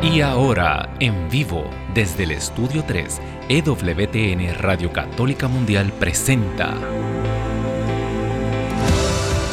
Y 0.00 0.20
ahora, 0.20 0.94
en 1.00 1.28
vivo, 1.28 1.68
desde 1.92 2.22
el 2.22 2.30
Estudio 2.30 2.84
3, 2.86 3.20
EWTN 3.48 4.54
Radio 4.54 4.92
Católica 4.92 5.48
Mundial 5.48 5.92
presenta 5.98 6.72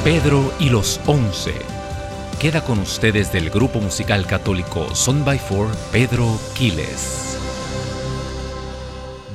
Pedro 0.04 0.54
y 0.60 0.70
los 0.70 1.02
Once. 1.08 1.52
Queda 2.40 2.64
con 2.64 2.78
ustedes 2.78 3.34
del 3.34 3.50
grupo 3.50 3.80
musical 3.80 4.28
católico 4.28 4.94
Son 4.94 5.26
by 5.26 5.40
Four, 5.40 5.72
Pedro 5.92 6.38
Quiles. 6.56 7.40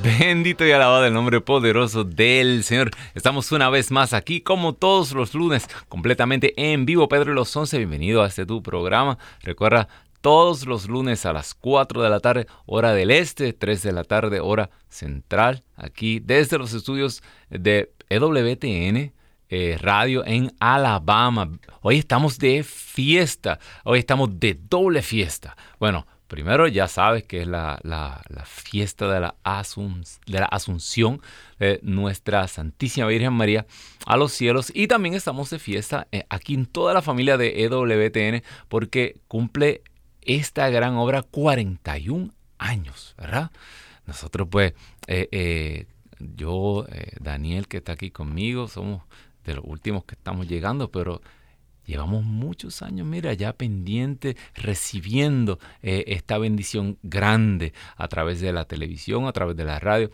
Bendito 0.01 0.65
y 0.65 0.71
alabado 0.71 1.05
el 1.05 1.13
nombre 1.13 1.41
poderoso 1.41 2.05
del 2.05 2.63
Señor. 2.63 2.89
Estamos 3.15 3.51
una 3.51 3.69
vez 3.69 3.91
más 3.91 4.13
aquí, 4.13 4.39
como 4.39 4.73
todos 4.73 5.11
los 5.11 5.33
lunes, 5.33 5.67
completamente 5.89 6.53
en 6.55 6.85
vivo. 6.85 7.09
Pedro 7.09 7.33
y 7.33 7.35
los 7.35 7.53
Once, 7.55 7.77
bienvenido 7.77 8.23
a 8.23 8.27
este 8.27 8.45
tu 8.45 8.63
programa. 8.63 9.17
Recuerda, 9.43 9.89
todos 10.21 10.65
los 10.65 10.87
lunes 10.87 11.25
a 11.25 11.33
las 11.33 11.53
4 11.53 12.01
de 12.01 12.09
la 12.09 12.19
tarde, 12.19 12.47
hora 12.65 12.93
del 12.93 13.11
este, 13.11 13.53
3 13.53 13.83
de 13.83 13.91
la 13.91 14.03
tarde, 14.03 14.39
hora 14.39 14.69
central, 14.87 15.63
aquí 15.75 16.19
desde 16.19 16.57
los 16.57 16.73
estudios 16.73 17.21
de 17.49 17.91
EWTN. 18.09 19.13
Eh, 19.53 19.77
radio 19.81 20.25
en 20.25 20.53
Alabama. 20.61 21.59
Hoy 21.81 21.97
estamos 21.97 22.39
de 22.39 22.63
fiesta, 22.63 23.59
hoy 23.83 23.99
estamos 23.99 24.39
de 24.39 24.57
doble 24.57 25.01
fiesta. 25.01 25.57
Bueno, 25.77 26.07
primero 26.31 26.69
ya 26.69 26.87
sabes 26.87 27.23
que 27.23 27.41
es 27.41 27.47
la, 27.47 27.77
fiesta 28.45 29.11
de 29.11 29.19
la, 29.19 29.35
de 30.25 30.39
la 30.39 30.45
Asunción 30.45 31.21
de 31.59 31.81
nuestra 31.83 32.47
Santísima 32.47 33.07
Virgen 33.07 33.33
María 33.33 33.65
a 34.05 34.15
los 34.15 34.31
cielos 34.31 34.71
y 34.73 34.87
también 34.87 35.15
estamos 35.15 35.49
de 35.49 35.59
fiesta 35.59 36.07
eh, 36.13 36.23
aquí 36.29 36.53
en 36.53 36.65
toda 36.65 36.93
la 36.93 37.01
familia 37.01 37.35
de 37.35 37.65
EWTN 37.65 38.43
porque 38.69 39.17
cumple 39.27 39.81
esta 40.21 40.69
gran 40.69 40.95
obra 40.95 41.23
41 41.23 42.31
años, 42.57 43.15
¿verdad? 43.17 43.51
Nosotros 44.05 44.47
pues, 44.49 44.73
eh, 45.07 45.27
eh, 45.31 45.85
yo, 46.19 46.85
eh, 46.89 47.13
Daniel 47.19 47.67
que 47.67 47.77
está 47.77 47.93
aquí 47.93 48.11
conmigo, 48.11 48.67
somos 48.67 49.03
de 49.45 49.55
los 49.55 49.65
últimos 49.65 50.05
que 50.05 50.15
estamos 50.15 50.47
llegando, 50.47 50.91
pero 50.91 51.21
llevamos 51.91 52.23
muchos 52.23 52.81
años, 52.81 53.05
mira, 53.05 53.33
ya 53.33 53.53
pendiente, 53.53 54.35
recibiendo 54.55 55.59
esta 55.81 56.37
bendición 56.37 56.97
grande 57.03 57.73
a 57.95 58.07
través 58.07 58.41
de 58.41 58.53
la 58.53 58.65
televisión, 58.65 59.27
a 59.27 59.33
través 59.33 59.55
de 59.55 59.65
la 59.65 59.79
radio. 59.79 60.09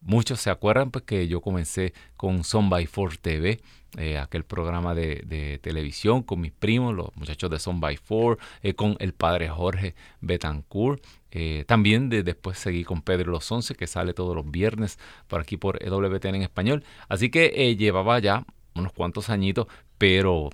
muchos 0.00 0.40
se 0.40 0.50
acuerdan 0.50 0.90
pues 0.90 1.04
que 1.04 1.28
yo 1.28 1.40
comencé 1.40 1.92
con 2.16 2.44
Son 2.44 2.68
by 2.68 2.86
Four 2.86 3.16
TV, 3.16 3.60
eh, 3.98 4.18
aquel 4.18 4.44
programa 4.44 4.94
de, 4.94 5.58
televisión 5.62 6.22
con 6.22 6.40
mis 6.40 6.52
primos, 6.52 6.94
los 6.94 7.16
muchachos 7.16 7.50
de 7.50 7.58
Son 7.58 7.80
by 7.80 7.96
Four, 7.96 8.38
eh, 8.62 8.74
con 8.74 8.96
el 8.98 9.14
padre 9.14 9.48
Jorge 9.48 9.94
Betancourt. 10.20 11.02
Eh, 11.30 11.64
también 11.66 12.10
después 12.10 12.58
seguí 12.58 12.84
con 12.84 13.00
Pedro 13.00 13.32
Los 13.32 13.50
Once, 13.50 13.74
que 13.74 13.86
sale 13.86 14.12
todos 14.12 14.36
los 14.36 14.50
viernes 14.50 14.98
por 15.28 15.40
aquí 15.40 15.56
por 15.56 15.82
EWTN 15.82 16.34
en 16.36 16.42
español. 16.42 16.84
Así 17.08 17.30
que 17.30 17.74
llevaba 17.76 18.18
ya 18.18 18.44
unos 18.74 18.92
cuantos 18.92 19.30
añitos, 19.30 19.66
pero 19.98 20.50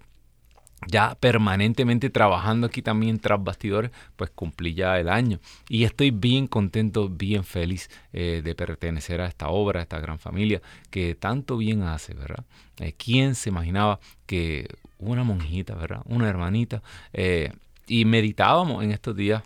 ya 0.89 1.15
permanentemente 1.15 2.11
trabajando 2.11 2.67
aquí 2.67 2.83
también 2.83 3.19
tras 3.19 3.43
bastidores, 3.43 3.91
pues 4.17 4.31
cumplí 4.31 4.75
ya 4.75 4.99
el 4.99 5.09
año. 5.09 5.39
Y 5.69 5.85
estoy 5.85 6.11
bien 6.11 6.47
contento, 6.47 7.09
bien 7.09 7.45
feliz 7.45 7.91
eh, 8.13 8.43
de 8.43 8.55
pertenecer 8.55 9.21
a 9.21 9.27
esta 9.27 9.49
obra, 9.49 9.81
a 9.81 9.83
esta 9.83 10.01
gran 10.01 10.19
familia 10.19 10.61
que 10.91 11.15
tanto 11.15 11.57
bien 11.57 11.83
hace, 11.83 12.15
¿verdad? 12.15 12.45
Eh, 12.81 12.95
¿Quién 12.97 13.35
se 13.35 13.51
imaginaba 13.51 14.01
que 14.27 14.69
una 14.99 15.25
monjita, 15.25 15.75
¿verdad? 15.75 16.03
Una 16.07 16.29
hermanita. 16.29 16.83
Eh, 17.13 17.53
y 17.87 18.05
meditábamos 18.05 18.83
en 18.85 18.93
estos 18.93 19.17
días 19.17 19.43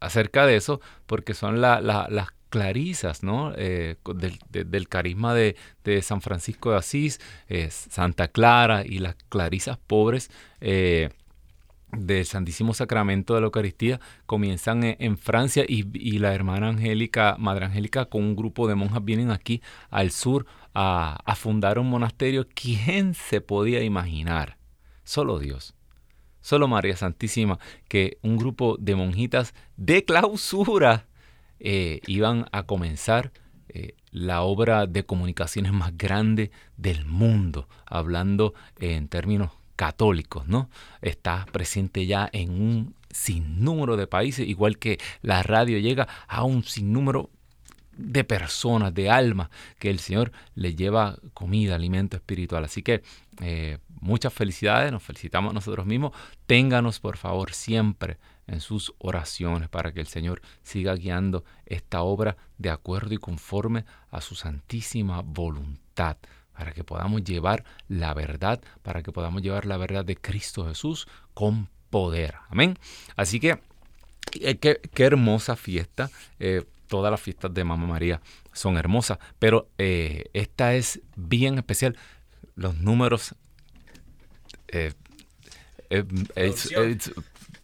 acerca 0.00 0.46
de 0.46 0.56
eso, 0.56 0.80
porque 1.06 1.34
son 1.34 1.60
las 1.60 2.32
clarisas, 2.48 3.22
¿no? 3.22 3.52
Eh, 3.56 3.96
del, 4.14 4.88
carisma 4.88 5.34
de, 5.34 5.56
San 6.02 6.20
Francisco 6.20 6.70
de 6.70 6.76
Asís, 6.76 7.20
eh, 7.48 7.68
Santa 7.70 8.28
Clara 8.28 8.84
y 8.84 8.98
las 8.98 9.16
clarisas 9.28 9.78
pobres 9.78 10.30
eh, 10.60 11.10
del 11.92 12.26
Santísimo 12.26 12.74
Sacramento 12.74 13.34
de 13.34 13.40
la 13.40 13.46
Eucaristía 13.46 14.00
comienzan 14.26 14.84
en, 14.84 15.16
Francia 15.16 15.64
y, 15.66 16.18
la 16.18 16.34
hermana 16.34 16.68
Angélica, 16.68 17.36
Madre 17.38 17.66
Angélica, 17.66 18.06
con 18.06 18.22
un 18.22 18.36
grupo 18.36 18.68
de 18.68 18.74
monjas 18.74 19.04
vienen 19.04 19.30
aquí 19.30 19.62
al 19.90 20.10
sur 20.10 20.44
a, 20.74 21.18
a 21.24 21.34
fundar 21.34 21.78
un 21.78 21.88
monasterio. 21.88 22.46
¿Quién 22.54 23.14
se 23.14 23.40
podía 23.40 23.82
imaginar? 23.82 24.58
Solo 25.04 25.38
Dios 25.38 25.74
solo 26.40 26.66
María 26.66 26.96
Santísima, 26.96 27.58
que 27.88 28.16
un 28.22 28.38
grupo 28.38 28.78
de 28.78 28.94
monjitas 28.94 29.52
de 29.76 30.02
clausura 30.04 31.06
eh, 31.60 32.00
iban 32.06 32.46
a 32.52 32.64
comenzar 32.64 33.32
eh, 33.68 33.94
la 34.10 34.42
obra 34.42 34.86
de 34.86 35.04
comunicaciones 35.04 35.72
más 35.72 35.96
grande 35.96 36.50
del 36.76 37.04
mundo, 37.04 37.68
hablando 37.86 38.54
en 38.78 39.08
términos 39.08 39.50
católicos, 39.76 40.48
¿no? 40.48 40.70
Está 41.02 41.46
presente 41.52 42.06
ya 42.06 42.28
en 42.32 42.50
un 42.50 42.94
sinnúmero 43.10 43.96
de 43.96 44.06
países, 44.06 44.48
igual 44.48 44.78
que 44.78 44.98
la 45.22 45.42
radio 45.42 45.78
llega 45.78 46.08
a 46.26 46.44
un 46.44 46.64
sinnúmero 46.64 47.30
de 47.96 48.24
personas, 48.24 48.94
de 48.94 49.10
almas, 49.10 49.50
que 49.78 49.90
el 49.90 49.98
Señor 49.98 50.32
le 50.54 50.74
lleva 50.74 51.18
comida, 51.34 51.74
alimento 51.74 52.16
espiritual. 52.16 52.64
Así 52.64 52.82
que 52.82 53.02
eh, 53.40 53.78
muchas 54.00 54.32
felicidades, 54.32 54.92
nos 54.92 55.02
felicitamos 55.02 55.52
nosotros 55.52 55.84
mismos. 55.84 56.12
Ténganos 56.46 57.00
por 57.00 57.16
favor 57.16 57.52
siempre 57.52 58.18
en 58.48 58.60
sus 58.60 58.94
oraciones 58.98 59.68
para 59.68 59.92
que 59.92 60.00
el 60.00 60.08
Señor 60.08 60.42
siga 60.62 60.94
guiando 60.94 61.44
esta 61.66 62.02
obra 62.02 62.36
de 62.56 62.70
acuerdo 62.70 63.14
y 63.14 63.18
conforme 63.18 63.84
a 64.10 64.20
su 64.20 64.34
santísima 64.34 65.20
voluntad, 65.22 66.16
para 66.52 66.72
que 66.72 66.82
podamos 66.82 67.22
llevar 67.22 67.64
la 67.88 68.14
verdad, 68.14 68.60
para 68.82 69.02
que 69.02 69.12
podamos 69.12 69.42
llevar 69.42 69.66
la 69.66 69.76
verdad 69.76 70.04
de 70.04 70.16
Cristo 70.16 70.66
Jesús 70.66 71.06
con 71.34 71.68
poder. 71.90 72.34
Amén. 72.48 72.76
Así 73.14 73.38
que 73.38 73.60
eh, 74.40 74.56
qué, 74.58 74.80
hermosa 74.96 75.54
fiesta. 75.54 76.10
Eh, 76.40 76.64
todas 76.88 77.10
las 77.10 77.20
fiestas 77.20 77.52
de 77.52 77.64
Mamá 77.64 77.86
María 77.86 78.20
son 78.52 78.78
hermosas, 78.78 79.18
pero 79.38 79.68
eh, 79.76 80.30
esta 80.32 80.74
es 80.74 81.00
bien 81.16 81.58
especial. 81.58 81.96
Los 82.56 82.78
números 82.78 83.34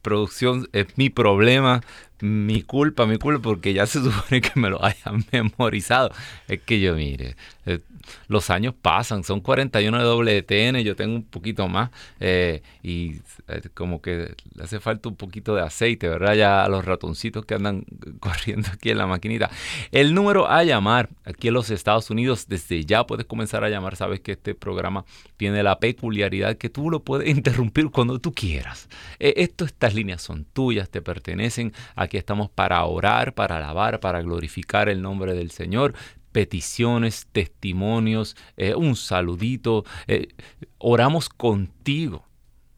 producción 0.05 0.69
es 0.73 0.87
mi 0.97 1.11
problema, 1.11 1.81
mi 2.21 2.63
culpa, 2.63 3.07
mi 3.07 3.19
culpa, 3.19 3.43
porque 3.43 3.73
ya 3.75 3.87
se 3.87 4.01
supone 4.05 4.41
que 4.41 4.53
me 4.61 4.71
lo 4.71 4.85
hayan 4.85 5.25
memorizado. 5.33 6.13
Es 6.47 6.61
que 6.61 6.81
yo, 6.81 6.95
mire, 6.95 7.37
eh, 7.67 7.81
los 8.29 8.51
años 8.51 8.75
pasan, 8.81 9.25
son 9.25 9.41
41 9.41 9.99
de 9.99 10.43
WTN, 10.43 10.79
yo 10.83 10.97
tengo 10.97 11.15
un 11.15 11.25
poquito 11.25 11.69
más 11.69 11.91
eh, 12.21 12.63
y 12.83 13.17
eh, 13.49 13.63
como 13.75 14.01
que 14.01 14.35
le 14.55 14.65
hace 14.65 14.81
falta 14.81 15.09
un 15.09 15.17
poquito 15.17 15.55
de 15.55 15.63
aceite, 15.63 16.09
¿verdad? 16.09 16.35
Ya 16.35 16.65
a 16.65 16.69
los 16.69 16.85
ratoncitos 16.85 17.45
que 17.45 17.55
andan 17.55 17.85
corriendo 18.21 18.69
aquí 18.73 18.91
en 18.91 18.99
la 18.99 19.07
maquinita. 19.07 19.51
El 19.91 20.15
número 20.15 20.49
a 20.51 20.65
llamar 20.65 21.11
aquí 21.25 21.49
en 21.49 21.55
los 21.55 21.71
Estados 21.71 22.11
Unidos, 22.11 22.47
desde 22.49 22.85
ya 22.85 23.07
puedes 23.07 23.27
comenzar 23.27 23.65
a 23.65 23.69
llamar, 23.69 23.97
sabes 23.97 24.21
que 24.21 24.33
este 24.33 24.55
programa 24.55 25.05
tiene 25.37 25.63
la 25.63 25.79
peculiaridad 25.79 26.57
que 26.57 26.71
tú 26.71 26.91
lo 26.91 27.03
puedes 27.03 27.29
interrumpir 27.37 27.91
cuando 27.91 28.19
tú 28.19 28.33
quieras. 28.33 28.89
esto, 29.19 29.65
estas 29.65 29.95
líneas 29.95 30.23
son 30.23 30.45
tuyas, 30.45 30.91
te 30.91 31.03
pertenecen, 31.03 31.73
aquí 31.97 32.17
estamos 32.17 32.51
para 32.51 32.85
orar, 32.85 33.35
para 33.35 33.57
alabar, 33.57 34.01
para 34.01 34.23
glorificar 34.23 34.89
el 34.89 35.03
nombre 35.03 35.35
del 35.35 35.51
Señor 35.51 35.95
peticiones, 36.35 37.29
testimonios, 37.31 38.37
eh, 38.57 38.75
un 38.75 38.97
saludito. 38.97 39.85
Eh, 40.09 40.35
oramos 40.79 41.29
contigo. 41.29 42.25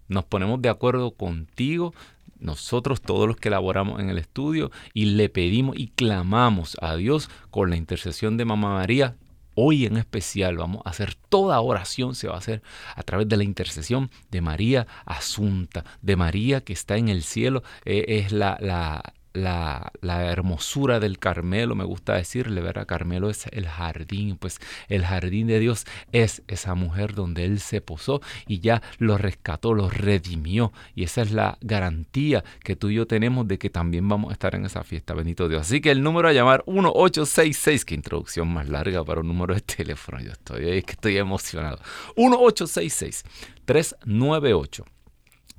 Nos 0.09 0.27
ponemos 0.27 0.61
de 0.61 0.69
acuerdo 0.69 1.13
contigo, 1.13 1.95
nosotros 2.39 3.01
todos 3.01 3.27
los 3.27 3.39
que 3.39 3.49
laboramos 3.49 3.99
en 3.99 4.11
el 4.11 4.19
estudio, 4.19 4.71
y 4.93 5.07
le 5.07 5.31
pedimos 5.31 5.75
y 5.79 5.89
clamamos 5.89 6.77
a 6.83 6.97
Dios 6.97 7.31
con 7.51 7.71
la 7.71 7.77
intercesión 7.77 8.37
de 8.37 8.45
Mamá 8.45 8.75
María. 8.75 9.17
Hoy 9.55 9.87
en 9.87 9.97
especial 9.97 10.59
vamos 10.59 10.83
a 10.85 10.91
hacer 10.91 11.15
toda 11.15 11.59
oración, 11.63 12.15
se 12.15 12.29
va 12.29 12.35
a 12.35 12.39
hacer 12.39 12.63
a 12.95 13.03
través 13.05 13.27
de 13.27 13.39
la 13.39 13.45
intercesión 13.45 14.11
de 14.31 14.43
María 14.43 14.87
Asunta, 15.07 15.83
de 16.03 16.15
María 16.15 16.61
que 16.61 16.75
está 16.75 16.99
en 16.99 17.09
el 17.09 17.23
cielo, 17.23 17.63
eh, 17.87 18.05
es 18.23 18.33
la, 18.33 18.59
la, 18.61 19.15
la, 19.37 19.93
hermosura 20.03 21.01
del 21.01 21.19
Carmelo, 21.19 21.75
me 21.75 21.85
gusta 21.85 22.15
decirle, 22.15 22.61
¿verdad? 22.61 22.87
Carmelo 22.87 23.31
es 23.31 23.47
el 23.53 23.67
jardín, 23.67 24.37
pues 24.37 24.59
el 24.89 25.05
jardín 25.05 25.47
de 25.47 25.61
Dios 25.61 25.87
es 26.13 26.43
esa 26.49 26.75
mujer 26.75 27.15
donde 27.15 27.45
Él 27.45 27.61
se 27.61 27.81
posó 27.81 28.21
y 28.47 28.61
ya 28.61 28.83
lo 28.99 29.19
rescató, 29.19 29.75
lo 29.75 29.91
redimió. 29.91 30.73
Y 30.95 31.05
esa 31.05 31.23
es 31.23 31.33
la 31.33 31.59
garantía 31.61 32.45
que 32.63 32.77
tú 32.77 32.91
y 32.91 32.95
yo 32.95 33.07
tenemos 33.07 33.47
de 33.47 33.59
que 33.59 33.71
también 33.71 34.09
vamos 34.09 34.31
a 34.31 34.33
estar 34.33 34.55
en 34.55 34.65
esa 34.65 34.85
fiesta, 34.85 35.15
bendito 35.15 35.49
Dios. 35.49 35.63
Así 35.63 35.81
que 35.81 35.91
el 35.91 36.03
número 36.03 36.29
a 36.29 36.33
llamar 36.33 36.65
1866, 36.67 37.85
que 37.85 37.95
introducción 37.95 38.49
más 38.49 38.69
larga 38.69 39.05
para 39.05 39.21
un 39.21 39.29
número 39.29 39.55
de 39.55 39.61
teléfono, 39.77 40.21
yo 40.21 40.33
estoy, 40.33 40.69
es 40.71 40.85
que 40.85 40.93
estoy 40.93 41.19
emocionado. 41.19 41.79
1866 42.17 43.25
398 43.65 44.85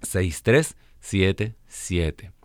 6377 0.02 2.38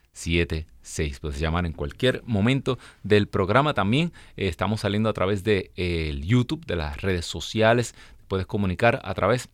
Puedes 1.20 1.38
llamar 1.38 1.67
en 1.67 1.73
cualquier 1.73 2.23
momento 2.26 2.79
del 3.03 3.29
programa 3.29 3.75
también. 3.75 4.12
Eh, 4.37 4.49
estamos 4.49 4.81
saliendo 4.81 5.09
a 5.09 5.12
través 5.12 5.44
de 5.44 5.70
el 5.76 6.25
YouTube, 6.25 6.65
de 6.67 6.76
las 6.76 7.00
redes 7.00 7.26
sociales. 7.26 7.94
Puedes 8.26 8.47
comunicar 8.47 9.00
a 9.05 9.15
través 9.15 9.49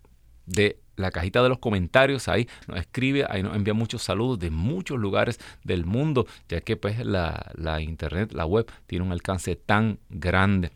de 0.47 0.79
la 0.97 1.11
cajita 1.11 1.43
de 1.43 1.49
los 1.49 1.59
comentarios, 1.59 2.29
ahí 2.29 2.49
nos 2.69 2.79
escribe, 2.79 3.27
ahí 3.29 3.43
nos 3.43 3.57
envía 3.57 3.75
muchos 3.75 4.03
saludos 4.03 4.39
de 4.39 4.51
muchos 4.51 4.99
lugares 4.99 5.41
del 5.65 5.85
mundo, 5.85 6.27
ya 6.49 6.61
que 6.61 6.77
pues 6.77 7.05
la, 7.05 7.51
la 7.57 7.81
internet, 7.81 8.33
la 8.33 8.47
web, 8.47 8.67
tiene 8.87 9.05
un 9.05 9.13
alcance 9.13 9.57
tan 9.57 9.99
grande. 10.09 10.71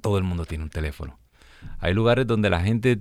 Todo 0.00 0.16
el 0.18 0.24
mundo 0.24 0.46
tiene 0.46 0.64
un 0.64 0.70
teléfono. 0.70 1.18
Hay 1.78 1.92
lugares 1.92 2.26
donde 2.26 2.50
la 2.50 2.60
gente 2.60 3.00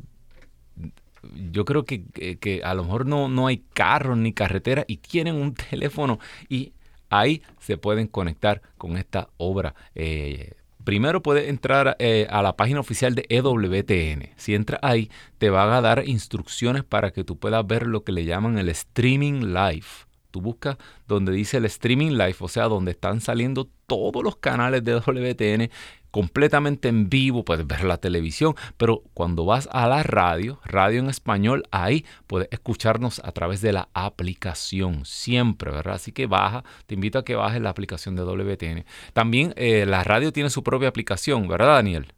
yo 1.51 1.65
creo 1.65 1.85
que, 1.85 2.05
que, 2.39 2.61
a 2.63 2.73
lo 2.73 2.83
mejor 2.83 3.05
no, 3.05 3.29
no 3.29 3.47
hay 3.47 3.63
carros 3.73 4.17
ni 4.17 4.33
carretera 4.33 4.85
y 4.87 4.97
tienen 4.97 5.35
un 5.35 5.53
teléfono 5.69 6.19
y 6.49 6.73
ahí 7.09 7.41
se 7.59 7.77
pueden 7.77 8.07
conectar 8.07 8.61
con 8.77 8.97
esta 8.97 9.29
obra. 9.37 9.75
Eh, 9.95 10.53
primero 10.83 11.21
puedes 11.21 11.47
entrar 11.49 11.95
eh, 11.99 12.27
a 12.29 12.41
la 12.41 12.55
página 12.55 12.79
oficial 12.79 13.15
de 13.15 13.25
EWTN. 13.29 14.31
Si 14.35 14.55
entras 14.55 14.79
ahí, 14.83 15.09
te 15.37 15.49
van 15.49 15.71
a 15.71 15.81
dar 15.81 16.07
instrucciones 16.07 16.83
para 16.83 17.11
que 17.11 17.23
tú 17.23 17.37
puedas 17.37 17.65
ver 17.65 17.87
lo 17.87 18.03
que 18.03 18.11
le 18.11 18.25
llaman 18.25 18.57
el 18.57 18.69
streaming 18.69 19.53
live. 19.53 19.85
Tú 20.31 20.41
buscas 20.41 20.77
donde 21.07 21.31
dice 21.31 21.57
el 21.57 21.65
streaming 21.65 22.11
live, 22.11 22.35
o 22.39 22.47
sea, 22.47 22.63
donde 22.63 22.91
están 22.91 23.21
saliendo 23.21 23.69
todos 23.85 24.23
los 24.23 24.37
canales 24.37 24.83
de 24.83 24.95
WTN 24.99 25.69
completamente 26.13 26.89
en 26.89 27.09
vivo, 27.09 27.43
puedes 27.43 27.65
ver 27.65 27.83
la 27.85 27.97
televisión, 27.97 28.53
pero 28.77 29.01
cuando 29.15 29.45
vas 29.45 29.67
a 29.71 29.87
la 29.87 30.03
radio, 30.03 30.59
radio 30.63 30.99
en 30.99 31.09
español, 31.09 31.63
ahí 31.71 32.05
puedes 32.27 32.49
escucharnos 32.51 33.19
a 33.25 33.31
través 33.31 33.61
de 33.61 33.73
la 33.73 33.89
aplicación, 33.95 35.05
siempre, 35.05 35.71
¿verdad? 35.71 35.95
Así 35.95 36.11
que 36.11 36.27
baja, 36.27 36.63
te 36.85 36.93
invito 36.93 37.17
a 37.17 37.25
que 37.25 37.33
bajes 37.33 37.59
la 37.63 37.71
aplicación 37.71 38.15
de 38.15 38.21
WTN. 38.21 38.85
También 39.13 39.55
eh, 39.57 39.87
la 39.87 40.03
radio 40.03 40.31
tiene 40.31 40.51
su 40.51 40.61
propia 40.61 40.87
aplicación, 40.87 41.47
¿verdad, 41.47 41.77
Daniel? 41.77 42.13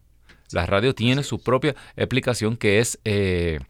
La 0.52 0.66
radio 0.66 0.94
tiene 0.94 1.22
su 1.22 1.42
propia 1.42 1.74
aplicación 1.96 2.58
que 2.58 2.80
es 2.80 3.00
eh, 3.06 3.60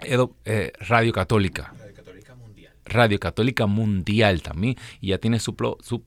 eh, 0.00 0.72
Radio 0.80 1.12
Católica. 1.12 1.74
Radio 1.78 1.94
Católica 1.94 2.34
Mundial. 2.36 2.72
Radio 2.86 3.20
Católica 3.20 3.66
Mundial 3.66 4.40
también. 4.40 4.76
Y 5.02 5.08
ya 5.08 5.18
tiene 5.18 5.38
su, 5.40 5.54
su 5.82 6.04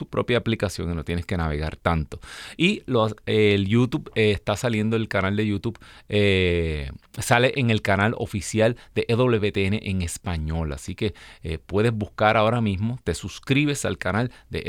su 0.00 0.08
propia 0.08 0.38
aplicación 0.38 0.90
y 0.90 0.94
no 0.94 1.04
tienes 1.04 1.26
que 1.26 1.36
navegar 1.36 1.76
tanto. 1.76 2.20
Y 2.56 2.82
los, 2.86 3.14
el 3.26 3.68
YouTube 3.68 4.10
eh, 4.14 4.30
está 4.30 4.56
saliendo, 4.56 4.96
el 4.96 5.08
canal 5.08 5.36
de 5.36 5.46
YouTube 5.46 5.78
eh, 6.08 6.90
sale 7.18 7.52
en 7.56 7.68
el 7.68 7.82
canal 7.82 8.14
oficial 8.16 8.76
de 8.94 9.04
EWTN 9.08 9.74
en 9.82 10.00
español. 10.00 10.72
Así 10.72 10.94
que 10.94 11.12
eh, 11.42 11.58
puedes 11.58 11.92
buscar 11.92 12.38
ahora 12.38 12.62
mismo, 12.62 12.98
te 13.04 13.12
suscribes 13.12 13.84
al 13.84 13.98
canal 13.98 14.32
de 14.48 14.60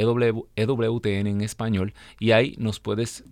EWTN 0.57 1.27
en 1.27 1.39
español 1.39 1.93
y 2.19 2.31
ahí 2.31 2.55
nos 2.57 2.81
puedes 2.81 3.23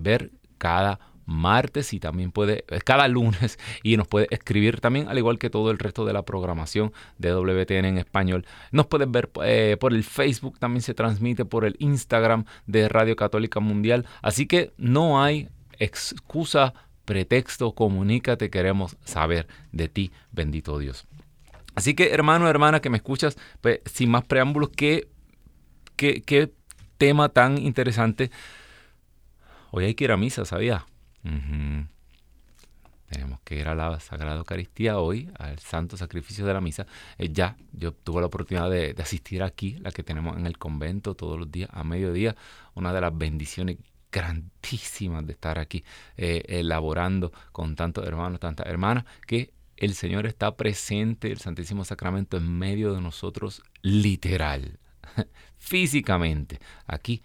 ver 0.00 0.30
cada 0.56 0.98
martes 1.28 1.92
y 1.92 2.00
también 2.00 2.32
puede, 2.32 2.64
cada 2.84 3.06
lunes, 3.06 3.58
y 3.82 3.96
nos 3.96 4.08
puede 4.08 4.26
escribir 4.30 4.80
también, 4.80 5.08
al 5.08 5.18
igual 5.18 5.38
que 5.38 5.50
todo 5.50 5.70
el 5.70 5.78
resto 5.78 6.04
de 6.04 6.12
la 6.12 6.22
programación 6.22 6.92
de 7.18 7.32
WTN 7.32 7.84
en 7.84 7.98
español. 7.98 8.46
Nos 8.72 8.86
puedes 8.86 9.10
ver 9.10 9.30
eh, 9.44 9.76
por 9.78 9.92
el 9.92 10.04
Facebook, 10.04 10.58
también 10.58 10.82
se 10.82 10.94
transmite 10.94 11.44
por 11.44 11.64
el 11.64 11.76
Instagram 11.78 12.44
de 12.66 12.88
Radio 12.88 13.14
Católica 13.16 13.60
Mundial. 13.60 14.06
Así 14.22 14.46
que 14.46 14.72
no 14.78 15.22
hay 15.22 15.48
excusa, 15.78 16.74
pretexto, 17.04 17.72
comunícate, 17.72 18.50
queremos 18.50 18.96
saber 19.04 19.46
de 19.72 19.88
ti, 19.88 20.10
bendito 20.32 20.78
Dios. 20.78 21.06
Así 21.74 21.94
que 21.94 22.10
hermano, 22.10 22.48
hermana 22.48 22.80
que 22.80 22.90
me 22.90 22.96
escuchas, 22.96 23.36
pues, 23.60 23.80
sin 23.84 24.10
más 24.10 24.24
preámbulos, 24.24 24.70
¿qué, 24.74 25.08
qué, 25.96 26.22
qué 26.22 26.52
tema 26.98 27.30
tan 27.30 27.58
interesante. 27.58 28.30
Hoy 29.70 29.84
hay 29.84 29.94
que 29.94 30.04
ir 30.04 30.12
a 30.12 30.16
misa, 30.16 30.44
¿sabía? 30.44 30.84
Tenemos 33.08 33.40
que 33.40 33.56
ir 33.56 33.68
a 33.68 33.74
la 33.74 33.98
Sagrada 34.00 34.36
Eucaristía 34.36 34.98
hoy, 34.98 35.30
al 35.38 35.58
Santo 35.58 35.96
Sacrificio 35.96 36.44
de 36.44 36.52
la 36.52 36.60
Misa. 36.60 36.86
Eh, 37.16 37.30
ya, 37.32 37.56
yo 37.72 37.92
tuve 37.92 38.20
la 38.20 38.26
oportunidad 38.26 38.70
de, 38.70 38.94
asistir 39.00 39.42
aquí, 39.42 39.78
la 39.78 39.90
que 39.92 40.02
tenemos 40.02 40.36
en 40.36 40.46
el 40.46 40.58
convento 40.58 41.14
todos 41.14 41.38
los 41.38 41.50
días 41.50 41.70
a 41.72 41.84
mediodía. 41.84 42.36
Una 42.74 42.92
de 42.92 43.00
las 43.00 43.16
bendiciones 43.16 43.78
grandísimas 44.12 45.26
de 45.26 45.32
estar 45.32 45.58
aquí 45.58 45.84
eh, 46.16 46.42
elaborando 46.48 47.32
con 47.52 47.76
tantos 47.76 48.06
hermanos, 48.06 48.40
tantas 48.40 48.66
hermanas, 48.66 49.04
que 49.26 49.52
el 49.78 49.94
Señor 49.94 50.26
está 50.26 50.56
presente, 50.56 51.30
el 51.32 51.38
Santísimo 51.38 51.84
Sacramento 51.84 52.36
en 52.36 52.58
medio 52.58 52.92
de 52.92 53.00
nosotros, 53.00 53.62
literal, 53.80 54.78
físicamente, 55.56 56.58
aquí 56.86 57.22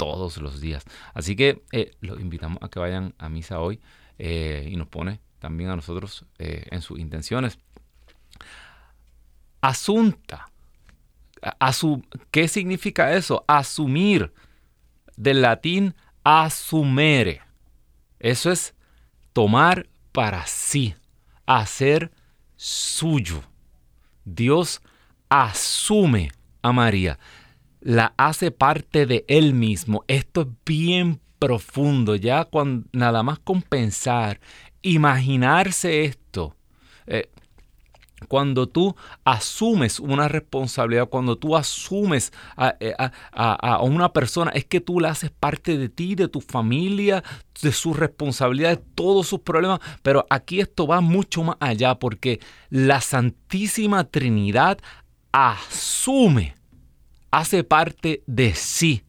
todos 0.00 0.38
los 0.38 0.62
días. 0.62 0.82
Así 1.12 1.36
que 1.36 1.62
eh, 1.72 1.92
los 2.00 2.18
invitamos 2.20 2.62
a 2.62 2.70
que 2.70 2.78
vayan 2.78 3.14
a 3.18 3.28
misa 3.28 3.60
hoy 3.60 3.80
eh, 4.18 4.66
y 4.72 4.76
nos 4.76 4.88
pone 4.88 5.20
también 5.40 5.68
a 5.68 5.76
nosotros 5.76 6.24
eh, 6.38 6.64
en 6.70 6.80
sus 6.80 6.98
intenciones. 6.98 7.58
Asunta. 9.60 10.50
¿Qué 12.30 12.48
significa 12.48 13.12
eso? 13.12 13.44
Asumir. 13.46 14.32
Del 15.18 15.42
latín 15.42 15.94
asumere. 16.24 17.42
Eso 18.18 18.50
es 18.50 18.74
tomar 19.34 19.86
para 20.12 20.46
sí, 20.46 20.94
hacer 21.44 22.10
suyo. 22.56 23.42
Dios 24.24 24.80
asume 25.28 26.32
a 26.62 26.72
María 26.72 27.18
la 27.80 28.14
hace 28.16 28.50
parte 28.50 29.06
de 29.06 29.24
él 29.28 29.54
mismo. 29.54 30.04
Esto 30.06 30.42
es 30.42 30.48
bien 30.64 31.20
profundo, 31.38 32.16
ya 32.16 32.44
cuando, 32.44 32.86
nada 32.92 33.22
más 33.22 33.38
con 33.38 33.62
pensar, 33.62 34.40
imaginarse 34.82 36.04
esto. 36.04 36.54
Eh, 37.06 37.30
cuando 38.28 38.68
tú 38.68 38.94
asumes 39.24 39.98
una 39.98 40.28
responsabilidad, 40.28 41.08
cuando 41.08 41.38
tú 41.38 41.56
asumes 41.56 42.32
eh, 42.80 42.94
a, 42.98 43.12
a, 43.32 43.82
una 43.82 44.12
persona, 44.12 44.50
es 44.50 44.66
que 44.66 44.80
tú 44.82 45.00
la 45.00 45.10
haces 45.10 45.30
parte 45.30 45.78
de 45.78 45.88
ti, 45.88 46.14
de 46.14 46.28
tu 46.28 46.42
familia, 46.42 47.24
de 47.62 47.72
sus 47.72 47.96
responsabilidades, 47.96 48.80
todos 48.94 49.26
sus 49.26 49.40
problemas. 49.40 49.80
Pero 50.02 50.26
aquí 50.28 50.60
esto 50.60 50.86
va 50.86 51.00
mucho 51.00 51.42
más 51.42 51.56
allá 51.60 51.94
porque 51.94 52.40
la 52.68 53.00
Santísima 53.00 54.04
Trinidad 54.04 54.78
asume 55.32 56.59
hace 57.30 57.64
parte 57.64 58.22
de 58.26 58.54
sí. 58.54 59.02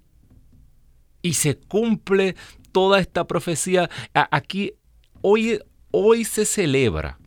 Y 1.22 1.34
se 1.34 1.58
cumple 1.58 2.36
toda 2.72 3.00
esta 3.00 3.28
profecía. 3.28 3.90
Aquí, 4.14 4.74
hoy, 5.22 5.60
hoy 5.92 6.26
se 6.26 6.46
celebra 6.46 7.20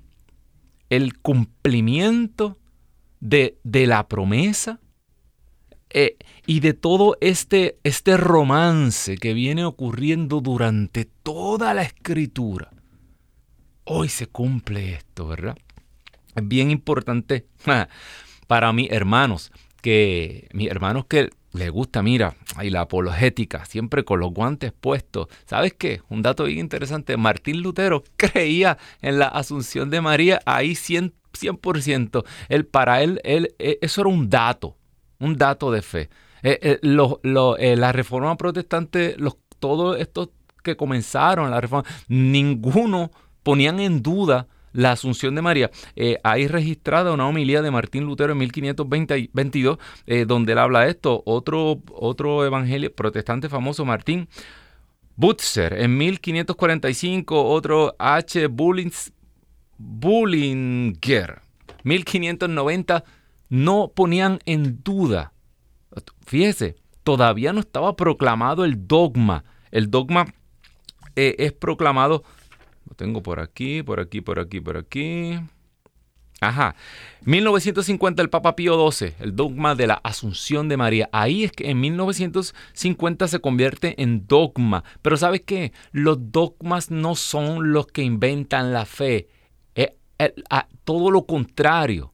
el 0.91 1.19
cumplimiento 1.19 2.59
de, 3.21 3.59
de 3.63 3.87
la 3.87 4.09
promesa 4.09 4.81
eh, 5.97 6.17
y 6.45 6.59
de 6.59 6.75
todo 6.75 7.17
este, 7.21 7.79
este 7.85 8.17
romance 8.17 9.17
que 9.17 9.33
viene 9.33 9.65
ocurriendo 9.65 10.41
durante 10.41 11.05
toda 11.05 11.73
la 11.73 11.83
escritura. 11.83 12.71
Hoy 13.85 14.09
se 14.09 14.27
cumple 14.27 14.95
esto, 14.95 15.29
¿verdad? 15.29 15.57
Es 16.35 16.49
bien 16.49 16.73
importante 16.73 17.47
para 18.49 18.73
mí, 18.73 18.89
hermanos, 18.91 19.53
que 19.85 20.49
mis 20.55 20.71
hermanos 20.71 21.05
que 21.05 21.29
les 21.53 21.71
gusta, 21.71 22.03
mira, 22.03 22.37
y 22.63 22.71
la 22.71 22.81
apologética, 22.81 23.67
siempre 23.67 24.03
con 24.03 24.19
los 24.19 24.33
guantes 24.33 24.73
puestos. 24.73 25.29
¿Sabes 25.45 25.75
qué? 25.75 26.01
Un 26.09 26.23
dato 26.23 26.45
bien 26.45 26.61
interesante. 26.61 27.19
Martín 27.19 27.61
Lutero 27.61 28.03
creía 28.17 28.79
en 29.03 29.19
la 29.19 29.29
asunción 29.29 29.91
de 29.91 30.01
María 30.01 30.41
ahí 30.47 30.73
100%. 30.73 31.13
100%. 31.35 32.25
Él, 32.49 32.65
para 32.65 33.03
él, 33.03 33.21
él, 33.25 33.55
e, 33.59 33.79
eso 33.83 34.01
era 34.01 34.09
un 34.09 34.31
dato, 34.31 34.79
un 35.19 35.37
dato 35.37 35.71
de 35.71 35.83
fe. 35.83 36.09
Eh, 36.43 36.59
eh, 36.63 36.81
eh, 36.81 37.77
la 37.77 37.93
reforma 37.93 38.37
protestante, 38.37 39.17
los, 39.19 39.37
todos 39.59 39.99
estos 40.01 40.31
que 40.63 40.77
comenzaron 40.77 41.51
la 41.51 41.61
reforma, 41.61 41.89
ninguno 42.09 43.11
ponían 43.43 43.81
en 43.81 44.01
duda 44.01 44.47
la 44.75 44.93
Asunción 44.93 45.35
de 45.35 45.41
María. 45.41 45.71
Eh, 45.97 46.19
hay 46.23 46.47
registrada 46.47 47.13
una 47.13 47.27
homilía 47.27 47.63
de 47.63 47.71
Martín 47.71 48.05
Lutero 48.05 48.33
en 48.33 48.39
1522, 48.39 49.79
eh, 50.07 50.27
donde 50.27 50.53
él 50.53 50.59
habla 50.59 50.81
de 50.81 50.91
esto. 50.91 51.23
Otro, 51.25 51.81
otro 51.93 52.45
evangelio 52.45 52.95
protestante 52.95 53.49
famoso, 53.49 53.87
Martín, 53.87 54.29
Butzer 55.17 55.81
en 55.81 55.97
1545, 55.97 57.45
otro 57.45 57.95
H. 57.99 58.49
Bullinger, 59.79 61.41
1590, 61.85 63.05
no 63.49 63.93
ponían 63.95 64.41
en 64.45 64.83
duda. 64.83 65.33
Fíjese, 66.27 66.77
todavía 67.05 67.53
no 67.53 67.61
estaba 67.61 67.95
proclamado 67.95 68.65
el 68.65 68.89
dogma. 68.89 69.45
El 69.71 69.91
dogma 69.91 70.27
eh, 71.15 71.37
es 71.39 71.53
proclamado, 71.53 72.25
lo 72.89 72.95
tengo 72.95 73.23
por 73.23 73.41
aquí, 73.41 73.83
por 73.83 74.01
aquí, 74.01 74.21
por 74.21 74.39
aquí, 74.39 74.61
por 74.61 74.77
aquí. 74.77 75.39
Ajá. 76.41 76.75
1950 77.23 78.23
el 78.23 78.31
Papa 78.31 78.55
Pío 78.55 78.91
XII, 78.91 79.15
el 79.21 79.35
dogma 79.35 79.75
de 79.75 79.87
la 79.87 79.95
Asunción 79.95 80.69
de 80.69 80.77
María. 80.77 81.09
Ahí 81.13 81.45
es 81.45 81.53
que 81.53 81.71
en 81.71 81.81
1950 81.81 83.29
se 83.29 83.41
convierte 83.41 84.01
en 84.03 84.27
dogma. 84.27 84.85
Pero 85.01 85.17
¿sabes 85.17 85.43
qué? 85.43 85.73
Los 85.93 86.33
dogmas 86.33 86.91
no 86.91 87.15
son 87.15 87.73
los 87.73 87.87
que 87.87 88.03
inventan 88.03 88.73
la 88.73 88.85
fe. 88.85 89.29
Es, 89.75 89.91
todo 90.85 91.11
lo 91.11 91.25
contrario. 91.25 92.13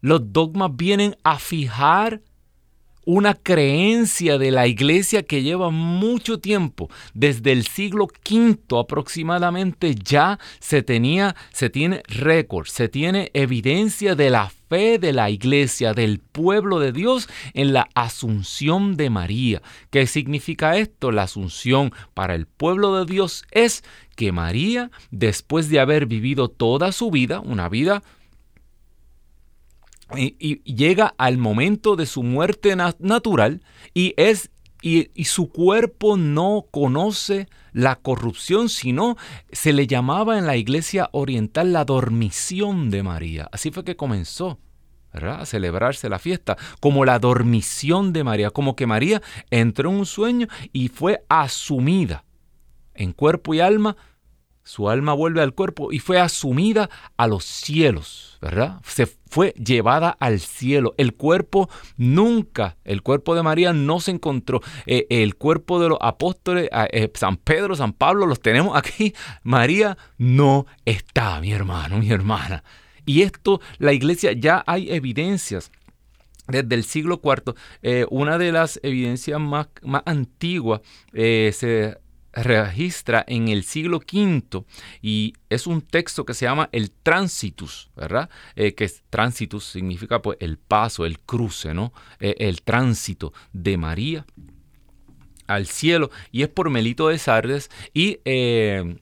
Los 0.00 0.32
dogmas 0.32 0.70
vienen 0.74 1.16
a 1.24 1.38
fijar 1.38 2.20
una 3.06 3.34
creencia 3.34 4.38
de 4.38 4.50
la 4.50 4.66
iglesia 4.66 5.22
que 5.22 5.42
lleva 5.42 5.70
mucho 5.70 6.38
tiempo, 6.38 6.90
desde 7.12 7.52
el 7.52 7.66
siglo 7.66 8.08
V 8.28 8.58
aproximadamente 8.78 9.94
ya 9.94 10.38
se 10.60 10.82
tenía, 10.82 11.36
se 11.52 11.70
tiene 11.70 12.02
récord, 12.08 12.66
se 12.66 12.88
tiene 12.88 13.30
evidencia 13.34 14.14
de 14.14 14.30
la 14.30 14.50
fe 14.68 14.98
de 14.98 15.12
la 15.12 15.30
iglesia, 15.30 15.94
del 15.94 16.18
pueblo 16.18 16.80
de 16.80 16.92
Dios 16.92 17.28
en 17.52 17.72
la 17.72 17.88
asunción 17.94 18.96
de 18.96 19.10
María. 19.10 19.62
¿Qué 19.90 20.06
significa 20.06 20.76
esto? 20.76 21.12
La 21.12 21.24
asunción 21.24 21.92
para 22.14 22.34
el 22.34 22.46
pueblo 22.46 22.96
de 22.96 23.12
Dios 23.12 23.44
es 23.50 23.84
que 24.16 24.32
María, 24.32 24.90
después 25.10 25.68
de 25.68 25.80
haber 25.80 26.06
vivido 26.06 26.48
toda 26.48 26.92
su 26.92 27.10
vida, 27.10 27.40
una 27.40 27.68
vida 27.68 28.02
y, 30.16 30.62
llega 30.64 31.14
al 31.18 31.38
momento 31.38 31.96
de 31.96 32.06
su 32.06 32.22
muerte 32.22 32.76
natural 32.76 33.62
y 33.94 34.14
es 34.16 34.50
y, 34.84 35.24
su 35.24 35.48
cuerpo 35.48 36.18
no 36.18 36.66
conoce 36.70 37.48
la 37.72 37.96
corrupción, 37.96 38.68
sino 38.68 39.16
se 39.50 39.72
le 39.72 39.86
llamaba 39.86 40.38
en 40.38 40.46
la 40.46 40.56
iglesia 40.56 41.08
oriental 41.12 41.72
la 41.72 41.86
dormición 41.86 42.90
de 42.90 43.02
María. 43.02 43.48
Así 43.50 43.70
fue 43.70 43.84
que 43.84 43.96
comenzó. 43.96 44.58
a 45.12 45.46
celebrarse 45.46 46.08
la 46.08 46.18
fiesta, 46.18 46.58
como 46.80 47.04
la 47.04 47.18
dormición 47.18 48.12
de 48.12 48.24
María, 48.24 48.50
como 48.50 48.74
que 48.74 48.86
María 48.86 49.22
entró 49.48 49.90
en 49.90 49.96
un 49.96 50.06
sueño 50.06 50.48
y 50.72 50.88
fue 50.88 51.24
asumida 51.28 52.24
en 52.94 53.12
cuerpo 53.12 53.54
y 53.54 53.60
alma 53.60 53.96
su 54.64 54.88
alma 54.88 55.12
vuelve 55.12 55.42
al 55.42 55.52
cuerpo 55.52 55.92
y 55.92 55.98
fue 55.98 56.18
asumida 56.18 56.88
a 57.18 57.26
los 57.26 57.44
cielos, 57.44 58.38
¿verdad? 58.40 58.80
Se 58.84 59.06
fue 59.06 59.52
llevada 59.52 60.16
al 60.18 60.40
cielo. 60.40 60.94
El 60.96 61.14
cuerpo 61.14 61.68
nunca, 61.98 62.78
el 62.84 63.02
cuerpo 63.02 63.34
de 63.34 63.42
María 63.42 63.74
no 63.74 64.00
se 64.00 64.12
encontró. 64.12 64.62
Eh, 64.86 65.06
el 65.10 65.36
cuerpo 65.36 65.80
de 65.80 65.90
los 65.90 65.98
apóstoles, 66.00 66.70
eh, 66.92 67.10
San 67.14 67.36
Pedro, 67.36 67.76
San 67.76 67.92
Pablo, 67.92 68.26
los 68.26 68.40
tenemos 68.40 68.74
aquí. 68.76 69.14
María 69.42 69.98
no 70.16 70.66
está, 70.86 71.40
mi 71.40 71.52
hermano, 71.52 71.98
mi 71.98 72.10
hermana. 72.10 72.64
Y 73.04 73.20
esto, 73.20 73.60
la 73.78 73.92
iglesia, 73.92 74.32
ya 74.32 74.64
hay 74.66 74.90
evidencias 74.90 75.70
desde 76.48 76.74
el 76.74 76.84
siglo 76.84 77.20
IV, 77.22 77.54
eh, 77.82 78.06
una 78.10 78.38
de 78.38 78.52
las 78.52 78.78
evidencias 78.82 79.40
más, 79.40 79.68
más 79.82 80.02
antiguas 80.04 80.82
se 81.12 81.98
registra 82.34 83.24
en 83.26 83.48
el 83.48 83.64
siglo 83.64 83.98
V 83.98 84.64
y 85.00 85.34
es 85.48 85.66
un 85.66 85.82
texto 85.82 86.24
que 86.24 86.34
se 86.34 86.46
llama 86.46 86.68
el 86.72 86.90
Transitus, 86.90 87.90
¿verdad? 87.96 88.28
Eh, 88.56 88.74
que 88.74 88.90
Transitus 89.10 89.64
significa 89.64 90.20
pues 90.20 90.38
el 90.40 90.58
paso, 90.58 91.06
el 91.06 91.20
cruce, 91.20 91.74
¿no? 91.74 91.92
Eh, 92.20 92.34
el 92.38 92.62
tránsito 92.62 93.32
de 93.52 93.76
María 93.76 94.26
al 95.46 95.66
cielo 95.66 96.10
y 96.32 96.42
es 96.42 96.48
por 96.48 96.70
Melito 96.70 97.08
de 97.08 97.18
Sardes 97.18 97.70
y 97.92 98.20
eh, 98.24 98.98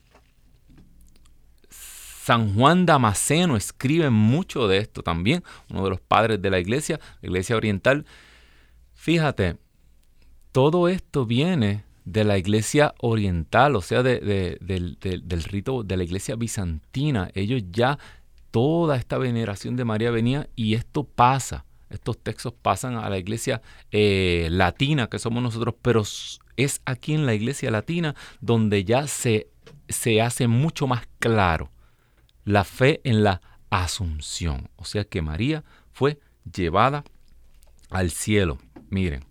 San 1.69 2.53
Juan 2.55 2.85
Damasceno 2.85 3.57
escribe 3.57 4.09
mucho 4.09 4.67
de 4.67 4.77
esto 4.77 5.03
también, 5.03 5.43
uno 5.69 5.83
de 5.83 5.89
los 5.89 5.99
padres 5.99 6.41
de 6.41 6.49
la 6.49 6.59
iglesia, 6.59 6.99
la 7.21 7.27
iglesia 7.27 7.57
oriental. 7.57 8.05
Fíjate, 8.93 9.57
todo 10.53 10.87
esto 10.87 11.25
viene 11.25 11.83
de 12.05 12.23
la 12.23 12.37
iglesia 12.37 12.93
oriental, 12.99 13.75
o 13.75 13.81
sea, 13.81 14.03
del, 14.03 14.57
rito 15.49 15.83
de 15.83 15.97
la 15.97 16.03
iglesia 16.03 16.35
bizantina. 16.35 17.29
Ellos 17.33 17.63
ya, 17.71 17.97
toda 18.51 18.97
esta 18.97 19.17
veneración 19.17 19.75
de 19.75 19.85
María 19.85 20.11
venía 20.11 20.49
y 20.55 20.75
esto 20.75 21.03
pasa. 21.03 21.65
Estos 21.89 22.17
textos 22.17 22.53
pasan 22.53 22.95
a 22.95 23.09
la 23.09 23.17
iglesia 23.17 23.61
eh, 23.91 24.47
latina, 24.51 25.07
que 25.07 25.19
somos 25.19 25.43
nosotros, 25.43 25.75
pero 25.81 26.03
es 26.57 26.81
aquí 26.85 27.13
en 27.13 27.25
la 27.25 27.35
iglesia 27.35 27.71
latina 27.71 28.15
donde 28.41 28.83
ya 28.83 29.07
se, 29.07 29.47
se 29.87 30.21
hace 30.21 30.47
mucho 30.47 30.87
más 30.87 31.07
claro 31.19 31.71
la 32.45 32.63
fe 32.63 32.99
en 33.03 33.23
la 33.23 33.41
asunción. 33.69 34.69
O 34.75 34.85
sea 34.85 35.03
que 35.03 35.21
María 35.21 35.63
fue 35.91 36.19
llevada 36.51 37.03
al 37.89 38.11
cielo. 38.11 38.57
Miren, 38.89 39.23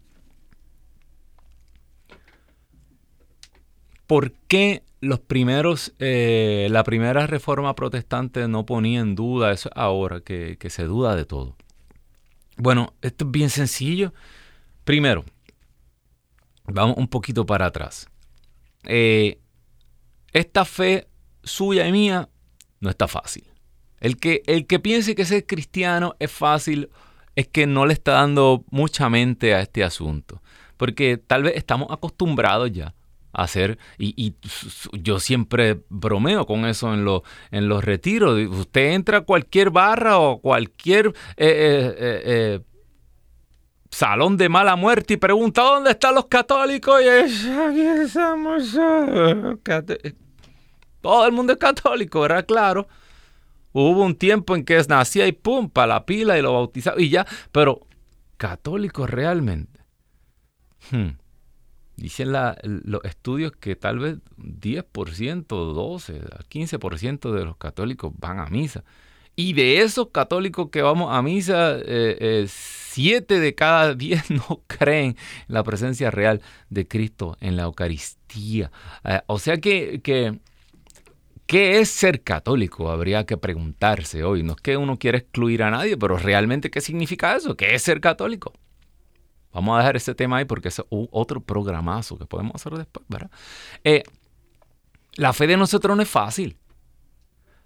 ¿Por 4.12 4.32
qué 4.46 4.82
los 5.00 5.20
primeros, 5.20 5.94
eh, 5.98 6.68
la 6.70 6.84
primera 6.84 7.26
reforma 7.26 7.74
protestante 7.74 8.46
no 8.46 8.66
ponía 8.66 9.00
en 9.00 9.14
duda 9.14 9.52
eso 9.52 9.70
ahora 9.74 10.20
que, 10.20 10.58
se 10.68 10.84
duda 10.84 11.16
de 11.16 11.24
todo? 11.24 11.56
Bueno, 12.58 12.92
esto 13.00 13.24
es 13.24 13.30
bien 13.30 13.48
sencillo. 13.48 14.12
Primero, 14.84 15.24
vamos 16.66 16.98
un 16.98 17.08
poquito 17.08 17.46
para 17.46 17.64
atrás. 17.64 18.06
Eh, 18.84 19.38
esta 20.34 20.66
fe 20.66 21.08
suya 21.42 21.88
y 21.88 21.92
mía 21.92 22.28
no 22.80 22.90
está 22.90 23.08
fácil. 23.08 23.46
El 23.98 24.18
que, 24.18 24.42
el 24.44 24.66
que 24.66 24.78
piense 24.78 25.14
que 25.14 25.24
ser 25.24 25.46
cristiano 25.46 26.16
es 26.18 26.30
fácil 26.30 26.90
es 27.34 27.48
que 27.48 27.66
no 27.66 27.86
le 27.86 27.94
está 27.94 28.12
dando 28.12 28.62
mucha 28.70 29.08
mente 29.08 29.54
a 29.54 29.62
este 29.62 29.82
asunto. 29.82 30.42
Porque 30.76 31.16
tal 31.16 31.44
vez 31.44 31.54
estamos 31.56 31.90
acostumbrados 31.90 32.70
ya 32.72 32.94
hacer, 33.32 33.78
y, 33.98 34.34
yo 34.92 35.18
siempre 35.18 35.80
bromeo 35.88 36.46
con 36.46 36.66
eso 36.66 36.92
en, 36.92 37.06
en 37.50 37.68
los 37.68 37.84
retiros. 37.84 38.38
Usted 38.48 38.92
entra 38.92 39.18
a 39.18 39.20
cualquier 39.22 39.70
barra 39.70 40.18
o 40.18 40.40
cualquier 40.40 41.08
eh, 41.08 41.12
eh, 41.36 42.22
eh, 42.24 42.60
salón 43.90 44.36
de 44.36 44.48
mala 44.48 44.76
muerte 44.76 45.14
y 45.14 45.16
pregunta 45.16 45.62
dónde 45.62 45.90
están 45.90 46.14
los 46.14 46.26
católicos 46.26 47.00
y 47.02 47.08
aquí 47.08 47.80
estamos. 47.80 48.72
Todo 51.00 51.26
el 51.26 51.32
mundo 51.32 51.52
es 51.52 51.58
católico, 51.58 52.20
¿verdad? 52.20 52.46
Claro. 52.46 52.86
Hubo 53.72 54.02
un 54.02 54.14
tiempo 54.14 54.54
en 54.54 54.64
que 54.64 54.80
nacía 54.86 55.26
y 55.26 55.32
pum, 55.32 55.70
para 55.70 55.86
la 55.86 56.06
pila 56.06 56.38
y 56.38 56.42
lo 56.42 56.52
bautizaba 56.52 57.00
y 57.00 57.08
ya, 57.08 57.26
pero 57.50 57.86
católico 58.36 59.06
realmente. 59.06 59.80
Hmm. 60.90 61.21
Dicen 62.02 62.32
los 62.32 63.04
estudios 63.04 63.52
que 63.52 63.76
tal 63.76 64.00
vez 64.00 64.16
10%, 64.36 65.46
12, 65.46 66.20
15% 66.50 67.30
de 67.30 67.44
los 67.44 67.56
católicos 67.58 68.12
van 68.18 68.40
a 68.40 68.46
misa. 68.46 68.82
Y 69.36 69.52
de 69.52 69.82
esos 69.82 70.08
católicos 70.08 70.70
que 70.72 70.82
vamos 70.82 71.14
a 71.14 71.22
misa, 71.22 71.78
7 71.78 71.84
eh, 71.86 72.48
eh, 72.98 73.40
de 73.40 73.54
cada 73.54 73.94
10 73.94 74.30
no 74.48 74.62
creen 74.66 75.16
en 75.46 75.54
la 75.54 75.62
presencia 75.62 76.10
real 76.10 76.42
de 76.70 76.88
Cristo 76.88 77.36
en 77.40 77.54
la 77.54 77.62
Eucaristía. 77.62 78.72
Eh, 79.04 79.20
o 79.28 79.38
sea 79.38 79.58
que, 79.58 80.00
que, 80.02 80.40
¿qué 81.46 81.78
es 81.78 81.88
ser 81.88 82.22
católico? 82.22 82.90
Habría 82.90 83.26
que 83.26 83.36
preguntarse 83.36 84.24
hoy. 84.24 84.42
No 84.42 84.54
es 84.54 84.60
que 84.60 84.76
uno 84.76 84.98
quiera 84.98 85.18
excluir 85.18 85.62
a 85.62 85.70
nadie, 85.70 85.96
pero 85.96 86.16
realmente, 86.16 86.68
¿qué 86.68 86.80
significa 86.80 87.36
eso? 87.36 87.56
¿Qué 87.56 87.76
es 87.76 87.82
ser 87.82 88.00
católico? 88.00 88.52
Vamos 89.52 89.74
a 89.74 89.78
dejar 89.78 89.96
ese 89.96 90.14
tema 90.14 90.38
ahí 90.38 90.44
porque 90.44 90.68
es 90.68 90.82
otro 90.88 91.40
programazo 91.40 92.18
que 92.18 92.26
podemos 92.26 92.54
hacer 92.54 92.72
después, 92.72 93.04
¿verdad? 93.08 93.30
Eh, 93.84 94.02
la 95.14 95.32
fe 95.32 95.46
de 95.46 95.56
nosotros 95.56 95.96
no 95.96 96.02
es 96.02 96.08
fácil. 96.08 96.56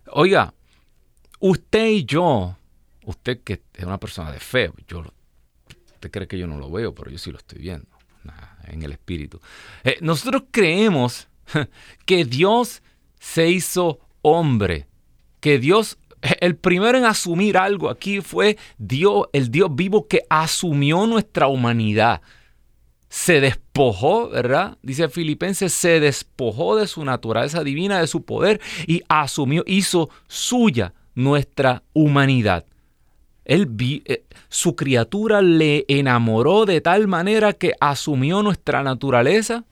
Oiga, 0.09 0.53
usted 1.39 1.87
y 1.87 2.05
yo, 2.05 2.57
usted 3.05 3.43
que 3.43 3.63
es 3.75 3.85
una 3.85 3.99
persona 3.99 4.33
de 4.33 4.41
fe, 4.41 4.71
yo, 4.89 5.05
usted 5.95 6.11
cree 6.11 6.27
que 6.27 6.39
yo 6.39 6.47
no 6.47 6.59
lo 6.59 6.71
veo, 6.71 6.95
pero 6.95 7.11
yo 7.11 7.19
sí 7.19 7.31
lo 7.31 7.39
estoy 7.39 7.61
viendo 7.61 7.89
en 8.67 8.83
el 8.83 8.93
espíritu. 8.93 9.41
Eh, 9.85 9.99
nosotros 10.01 10.45
creemos 10.51 11.29
que 12.05 12.25
Dios 12.25 12.83
se 13.21 13.49
hizo 13.49 14.01
hombre, 14.23 14.89
que 15.41 15.59
Dios 15.59 15.99
el 16.41 16.57
primero 16.57 16.99
en 16.99 17.05
asumir 17.05 17.57
algo 17.57 17.91
aquí 17.91 18.21
fue 18.21 18.57
Dios, 18.79 19.27
el 19.33 19.51
Dios 19.51 19.75
vivo 19.75 20.07
que 20.07 20.23
asumió 20.29 21.07
nuestra 21.07 21.49
humanidad. 21.49 22.21
se 23.09 23.41
despojó, 23.41 24.29
¿verdad? 24.29 24.77
Dice 24.83 25.09
Filipenses, 25.09 25.73
se 25.73 26.01
despojó 26.01 26.77
de 26.77 26.87
su 26.87 27.05
naturaleza 27.05 27.63
divina, 27.63 28.01
de 28.01 28.09
su 28.09 28.25
poder 28.25 28.61
y 28.87 29.03
asumió, 29.09 29.63
hizo 29.67 30.11
suya 30.27 30.93
nuestra 31.15 31.83
humanidad. 31.93 32.67
Él 33.47 33.69
eh, 34.07 34.25
su 34.49 34.75
criatura 34.75 35.41
le 35.41 35.85
enamoró 35.89 36.67
de 36.67 36.81
tal 36.81 37.07
manera 37.07 37.53
que 37.53 37.75
asumió 37.81 38.43
nuestra 38.43 38.83
naturaleza, 38.83 39.65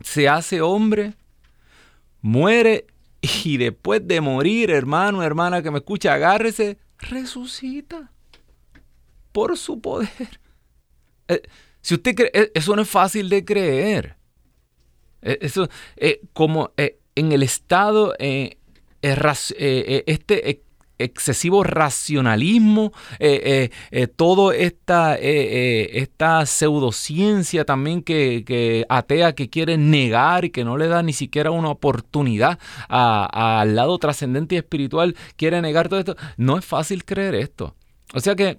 se 0.00 0.28
hace 0.28 0.60
hombre, 0.60 1.14
muere 2.20 2.86
y 3.44 3.56
después 3.56 4.06
de 4.06 4.20
morir, 4.20 4.70
hermano, 4.70 5.22
hermana 5.22 5.62
que 5.62 5.70
me 5.70 5.78
escucha, 5.78 6.14
agárrese, 6.14 6.78
resucita 6.98 8.10
por 9.32 9.56
su 9.56 9.80
poder. 9.80 10.40
Eh, 11.28 11.42
si 11.80 11.94
usted 11.94 12.14
cree, 12.14 12.30
eh, 12.34 12.52
eso 12.54 12.76
no 12.76 12.82
es 12.82 12.88
fácil 12.88 13.28
de 13.28 13.44
creer. 13.44 14.16
Eso, 15.22 15.70
como 16.34 16.74
en 16.76 17.32
el 17.32 17.42
estado, 17.42 18.14
este 18.18 20.62
excesivo 21.04 21.62
racionalismo, 21.62 22.92
eh, 23.18 23.40
eh, 23.44 23.70
eh, 23.90 24.06
toda 24.06 24.54
esta, 24.54 25.16
esta 25.16 26.46
pseudociencia 26.46 27.64
también 27.64 28.02
que, 28.02 28.84
atea 28.88 29.34
que 29.34 29.50
quiere 29.50 29.76
negar 29.76 30.44
y 30.44 30.50
que 30.50 30.64
no 30.64 30.76
le 30.76 30.88
da 30.88 31.02
ni 31.02 31.12
siquiera 31.12 31.50
una 31.50 31.70
oportunidad 31.70 32.58
al 32.88 33.74
lado 33.74 33.98
trascendente 33.98 34.54
y 34.54 34.58
espiritual, 34.58 35.16
quiere 35.36 35.60
negar 35.62 35.88
todo 35.88 36.00
esto. 36.00 36.16
No 36.36 36.58
es 36.58 36.64
fácil 36.64 37.04
creer 37.04 37.34
esto. 37.34 37.74
O 38.12 38.20
sea 38.20 38.34
que 38.34 38.58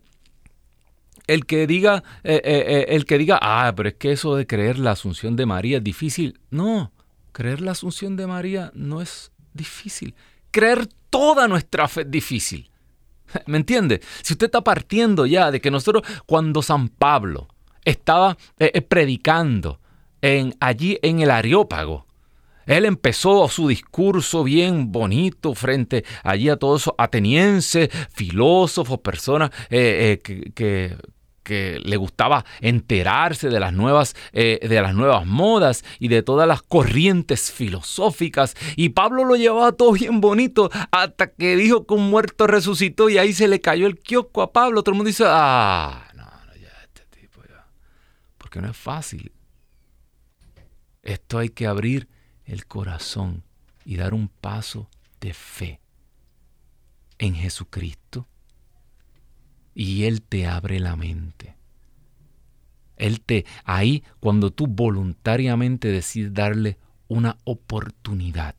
el 1.28 1.46
que 1.46 1.66
diga, 1.66 2.04
el 2.24 3.06
que 3.06 3.18
diga, 3.18 3.40
ah, 3.42 3.74
pero 3.75 3.90
es 3.90 3.96
que 3.96 4.12
eso 4.12 4.36
de 4.36 4.46
creer 4.46 4.80
la 4.80 4.92
asunción 4.92 5.36
de 5.36 5.46
María 5.46 5.78
es 5.78 5.84
difícil. 5.84 6.40
No, 6.50 6.92
creer 7.32 7.62
la 7.62 7.72
asunción 7.72 8.16
de 8.16 8.28
María 8.28 8.72
no 8.74 9.02
es 9.02 9.32
difícil. 9.54 10.14
Creer 10.52 10.88
toda 11.16 11.48
nuestra 11.48 11.88
fe 11.88 12.04
difícil. 12.04 12.70
¿Me 13.46 13.56
entiende? 13.56 14.02
Si 14.22 14.34
usted 14.34 14.48
está 14.48 14.62
partiendo 14.62 15.26
ya 15.26 15.50
de 15.50 15.62
que 15.62 15.72
nosotros, 15.72 16.04
cuando 16.26 16.62
San 16.62 16.90
Pablo 16.90 17.48
estaba 17.86 18.38
eh, 18.60 18.72
eh, 18.74 18.82
predicando 18.82 19.80
en, 20.22 20.54
allí 20.60 21.00
en 21.02 21.22
el 21.22 21.32
Areópago, 21.32 22.06
él 22.66 22.84
empezó 22.84 23.48
su 23.48 23.70
discurso 23.70 24.44
bien 24.44 24.92
bonito 24.92 25.54
frente 25.54 26.04
allí 26.22 26.50
a 26.50 26.58
todos 26.58 26.82
esos 26.82 26.96
atenienses, 26.98 27.90
filósofos, 28.12 29.00
personas 29.00 29.52
eh, 29.70 30.20
que 30.22 30.98
le 31.50 31.98
gustaba 31.98 32.46
enterarse 32.62 33.50
de 33.50 33.60
las 33.60 33.74
nuevas, 33.74 34.16
eh, 34.34 34.60
de 34.62 34.82
las 34.82 34.96
nuevas 34.96 35.25
modas 35.25 35.84
y 36.00 36.08
de 36.08 36.24
todas 36.24 36.48
las 36.48 36.62
corrientes 36.62 37.52
filosóficas. 37.52 38.56
Y 38.75 38.90
Pablo 38.90 39.24
lo 39.24 39.36
llevaba 39.36 39.72
todo 39.72 39.94
bien 39.94 40.22
bonito 40.22 40.70
hasta 40.92 41.28
que 41.28 41.56
dijo 41.56 41.86
que 41.86 41.94
un 41.94 42.10
muerto 42.10 42.48
resucitó 42.48 43.10
y 43.10 43.18
ahí 43.18 43.34
se 43.34 43.48
le 43.48 43.62
cayó 43.62 43.88
el 43.88 44.00
kiosco 44.00 44.42
a 44.42 44.52
Pablo. 44.52 44.84
Todo 44.84 44.94
el 44.94 44.98
mundo 44.98 45.08
dice, 45.08 45.25
ah, 45.28 46.08
no, 46.16 46.24
no, 46.24 46.56
ya 46.56 46.72
este 46.84 47.06
tipo 47.20 47.42
ya. 47.48 47.68
Porque 48.38 48.62
no 48.62 48.70
es 48.70 48.78
fácil. 48.78 49.32
Esto 51.04 51.38
hay 51.38 51.50
que 51.50 51.68
abrir 51.68 52.08
el 52.46 52.66
corazón 52.66 53.44
y 53.86 53.98
dar 53.98 54.14
un 54.14 54.28
paso 54.28 54.90
de 55.20 55.34
fe 55.34 55.80
en 57.20 57.36
Jesucristo 57.36 58.28
y 59.75 60.05
Él 60.05 60.22
te 60.22 60.48
abre 60.48 60.79
la 60.79 60.96
mente. 60.96 61.55
Él 62.96 63.20
te, 63.20 63.46
ahí 63.65 64.03
cuando 64.22 64.51
tú 64.51 64.67
voluntariamente 64.67 65.89
decides 65.89 66.34
darle 66.34 66.77
una 67.08 67.38
oportunidad 67.44 68.55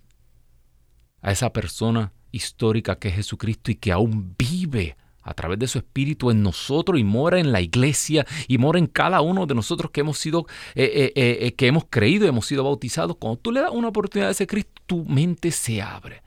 a 1.22 1.33
esa 1.33 1.52
persona 1.52 2.12
histórica 2.31 2.98
que 2.98 3.09
es 3.09 3.14
Jesucristo 3.14 3.70
y 3.70 3.76
que 3.76 3.92
aún 3.92 4.35
vive 4.38 4.96
a 5.22 5.35
través 5.35 5.59
de 5.59 5.66
su 5.66 5.79
espíritu 5.79 6.31
en 6.31 6.42
nosotros 6.42 7.00
y 7.00 7.05
mora 7.05 7.40
en 7.40 7.50
la 7.50 7.61
iglesia 7.61 8.26
y 8.46 8.59
mora 8.59 8.79
en 8.79 8.87
cada 8.87 9.22
uno 9.22 9.46
de 9.46 9.57
nosotros 9.57 9.90
que 9.90 10.02
hemos 10.02 10.18
sido, 10.18 10.46
eh, 10.74 11.12
eh, 11.16 11.38
eh, 11.40 11.55
que 11.55 11.66
hemos 11.66 11.87
creído 11.90 12.29
hemos 12.29 12.46
sido 12.46 12.62
bautizados. 12.62 13.16
Cuando 13.16 13.40
tú 13.40 13.50
le 13.50 13.61
das 13.61 13.72
una 13.72 13.88
oportunidad 13.88 14.29
a 14.29 14.33
ese 14.33 14.46
Cristo, 14.46 14.83
tu 14.87 15.05
mente 15.05 15.50
se 15.50 15.83
abre 15.83 16.22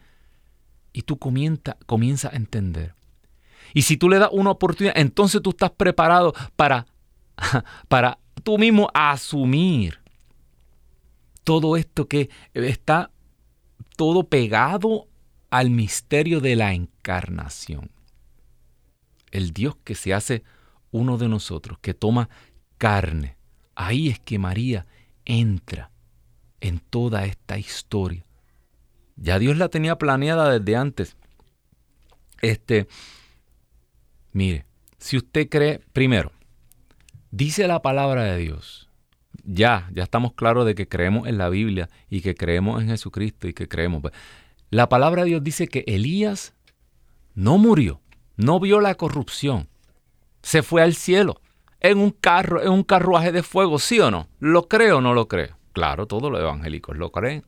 y 0.92 1.04
tú 1.04 1.18
comienza, 1.18 1.78
comienza 1.86 2.30
a 2.30 2.36
entender 2.36 2.99
y 3.74 3.84
si 3.84 3.98
tú 3.98 4.10
le 4.10 4.20
das 4.20 4.30
una 4.32 4.52
oportunidad, 4.52 4.98
entonces 4.98 5.42
tú 5.42 5.52
estás 5.52 5.72
preparado 5.72 6.34
para, 6.56 6.86
para 7.88 8.20
tú 8.44 8.58
mismo 8.58 8.90
asumir 8.94 10.00
todo 11.44 11.78
esto 11.78 12.08
que 12.08 12.30
está 12.54 13.12
todo 13.96 14.24
pegado 14.24 15.08
al 15.50 15.70
misterio 15.70 16.42
de 16.42 16.56
la 16.56 16.74
encarnación. 16.74 17.92
El 19.32 19.52
Dios 19.52 19.76
que 19.84 19.96
se 19.96 20.14
hace 20.14 20.44
uno 20.92 21.18
de 21.18 21.28
nosotros, 21.28 21.78
que 21.80 21.94
toma 21.94 22.30
carne. 22.78 23.38
Ahí 23.76 24.10
es 24.10 24.20
que 24.20 24.40
María 24.40 24.86
entra 25.26 25.92
en 26.62 26.80
toda 26.80 27.26
esta 27.26 27.58
historia. 27.58 28.26
Ya 29.16 29.40
Dios 29.40 29.58
la 29.58 29.70
tenía 29.70 29.98
planeada 29.98 30.58
desde 30.58 30.76
antes. 30.76 31.18
Este, 32.42 32.88
Mire, 34.40 34.66
si 35.00 35.18
usted 35.18 35.50
cree, 35.50 35.82
primero, 35.92 36.32
dice 37.30 37.68
la 37.68 37.82
palabra 37.82 38.24
de 38.24 38.38
Dios, 38.38 38.90
ya, 39.44 39.90
ya 39.94 40.04
estamos 40.04 40.32
claros 40.32 40.66
de 40.66 40.76
que 40.76 40.88
creemos 40.88 41.28
en 41.28 41.38
la 41.38 41.50
Biblia 41.50 41.90
y 42.10 42.22
que 42.22 42.36
creemos 42.36 42.82
en 42.82 42.88
Jesucristo 42.88 43.50
y 43.50 43.54
que 43.54 43.68
creemos. 43.68 44.02
Pues, 44.02 44.14
la 44.70 44.88
palabra 44.88 45.24
de 45.24 45.32
Dios 45.32 45.44
dice 45.44 45.68
que 45.68 45.84
Elías 45.88 46.54
no 47.36 47.58
murió, 47.58 48.00
no 48.38 48.62
vio 48.62 48.80
la 48.80 48.96
corrupción, 48.96 49.68
se 50.42 50.64
fue 50.64 50.84
al 50.84 50.94
cielo 50.96 51.42
en 51.82 51.98
un 51.98 52.12
carro, 52.12 52.62
en 52.62 52.70
un 52.70 52.84
carruaje 52.84 53.34
de 53.34 53.44
fuego, 53.44 53.78
¿sí 53.78 54.00
o 54.00 54.10
no? 54.10 54.30
¿Lo 54.40 54.70
creo 54.70 55.00
o 55.00 55.02
no 55.02 55.14
lo 55.14 55.28
creo? 55.28 55.58
Claro, 55.74 56.08
todos 56.08 56.32
los 56.32 56.40
evangélicos 56.40 56.96
lo 56.96 57.12
creen. 57.12 57.44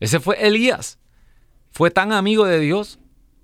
Ese 0.00 0.20
fue 0.20 0.46
Elías. 0.46 0.98
Fue 1.70 1.90
tan 1.90 2.12
amigo 2.12 2.44
de 2.44 2.58
Dios 2.58 2.98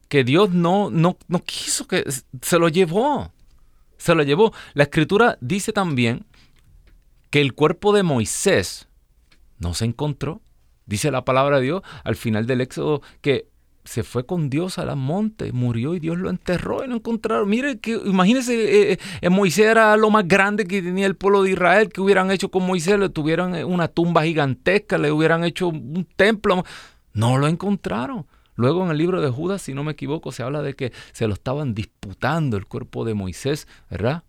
que 0.08 0.24
Dios 0.24 0.50
no, 0.50 0.90
no, 0.90 1.16
no 1.28 1.42
quiso 1.42 1.86
que 1.86 2.04
se 2.42 2.58
lo 2.58 2.68
llevó. 2.68 3.32
Se 3.96 4.14
lo 4.14 4.22
llevó. 4.22 4.52
La 4.74 4.84
escritura 4.84 5.38
dice 5.40 5.72
también 5.72 6.26
que 7.30 7.40
el 7.40 7.54
cuerpo 7.54 7.92
de 7.92 8.02
Moisés 8.02 8.88
no 9.58 9.74
se 9.74 9.84
encontró. 9.84 10.40
Dice 10.86 11.10
la 11.10 11.24
palabra 11.24 11.56
de 11.56 11.64
Dios 11.64 11.82
al 12.04 12.14
final 12.16 12.46
del 12.46 12.60
Éxodo 12.60 13.02
que 13.20 13.48
se 13.86 14.02
fue 14.02 14.26
con 14.26 14.50
Dios 14.50 14.78
a 14.78 14.84
la 14.84 14.96
monte, 14.96 15.52
murió 15.52 15.94
y 15.94 16.00
Dios 16.00 16.18
lo 16.18 16.28
enterró 16.28 16.84
y 16.84 16.88
no 16.88 16.96
encontraron. 16.96 17.48
Mire, 17.48 17.78
que 17.78 17.92
imagínense, 17.92 18.92
eh, 18.92 18.98
eh, 19.20 19.30
Moisés 19.30 19.66
era 19.66 19.96
lo 19.96 20.10
más 20.10 20.26
grande 20.26 20.66
que 20.66 20.82
tenía 20.82 21.06
el 21.06 21.14
pueblo 21.14 21.42
de 21.42 21.52
Israel, 21.52 21.88
que 21.88 22.00
hubieran 22.00 22.30
hecho 22.30 22.50
con 22.50 22.66
Moisés, 22.66 22.98
le 22.98 23.08
tuvieran 23.08 23.54
una 23.64 23.88
tumba 23.88 24.24
gigantesca, 24.24 24.98
le 24.98 25.10
hubieran 25.10 25.44
hecho 25.44 25.68
un 25.68 26.06
templo. 26.16 26.64
No 27.12 27.38
lo 27.38 27.46
encontraron. 27.46 28.26
Luego 28.56 28.84
en 28.84 28.90
el 28.90 28.98
libro 28.98 29.20
de 29.20 29.30
Judas, 29.30 29.62
si 29.62 29.74
no 29.74 29.84
me 29.84 29.92
equivoco, 29.92 30.32
se 30.32 30.42
habla 30.42 30.62
de 30.62 30.74
que 30.74 30.92
se 31.12 31.28
lo 31.28 31.34
estaban 31.34 31.74
disputando 31.74 32.56
el 32.56 32.66
cuerpo 32.66 33.04
de 33.04 33.14
Moisés, 33.14 33.68
¿verdad? 33.90 34.24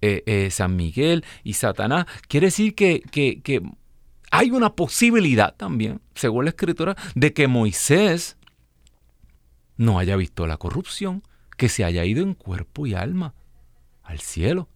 Eh, 0.00 0.22
eh, 0.26 0.50
San 0.50 0.76
Miguel 0.76 1.24
y 1.42 1.54
Satanás. 1.54 2.06
Quiere 2.28 2.48
decir 2.48 2.74
que, 2.74 3.00
que 3.10 3.62
hay 4.30 4.50
una 4.50 4.74
posibilidad 4.74 5.54
también, 5.56 6.00
según 6.14 6.44
la 6.44 6.50
escritura, 6.50 6.96
de 7.14 7.32
que 7.32 7.48
Moisés 7.48 8.36
no 9.76 9.98
haya 9.98 10.16
visto 10.16 10.46
la 10.46 10.58
corrupción, 10.58 11.22
que 11.56 11.68
se 11.68 11.84
haya 11.84 12.04
ido 12.04 12.22
en 12.22 12.34
cuerpo 12.34 12.86
y 12.86 12.94
alma 12.94 13.34
al 14.02 14.20
cielo. 14.20 14.68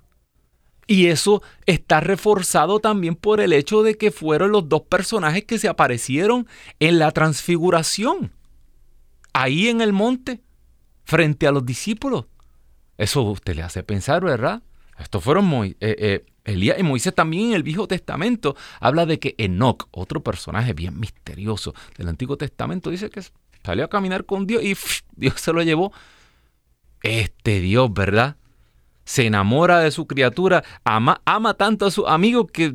Y 0.87 1.09
eso 1.09 1.43
está 1.67 2.01
reforzado 2.01 2.81
también 2.81 3.15
por 3.15 3.41
el 3.41 3.53
hecho 3.53 3.83
de 3.83 3.99
que 3.99 4.11
fueron 4.11 4.53
los 4.53 4.71
dos 4.71 4.83
personajes 4.83 5.45
que 5.45 5.59
se 5.59 5.69
aparecieron 5.69 6.47
en 6.81 6.99
la 6.99 7.11
transfiguración 7.11 8.33
ahí 9.33 9.69
en 9.69 9.81
el 9.81 9.93
monte, 9.93 10.41
frente 11.05 11.47
a 11.47 11.53
los 11.53 11.65
discípulos. 11.65 12.27
Eso 12.97 13.23
usted 13.23 13.55
le 13.55 13.63
hace 13.63 13.83
pensar, 13.83 14.25
¿verdad? 14.25 14.63
Estos 14.99 15.23
fueron 15.23 15.51
eh, 15.65 15.77
eh, 15.81 16.27
Elías 16.45 16.79
y 16.79 16.83
Moisés 16.83 17.15
también 17.15 17.49
en 17.49 17.53
el 17.55 17.63
Viejo 17.63 17.87
Testamento. 17.87 18.57
Habla 18.81 19.07
de 19.07 19.19
que 19.19 19.35
Enoch, 19.39 19.89
otro 19.93 20.23
personaje 20.23 20.73
bien 20.73 20.99
misterioso 20.99 21.75
del 21.97 22.09
Antiguo 22.09 22.37
Testamento, 22.37 22.91
dice 22.91 23.11
que 23.11 23.23
salió 23.65 23.85
a 23.85 23.89
caminar 23.89 24.25
con 24.25 24.47
Dios 24.47 24.63
y 24.65 24.77
Dios 25.17 25.41
se 25.41 25.53
lo 25.53 25.63
llevó. 25.63 25.93
Este 27.03 27.61
Dios, 27.61 27.93
¿verdad? 27.93 28.37
Se 29.05 29.27
enamora 29.27 29.79
de 29.79 29.91
su 29.93 30.07
criatura, 30.07 30.65
ama, 30.85 31.23
ama 31.25 31.55
tanto 31.55 31.87
a 31.87 31.91
su 31.91 32.07
amigo 32.09 32.47
que 32.47 32.75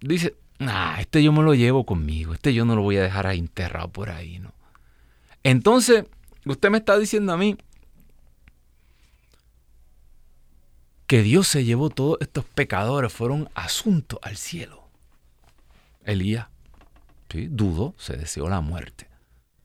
dice, 0.00 0.36
ah, 0.60 0.96
este 1.00 1.22
yo 1.22 1.32
me 1.32 1.42
lo 1.42 1.54
llevo 1.54 1.84
conmigo, 1.84 2.32
este 2.32 2.54
yo 2.54 2.64
no 2.64 2.76
lo 2.76 2.82
voy 2.82 2.96
a 2.96 3.02
dejar 3.02 3.26
ahí 3.26 3.38
enterrado 3.38 3.90
por 3.90 4.08
ahí, 4.10 4.38
¿no? 4.38 4.52
Entonces, 5.50 6.04
usted 6.44 6.68
me 6.68 6.76
está 6.76 6.98
diciendo 6.98 7.32
a 7.32 7.38
mí 7.38 7.56
que 11.06 11.22
Dios 11.22 11.48
se 11.48 11.64
llevó 11.64 11.88
todos 11.88 12.18
estos 12.20 12.44
pecadores, 12.44 13.10
fueron 13.10 13.48
asuntos 13.54 14.18
al 14.20 14.36
cielo. 14.36 14.90
Elías, 16.04 16.48
¿sí? 17.30 17.48
dudó, 17.50 17.94
se 17.96 18.18
deseó 18.18 18.50
la 18.50 18.60
muerte. 18.60 19.08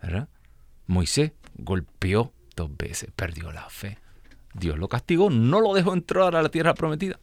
¿verdad? 0.01 0.29
Moisés 0.87 1.33
golpeó 1.55 2.31
dos 2.55 2.69
veces, 2.77 3.09
perdió 3.13 3.51
la 3.51 3.69
fe. 3.69 3.97
Dios 4.53 4.79
lo 4.79 4.87
castigó, 4.87 5.29
no 5.29 5.59
lo 5.59 5.73
dejó 5.73 5.93
entrar 5.93 6.33
a 6.33 6.41
la 6.41 6.47
tierra 6.47 6.75
prometida. 6.75 7.19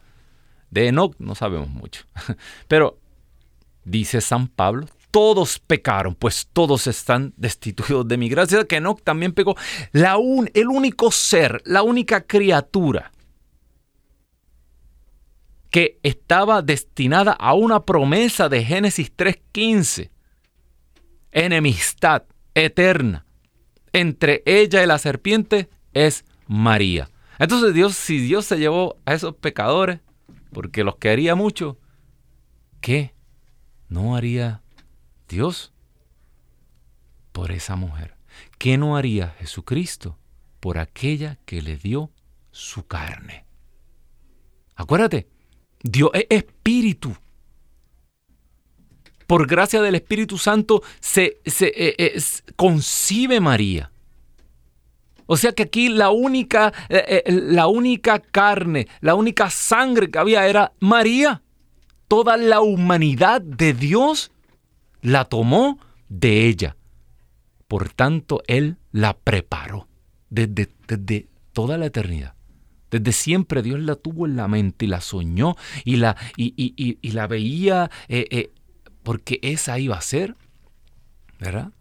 De 0.69 0.87
Enoch 0.87 1.15
no 1.19 1.35
sabemos 1.35 1.71
mucho. 1.71 2.05
Pero 2.69 2.99
dice 3.85 4.21
San 4.21 4.49
Pablo, 4.49 4.87
todos 5.11 5.59
pecaron, 5.59 6.15
pues 6.15 6.49
todos 6.53 6.87
están 6.87 7.33
destituidos 7.37 8.07
de 8.07 8.17
mi 8.17 8.29
gracia. 8.29 8.65
Que 8.65 8.77
Enoch 8.77 9.03
también 9.03 9.33
pecó. 9.33 9.57
La 9.93 10.17
el 10.55 10.69
único 10.69 11.11
ser, 11.11 11.63
la 11.65 11.83
única 11.83 12.27
criatura 12.27 13.13
que 15.71 15.99
estaba 16.03 16.63
destinada 16.63 17.33
a 17.33 17.55
una 17.55 17.85
promesa 17.85 18.49
de 18.49 18.65
Génesis 18.65 19.17
3.15. 19.17 20.11
Enemistad 21.33 22.25
eterna 22.55 23.25
entre 23.93 24.43
ella 24.47 24.83
y 24.83 24.87
la 24.87 24.99
serpiente 24.99 25.69
es 25.95 26.25
María. 26.47 27.09
Entonces 27.39 27.73
Dios, 27.73 27.95
si 27.95 28.19
Dios 28.19 28.45
se 28.45 28.59
llevó 28.59 28.97
a 29.05 29.15
esos 29.15 29.35
pecadores, 29.37 30.01
porque 30.53 30.85
los 30.85 30.97
quería 30.97 31.35
mucho, 31.35 31.79
¿qué 32.81 33.15
no 33.89 34.17
haría 34.17 34.63
Dios 35.31 35.73
por 37.33 37.53
esa 37.53 37.77
mujer? 37.77 38.17
¿Qué 38.59 38.77
no 38.77 38.97
haría 38.97 39.29
Jesucristo 39.39 40.19
por 40.59 40.79
aquella 40.79 41.39
que 41.47 41.63
le 41.63 41.77
dio 41.77 42.11
su 42.51 42.87
carne? 42.87 43.47
Acuérdate, 44.75 45.29
Dios 45.83 46.11
es 46.15 46.27
espíritu. 46.29 47.17
Por 49.27 49.47
gracia 49.47 49.81
del 49.81 49.95
Espíritu 49.95 50.37
Santo 50.39 50.83
se, 50.99 51.41
eh, 51.45 51.95
eh, 51.99 52.21
concibe 52.57 53.39
María. 53.39 53.93
O 55.27 55.37
sea 55.37 55.53
que 55.53 55.63
aquí 55.63 55.89
la 55.89 56.11
única, 56.11 56.73
eh, 56.89 57.23
la 57.29 57.69
única 57.69 58.19
carne, 58.19 58.89
la 59.01 59.15
única 59.15 59.49
sangre 59.49 60.11
que 60.11 60.19
había 60.19 60.49
era 60.49 60.73
María. 60.81 61.43
Toda 62.09 62.37
la 62.37 62.61
humanidad 62.61 63.41
de 63.41 63.73
Dios 63.73 64.33
la 65.03 65.25
tomó 65.25 65.79
de 66.09 66.47
ella. 66.47 66.77
Por 67.69 67.91
tanto, 67.91 68.43
Él 68.47 68.79
la 68.93 69.17
preparó 69.17 69.89
desde, 70.29 70.69
desde 70.87 71.29
toda 71.53 71.79
la 71.79 71.87
eternidad. 71.87 72.35
Desde 72.91 73.13
siempre 73.13 73.63
Dios 73.63 73.79
la 73.81 73.95
tuvo 73.95 74.27
en 74.27 74.37
la 74.37 74.49
mente 74.49 74.85
y 74.85 74.89
la 74.89 75.01
soñó 75.01 75.57
y 75.85 75.97
la, 75.97 76.17
y, 76.37 77.13
la 77.13 77.27
veía 77.29 77.91
eh, 78.09 78.27
eh, 78.31 78.51
porque 79.03 79.39
esa 79.43 79.79
iba 79.79 79.97
a 79.97 80.01
ser, 80.01 80.37
¿verdad? 81.39 81.73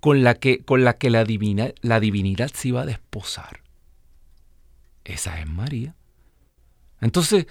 Con 0.00 0.22
la 0.22 0.34
que, 0.34 0.60
con 0.60 0.84
la, 0.84 0.96
que 0.96 1.10
la, 1.10 1.24
divina, 1.24 1.72
la 1.80 1.98
divinidad 1.98 2.50
se 2.54 2.68
iba 2.68 2.82
a 2.82 2.86
desposar. 2.86 3.62
Esa 5.04 5.40
es 5.40 5.48
María. 5.48 5.96
Entonces, 7.00 7.46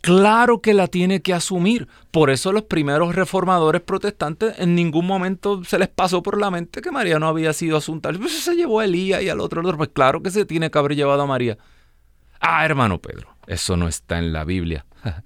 claro 0.00 0.60
que 0.60 0.74
la 0.74 0.86
tiene 0.86 1.22
que 1.22 1.34
asumir. 1.34 1.88
Por 2.10 2.30
eso 2.30 2.52
los 2.52 2.64
primeros 2.64 3.14
reformadores 3.14 3.82
protestantes 3.82 4.58
en 4.58 4.74
ningún 4.74 5.06
momento 5.06 5.64
se 5.64 5.78
les 5.78 5.88
pasó 5.88 6.22
por 6.22 6.38
la 6.38 6.50
mente 6.50 6.80
que 6.80 6.90
María 6.90 7.18
no 7.18 7.28
había 7.28 7.52
sido 7.52 7.76
asunta. 7.76 8.12
Pues 8.12 8.32
se 8.38 8.54
llevó 8.54 8.80
a 8.80 8.84
Elías 8.84 9.22
y 9.22 9.28
al 9.28 9.40
otro, 9.40 9.62
Pues 9.76 9.90
claro 9.92 10.22
que 10.22 10.30
se 10.30 10.44
tiene 10.44 10.70
que 10.70 10.78
haber 10.78 10.96
llevado 10.96 11.22
a 11.22 11.26
María. 11.26 11.58
Ah, 12.40 12.64
hermano 12.64 13.00
Pedro, 13.00 13.28
eso 13.46 13.76
no 13.76 13.88
está 13.88 14.18
en 14.18 14.32
la 14.32 14.44
Biblia. 14.44 14.86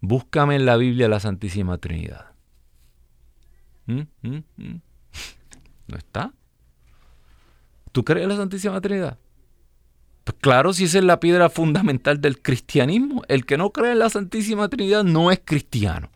Búscame 0.00 0.56
en 0.56 0.66
la 0.66 0.76
Biblia 0.76 1.08
la 1.08 1.20
Santísima 1.20 1.78
Trinidad. 1.78 2.26
¿Mm? 3.86 4.02
¿Mm? 4.22 4.44
¿Mm? 4.56 4.80
¿No 5.88 5.96
está? 5.96 6.32
¿Tú 7.92 8.04
crees 8.04 8.24
en 8.24 8.28
la 8.28 8.36
Santísima 8.36 8.80
Trinidad? 8.80 9.18
Claro, 10.40 10.72
si 10.72 10.84
esa 10.84 10.98
es 10.98 11.04
la 11.04 11.20
piedra 11.20 11.50
fundamental 11.50 12.20
del 12.20 12.40
cristianismo. 12.40 13.22
El 13.28 13.46
que 13.46 13.56
no 13.56 13.70
cree 13.70 13.92
en 13.92 13.98
la 13.98 14.10
Santísima 14.10 14.68
Trinidad 14.68 15.04
no 15.04 15.30
es 15.30 15.40
cristiano. 15.44 16.10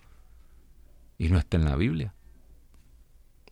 Y 1.19 1.29
no 1.29 1.39
está 1.39 1.57
en 1.57 1.65
la 1.65 1.77
Biblia. 1.77 2.15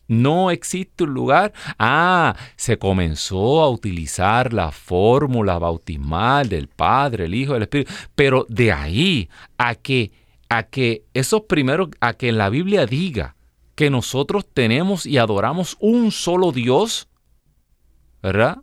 No 0.08 0.50
existe 0.50 1.04
un 1.04 1.14
lugar. 1.14 1.52
Ah, 1.78 2.34
se 2.56 2.78
comenzó 2.78 3.62
a 3.62 3.70
utilizar 3.70 4.52
la 4.52 4.72
fórmula 4.72 5.58
bautismal 5.58 6.48
del 6.48 6.66
Padre, 6.66 7.26
el 7.26 7.34
Hijo, 7.34 7.54
el 7.54 7.62
Espíritu. 7.62 7.92
Pero 8.16 8.44
de 8.48 8.72
ahí 8.72 9.30
a 9.56 9.76
que, 9.76 10.10
a 10.48 10.64
que 10.64 11.04
esos 11.14 11.42
primeros, 11.42 11.90
a 12.00 12.14
que 12.14 12.28
en 12.28 12.38
la 12.38 12.48
Biblia 12.48 12.86
diga 12.86 13.36
que 13.76 13.88
nosotros 13.88 14.46
tenemos 14.52 15.06
y 15.06 15.16
adoramos 15.16 15.76
un 15.78 16.10
solo 16.10 16.50
Dios, 16.50 17.08
¿verdad? 18.20 18.58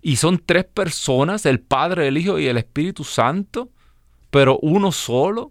Y 0.00 0.16
son 0.16 0.42
tres 0.44 0.64
personas, 0.64 1.44
el 1.46 1.60
Padre, 1.60 2.08
el 2.08 2.18
Hijo 2.18 2.38
y 2.38 2.46
el 2.46 2.56
Espíritu 2.56 3.04
Santo, 3.04 3.70
pero 4.30 4.58
uno 4.62 4.92
solo. 4.92 5.50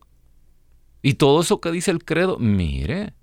Y 1.01 1.15
todo 1.15 1.41
eso 1.41 1.59
que 1.59 1.71
dice 1.71 1.91
el 1.91 2.03
credo, 2.03 2.37
mire, 2.39 3.13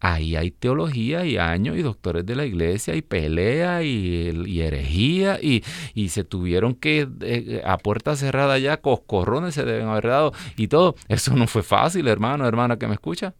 ahí 0.00 0.36
hay 0.36 0.50
teología 0.50 1.24
y 1.26 1.36
años 1.36 1.76
y 1.76 1.82
doctores 1.82 2.24
de 2.24 2.34
la 2.34 2.46
iglesia 2.46 2.94
y 2.94 3.02
pelea 3.02 3.82
y, 3.82 4.60
herejía 4.60 5.38
y, 5.40 5.62
se 6.08 6.24
tuvieron 6.24 6.74
que 6.74 7.08
eh, 7.20 7.62
a 7.64 7.78
puerta 7.78 8.16
cerrada 8.16 8.58
ya 8.58 8.80
coscorrones 8.80 9.54
se 9.54 9.64
deben 9.64 9.88
haber 9.88 10.08
dado 10.08 10.32
y 10.56 10.68
todo. 10.68 10.94
Eso 11.08 11.36
no 11.36 11.46
fue 11.46 11.62
fácil, 11.62 12.08
hermano, 12.08 12.46
hermana 12.46 12.78
que 12.78 12.86
me 12.86 12.94
escucha. 12.94 13.34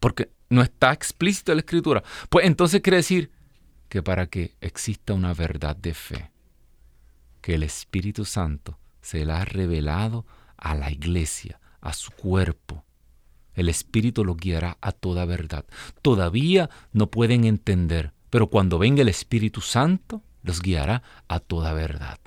Porque 0.00 0.30
no 0.50 0.62
está 0.62 0.92
explícito 0.92 1.52
en 1.52 1.56
la 1.56 1.60
escritura. 1.60 2.02
Pues 2.28 2.46
entonces 2.46 2.80
quiere 2.82 2.98
decir 2.98 3.30
que 3.94 4.02
para 4.02 4.26
que 4.26 4.56
exista 4.60 5.14
una 5.14 5.34
verdad 5.34 5.76
de 5.76 5.94
fe, 5.94 6.32
que 7.40 7.54
el 7.54 7.62
Espíritu 7.62 8.24
Santo 8.24 8.76
se 9.00 9.24
la 9.24 9.40
ha 9.40 9.44
revelado 9.44 10.26
a 10.56 10.74
la 10.74 10.90
iglesia, 10.90 11.60
a 11.80 11.92
su 11.92 12.10
cuerpo, 12.10 12.84
el 13.54 13.68
Espíritu 13.68 14.24
los 14.24 14.36
guiará 14.36 14.78
a 14.80 14.90
toda 14.90 15.26
verdad. 15.26 15.64
Todavía 16.02 16.70
no 16.92 17.08
pueden 17.08 17.44
entender, 17.44 18.12
pero 18.30 18.48
cuando 18.48 18.80
venga 18.80 19.02
el 19.02 19.08
Espíritu 19.08 19.60
Santo, 19.60 20.24
los 20.42 20.60
guiará 20.60 21.04
a 21.28 21.38
toda 21.38 21.72
verdad. 21.72 22.18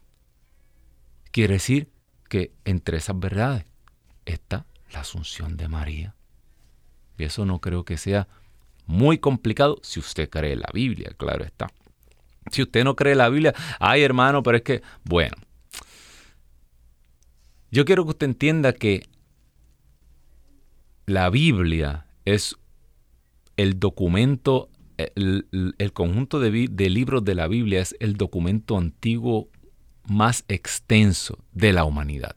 Quiere 1.32 1.56
decir 1.56 1.92
que 2.30 2.54
entre 2.64 2.96
esas 2.96 3.20
verdades 3.20 3.66
está 4.24 4.68
la 4.94 5.02
asunción 5.02 5.58
de 5.58 5.68
María. 5.68 6.16
Y 7.18 7.26
eso 7.26 7.46
no 7.46 7.60
creo 7.60 7.84
que 7.84 7.98
sea 7.98 8.30
muy 8.88 9.20
complicado 9.20 9.78
si 9.84 10.00
usted 10.00 10.30
cree 10.30 10.56
la 10.56 10.70
Biblia, 10.74 11.12
claro 11.18 11.46
está. 11.46 11.68
Si 12.52 12.62
usted 12.62 12.84
no 12.84 12.96
cree 12.96 13.16
la 13.16 13.30
Biblia, 13.30 13.54
ay 13.80 14.02
hermano, 14.02 14.42
pero 14.42 14.58
es 14.58 14.64
que, 14.64 14.82
bueno, 15.04 15.36
yo 17.70 17.86
quiero 17.86 18.06
que 18.06 18.12
usted 18.12 18.28
entienda 18.28 18.74
que 18.74 19.06
la 21.06 21.30
Biblia 21.30 22.06
es 22.26 22.56
el 23.58 23.80
documento, 23.80 24.70
el, 24.98 25.92
conjunto 25.94 26.40
de, 26.40 26.52
libros 26.52 27.24
de 27.24 27.36
la 27.36 27.48
Biblia 27.48 27.82
es 27.82 27.96
el 28.00 28.16
documento 28.16 28.78
antiguo 28.78 29.50
más 30.06 30.46
extenso 30.48 31.40
de 31.52 31.74
la 31.74 31.84
humanidad. 31.84 32.36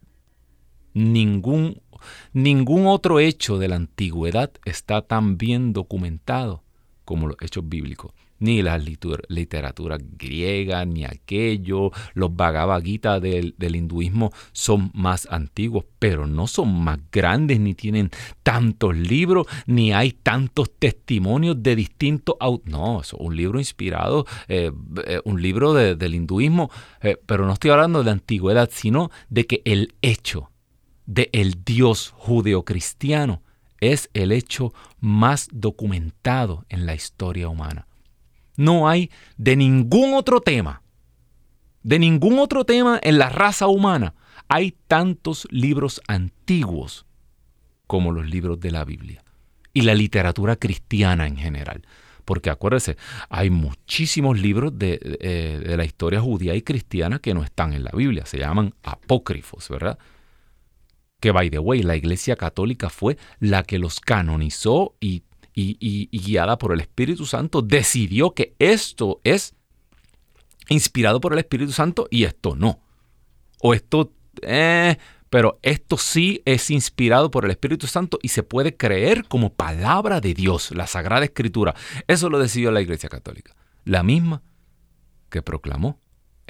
Ningún, 0.95 1.81
ningún 2.33 2.87
otro 2.87 3.21
hecho 3.21 3.59
de 3.59 3.69
la 3.69 3.77
antigüedad 3.77 4.51
está 4.65 5.03
tan 5.03 5.39
bien 5.39 5.73
documentado 5.73 6.63
como 7.05 7.29
los 7.29 7.37
hechos 7.41 7.69
bíblicos 7.69 8.13
ni 8.41 8.63
la 8.63 8.79
literatura 8.79 9.99
griega, 10.01 10.85
ni 10.85 11.05
aquello. 11.05 11.93
Los 12.15 12.35
Bhagavad 12.35 12.83
Gita 12.83 13.21
del, 13.21 13.55
hinduismo 13.61 14.33
son 14.53 14.91
más 14.95 15.29
antiguos, 15.31 15.85
pero 15.99 16.27
no 16.27 16.47
son 16.47 16.83
más 16.83 16.99
grandes, 17.13 17.61
ni 17.61 17.75
tienen 17.75 18.11
tantos 18.43 18.97
libros, 18.97 19.47
ni 19.67 19.93
hay 19.93 20.13
tantos 20.13 20.73
testimonios 20.79 21.63
de 21.63 21.77
distintos 21.77 22.37
No, 22.65 23.03
es 23.03 23.13
un 23.13 23.37
libro 23.37 23.59
inspirado, 23.59 24.27
eh, 24.49 24.73
eh, 25.07 25.21
un 25.25 25.41
libro 25.41 25.75
del 25.75 26.15
hinduismo, 26.15 26.71
eh, 27.03 27.17
pero 27.27 27.47
no 27.47 27.53
estoy 27.53 27.71
hablando 27.71 28.03
de 28.03 28.11
antigüedad, 28.11 28.71
sino 28.73 29.11
de 29.29 29.47
que 29.47 29.63
el 29.65 29.95
hecho 30.01 30.50
de 31.11 31.31
el 31.33 31.65
Dios 31.65 32.15
judeocristiano 32.17 33.43
es 33.81 34.11
el 34.15 34.33
hecho 34.33 34.73
más 35.01 35.49
documentado 35.53 36.65
en 36.69 36.87
la 36.87 36.95
historia 36.95 37.49
humana 37.49 37.87
no 38.61 38.89
hay 38.89 39.11
de 39.39 39.57
ningún 39.57 40.13
otro 40.13 40.43
tema, 40.43 40.83
de 41.83 41.99
ningún 41.99 42.39
otro 42.39 42.67
tema 42.67 43.01
en 43.03 43.19
la 43.19 43.31
raza 43.31 43.69
humana, 43.69 44.15
hay 44.49 44.77
tantos 44.87 45.49
libros 45.51 46.03
antiguos 46.09 47.07
como 47.87 48.13
los 48.13 48.29
libros 48.29 48.61
de 48.61 48.71
la 48.71 48.85
Biblia 48.85 49.25
y 49.73 49.81
la 49.81 49.95
literatura 49.95 50.57
cristiana 50.57 51.27
en 51.27 51.37
general. 51.37 51.83
Porque 52.27 52.51
acuérdese, 52.51 52.99
hay 53.31 53.49
muchísimos 53.49 54.39
libros 54.39 54.79
de, 54.79 55.01
eh, 55.21 55.63
de, 55.67 55.77
la 55.79 55.85
historia 55.87 56.21
judía 56.21 56.55
y 56.55 56.61
cristiana 56.61 57.19
que 57.19 57.33
no 57.33 57.43
están 57.43 57.73
en 57.73 57.83
la 57.83 57.93
Biblia, 57.93 58.27
se 58.27 58.39
llaman 58.39 58.75
apócrifos, 58.83 59.71
¿verdad? 59.71 59.99
Que, 61.21 61.33
by 61.33 61.51
the 61.51 61.59
way, 61.59 61.83
la 61.83 61.97
Iglesia 61.97 62.37
Católica 62.37 62.91
fue 62.91 63.17
la 63.39 63.63
que 63.63 63.79
los 63.79 64.01
canonizó 64.01 64.95
y, 65.01 65.23
y, 65.55 66.09
guiada 66.19 66.59
por 66.59 66.73
el 66.73 66.81
Espíritu 66.81 67.27
Santo 67.27 67.63
decidió 67.63 68.33
que 68.33 68.55
esto 68.59 69.21
es 69.25 69.55
inspirado 70.69 71.21
por 71.21 71.33
el 71.33 71.39
Espíritu 71.39 71.73
Santo 71.73 72.07
y 72.11 72.25
esto 72.25 72.57
no. 72.57 72.81
O 73.61 73.75
esto... 73.75 74.13
Eh, 74.43 74.97
pero 75.31 75.61
esto 75.63 75.97
sí 75.97 76.43
es 76.45 76.71
inspirado 76.71 77.31
por 77.31 77.45
el 77.45 77.53
Espíritu 77.53 77.87
Santo 77.87 78.19
y 78.21 78.29
se 78.29 78.43
puede 78.43 78.77
creer 78.77 79.29
como 79.29 79.55
palabra 79.55 80.21
de 80.21 80.35
Dios, 80.35 80.73
la 80.73 80.89
Sagrada 80.89 81.25
Escritura. 81.25 81.77
Eso 82.09 82.29
lo 82.29 82.41
decidió 82.41 82.73
la 82.73 82.81
Iglesia 82.81 83.09
Católica. 83.09 83.55
La 83.85 84.03
misma 84.03 84.43
que 85.31 85.41
proclamó 85.41 86.01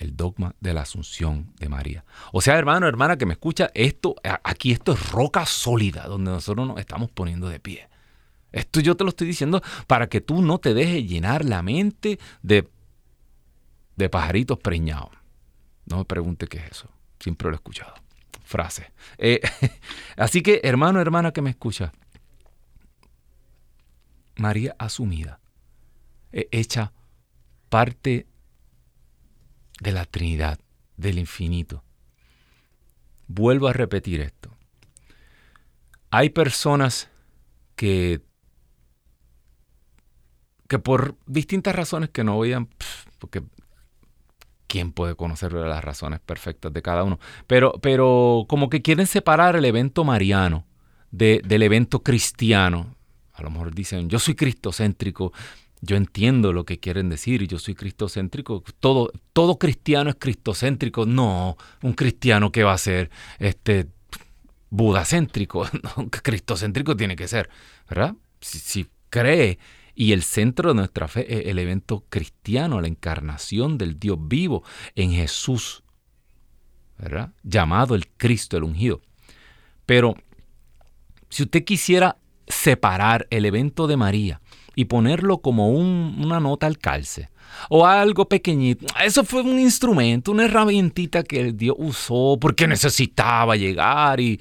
el 0.01 0.17
dogma 0.17 0.55
de 0.61 0.75
la 0.75 0.83
Asunción 0.83 1.53
de 1.59 1.69
María. 1.69 2.05
O 2.33 2.41
sea, 2.41 2.59
hermano, 2.59 2.89
hermana 2.89 3.17
que 3.17 3.27
me 3.27 3.35
escucha, 3.35 3.71
esto, 3.75 4.17
aquí 4.43 4.73
esto 4.73 4.93
es 4.93 5.11
roca 5.11 5.47
sólida 5.47 6.07
donde 6.07 6.31
nosotros 6.31 6.67
nos 6.67 6.79
estamos 6.79 7.11
poniendo 7.11 7.49
de 7.49 7.61
pie. 7.61 7.89
Esto 8.51 8.81
yo 8.81 8.97
te 8.97 9.05
lo 9.05 9.11
estoy 9.11 9.27
diciendo 9.27 9.63
para 9.87 10.09
que 10.09 10.21
tú 10.21 10.43
no 10.43 10.59
te 10.59 10.75
dejes 10.75 11.09
llenar 11.09 11.45
la 11.45 11.63
mente 11.63 12.19
de, 12.43 12.69
de 13.97 14.09
pajaritos 14.09 14.59
preñados. 14.59 15.11
No 15.87 15.99
me 15.99 16.05
pregunte 16.05 16.47
qué 16.47 16.59
es 16.59 16.71
eso. 16.73 16.89
Siempre 17.19 17.49
lo 17.49 17.55
he 17.55 17.57
escuchado 17.57 17.95
frase. 18.51 18.93
Eh, 19.17 19.41
así 20.17 20.43
que, 20.43 20.61
hermano, 20.65 21.01
hermana 21.01 21.33
que 21.33 21.41
me 21.41 21.51
escucha, 21.51 21.93
María 24.37 24.75
asumida, 24.79 25.41
eh, 26.33 26.49
hecha 26.51 26.93
parte 27.69 28.27
de 29.81 29.93
la 29.93 30.05
Trinidad, 30.05 30.59
del 30.97 31.19
infinito. 31.19 31.83
Vuelvo 33.27 33.69
a 33.69 33.73
repetir 33.73 34.21
esto. 34.21 34.57
Hay 36.11 36.31
personas 36.31 37.09
que, 37.77 38.21
que 40.69 40.79
por 40.79 41.16
distintas 41.27 41.75
razones 41.75 42.11
que 42.11 42.25
no 42.25 42.35
voy 42.37 42.53
a, 42.53 42.66
porque 43.19 43.43
quién 44.66 44.93
puede 44.93 45.16
conocer 45.16 45.53
las 45.53 45.83
razones 45.83 46.21
perfectas 46.21 46.73
de 46.73 46.83
cada 46.83 47.03
uno. 47.03 47.19
Pero, 47.47 47.73
pero 47.81 48.45
como 48.49 48.71
que 48.71 48.83
quieren 48.83 49.07
separar 49.07 49.57
el 49.57 49.64
evento 49.64 50.05
mariano 50.05 50.64
del 51.11 51.62
evento 51.62 52.03
cristiano. 52.05 52.95
A 53.33 53.43
lo 53.43 53.51
mejor 53.51 53.75
dicen, 53.75 54.09
yo 54.09 54.19
soy 54.19 54.35
cristocéntrico. 54.37 55.33
Yo 55.83 55.97
entiendo 55.97 56.53
lo 56.53 56.64
que 56.64 56.79
quieren 56.79 57.09
decir, 57.09 57.47
yo 57.47 57.59
soy 57.59 57.75
cristocéntrico. 57.75 58.62
Todo, 58.81 59.11
todo 59.33 59.59
cristiano 59.59 60.11
es 60.11 60.16
cristocéntrico. 60.16 61.07
No, 61.07 61.57
un 61.83 61.95
cristiano 61.95 62.53
que 62.53 62.64
va 62.64 62.75
a 62.75 62.79
ser 62.79 63.11
este 63.38 63.88
budacéntrico. 64.69 65.66
cristocéntrico 66.23 66.97
tiene 66.97 67.16
que 67.16 67.29
ser, 67.29 67.49
¿verdad? 67.88 68.14
Si, 68.40 68.59
si 68.59 68.87
cree 69.09 69.59
y 69.95 70.12
el 70.12 70.23
centro 70.23 70.71
de 70.71 70.75
nuestra 70.75 71.09
fe 71.09 71.40
es 71.40 71.47
el 71.47 71.59
evento 71.59 72.05
cristiano, 72.09 72.81
la 72.81 72.88
encarnación 72.88 73.79
del 73.79 73.99
Dios 73.99 74.19
vivo 74.21 74.62
en 74.95 75.12
Jesús, 75.12 75.83
¿verdad? 76.99 77.33
Llamado 77.43 77.95
el 77.95 78.07
Cristo, 78.09 78.57
el 78.57 78.64
ungido. 78.64 79.01
Pero 79.87 80.14
si 81.29 81.43
usted 81.43 81.64
quisiera 81.64 82.19
separar 82.47 83.27
el 83.31 83.45
evento 83.45 83.87
de 83.87 83.97
María 83.97 84.40
y 84.81 84.87
ponerlo 84.87 85.43
como 85.43 85.69
una 85.69 86.40
nota 86.40 86.66
al 86.66 86.79
calce, 86.79 87.29
o 87.69 87.85
algo 87.85 88.27
pequeñito. 88.27 88.87
Eso 89.05 89.25
fue 89.25 89.43
un 89.43 89.59
instrumento, 89.59 90.33
una 90.33 90.47
herramientita 90.47 91.23
que 91.23 91.53
Dios 91.53 91.77
usó 91.79 92.38
porque 92.40 92.66
necesitaba 92.66 93.57
llegar 93.57 94.21
y 94.21 94.40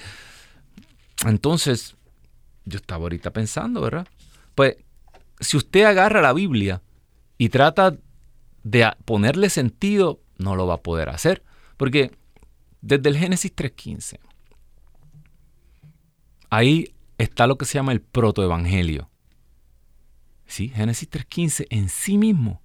entonces 1.25 1.97
yo 2.63 2.78
estaba 2.78 3.04
ahorita 3.04 3.34
pensando, 3.34 3.82
¿verdad? 3.82 4.08
Pues 4.56 4.78
si 5.41 5.58
usted 5.58 5.84
agarra 5.84 6.21
la 6.21 6.32
Biblia 6.32 6.82
y 7.38 7.49
trata 7.49 7.97
de 8.63 8.89
ponerle 9.04 9.49
sentido, 9.49 10.21
no 10.38 10.56
lo 10.56 10.67
va 10.67 10.75
a 10.75 10.82
poder 10.82 11.10
hacer. 11.10 11.43
Porque 11.75 12.12
desde 12.80 13.10
el 13.10 13.17
Génesis 13.17 13.54
3.15, 13.54 14.19
ahí 16.49 16.93
está 17.17 17.45
lo 17.45 17.58
que 17.58 17.65
se 17.65 17.73
llama 17.73 17.91
el 17.91 17.99
protoevangelio. 17.99 19.10
¿Sí? 20.49 20.69
Génesis 20.69 21.09
3.15 21.09 21.67
en 21.69 21.89
sí 21.89 22.17
mismo. 22.17 22.59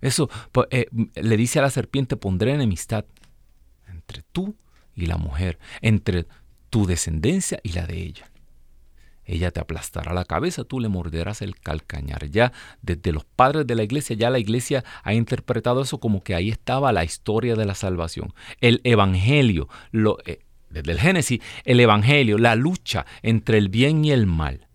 Eso 0.00 0.30
pues, 0.52 0.68
eh, 0.70 0.86
le 1.14 1.36
dice 1.36 1.58
a 1.58 1.62
la 1.62 1.70
serpiente, 1.70 2.16
pondré 2.16 2.54
enemistad 2.54 3.04
entre 3.88 4.22
tú 4.32 4.56
y 4.94 5.04
la 5.04 5.18
mujer, 5.18 5.58
entre 5.82 6.26
tu 6.70 6.86
descendencia 6.86 7.60
y 7.62 7.72
la 7.72 7.86
de 7.86 8.02
ella. 8.02 8.30
Ella 9.26 9.50
te 9.50 9.60
aplastará 9.60 10.14
la 10.14 10.24
cabeza, 10.24 10.64
tú 10.64 10.80
le 10.80 10.88
morderás 10.88 11.42
el 11.42 11.60
calcañar. 11.60 12.30
Ya 12.30 12.52
desde 12.80 13.12
los 13.12 13.24
padres 13.24 13.66
de 13.66 13.74
la 13.74 13.82
iglesia, 13.82 14.16
ya 14.16 14.30
la 14.30 14.38
iglesia 14.38 14.82
ha 15.02 15.12
interpretado 15.12 15.82
eso 15.82 16.00
como 16.00 16.22
que 16.22 16.34
ahí 16.34 16.48
estaba 16.48 16.92
la 16.92 17.04
historia 17.04 17.54
de 17.54 17.66
la 17.66 17.74
salvación. 17.74 18.32
El 18.62 18.80
evangelio, 18.82 19.68
lo, 19.90 20.18
eh, 20.24 20.40
desde 20.70 20.92
el 20.92 21.00
Génesis, 21.00 21.40
el 21.64 21.80
evangelio, 21.80 22.38
la 22.38 22.54
lucha 22.54 23.04
entre 23.22 23.58
el 23.58 23.68
bien 23.68 24.04
y 24.06 24.12
el 24.12 24.26
mal. 24.26 24.65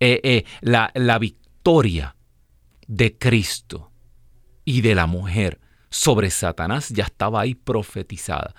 Eh, 0.00 0.20
eh, 0.22 0.44
la, 0.60 0.90
la 0.94 1.18
victoria 1.18 2.16
de 2.86 3.16
Cristo 3.16 3.90
y 4.64 4.82
de 4.82 4.94
la 4.94 5.06
mujer 5.06 5.60
sobre 5.90 6.30
Satanás 6.30 6.90
ya 6.90 7.04
estaba 7.04 7.40
ahí 7.40 7.54
profetizada. 7.54 8.54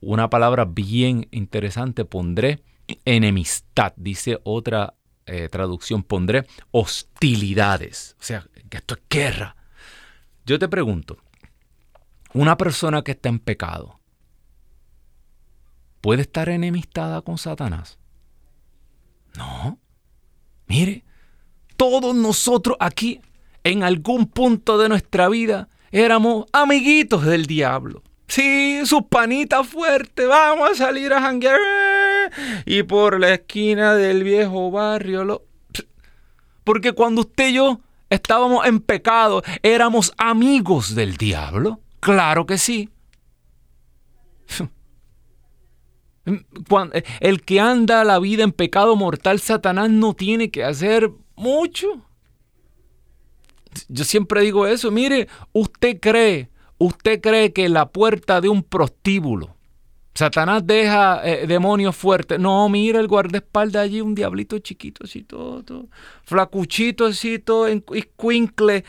Una 0.00 0.30
palabra 0.30 0.64
bien 0.64 1.28
interesante 1.30 2.04
pondré 2.04 2.62
enemistad, 3.04 3.92
dice 3.96 4.38
otra 4.44 4.94
eh, 5.26 5.48
traducción, 5.48 6.02
pondré 6.02 6.46
hostilidades. 6.70 8.16
O 8.20 8.22
sea, 8.22 8.46
que 8.68 8.78
esto 8.78 8.94
es 8.94 9.02
guerra. 9.08 9.56
Yo 10.44 10.58
te 10.58 10.68
pregunto, 10.68 11.18
una 12.34 12.56
persona 12.56 13.02
que 13.02 13.12
está 13.12 13.28
en 13.28 13.38
pecado, 13.38 14.00
¿puede 16.00 16.22
estar 16.22 16.48
enemistada 16.48 17.22
con 17.22 17.38
Satanás? 17.38 17.98
No. 19.36 19.78
Mire, 20.72 21.04
todos 21.76 22.14
nosotros 22.14 22.78
aquí, 22.80 23.20
en 23.62 23.82
algún 23.82 24.24
punto 24.24 24.78
de 24.78 24.88
nuestra 24.88 25.28
vida, 25.28 25.68
éramos 25.90 26.46
amiguitos 26.50 27.26
del 27.26 27.44
diablo. 27.44 28.02
Sí, 28.26 28.80
sus 28.86 29.02
panitas 29.02 29.68
fuertes, 29.68 30.26
vamos 30.26 30.70
a 30.70 30.74
salir 30.74 31.12
a 31.12 31.20
janguear. 31.20 31.60
Y 32.64 32.84
por 32.84 33.20
la 33.20 33.34
esquina 33.34 33.94
del 33.94 34.24
viejo 34.24 34.70
barrio. 34.70 35.24
Lo... 35.24 35.42
Porque 36.64 36.92
cuando 36.92 37.20
usted 37.20 37.48
y 37.48 37.52
yo 37.52 37.80
estábamos 38.08 38.64
en 38.64 38.80
pecado, 38.80 39.42
éramos 39.62 40.14
amigos 40.16 40.94
del 40.94 41.18
diablo. 41.18 41.80
Claro 42.00 42.46
que 42.46 42.56
sí. 42.56 42.88
el 47.20 47.42
que 47.42 47.60
anda 47.60 48.04
la 48.04 48.18
vida 48.18 48.44
en 48.44 48.52
pecado 48.52 48.96
mortal, 48.96 49.40
Satanás 49.40 49.90
no 49.90 50.14
tiene 50.14 50.50
que 50.50 50.64
hacer 50.64 51.10
mucho. 51.34 52.02
Yo 53.88 54.04
siempre 54.04 54.42
digo 54.42 54.66
eso, 54.66 54.90
mire, 54.90 55.28
usted 55.52 55.98
cree 56.00 56.52
¿Usted 56.82 57.20
cree 57.20 57.52
que 57.52 57.68
la 57.68 57.86
puerta 57.90 58.40
de 58.40 58.48
un 58.48 58.64
prostíbulo, 58.64 59.54
Satanás 60.14 60.66
deja 60.66 61.20
eh, 61.24 61.46
demonios 61.46 61.94
fuertes? 61.94 62.40
No, 62.40 62.68
mira 62.68 62.98
el 62.98 63.06
guardaespaldas 63.06 63.84
allí, 63.84 64.00
un 64.00 64.16
diablito 64.16 64.58
chiquito, 64.58 65.04
así 65.04 65.22
todo, 65.22 65.86
flacuchito, 66.24 67.06
así 67.06 67.38
todo, 67.38 67.68
escuincle. 67.68 68.84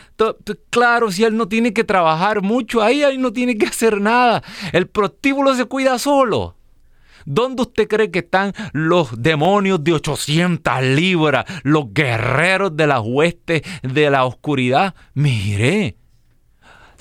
Claro, 0.71 1.11
si 1.11 1.23
él 1.23 1.37
no 1.37 1.47
tiene 1.47 1.71
que 1.71 1.83
trabajar 1.83 2.41
mucho 2.41 2.81
ahí, 2.81 3.03
ahí 3.03 3.19
no 3.19 3.31
tiene 3.31 3.59
que 3.59 3.67
hacer 3.67 4.01
nada. 4.01 4.41
El 4.71 4.87
prostíbulo 4.87 5.53
se 5.53 5.65
cuida 5.65 5.99
solo. 5.99 6.55
¿Dónde 7.25 7.63
usted 7.63 7.87
cree 7.87 8.11
que 8.11 8.19
están 8.19 8.53
los 8.73 9.21
demonios 9.21 9.83
de 9.83 9.93
800 9.93 10.81
libras, 10.81 11.45
los 11.63 11.93
guerreros 11.93 12.75
de 12.75 12.87
las 12.87 13.01
huestes 13.03 13.61
de 13.81 14.09
la 14.09 14.25
oscuridad? 14.25 14.95
Mire, 15.13 15.97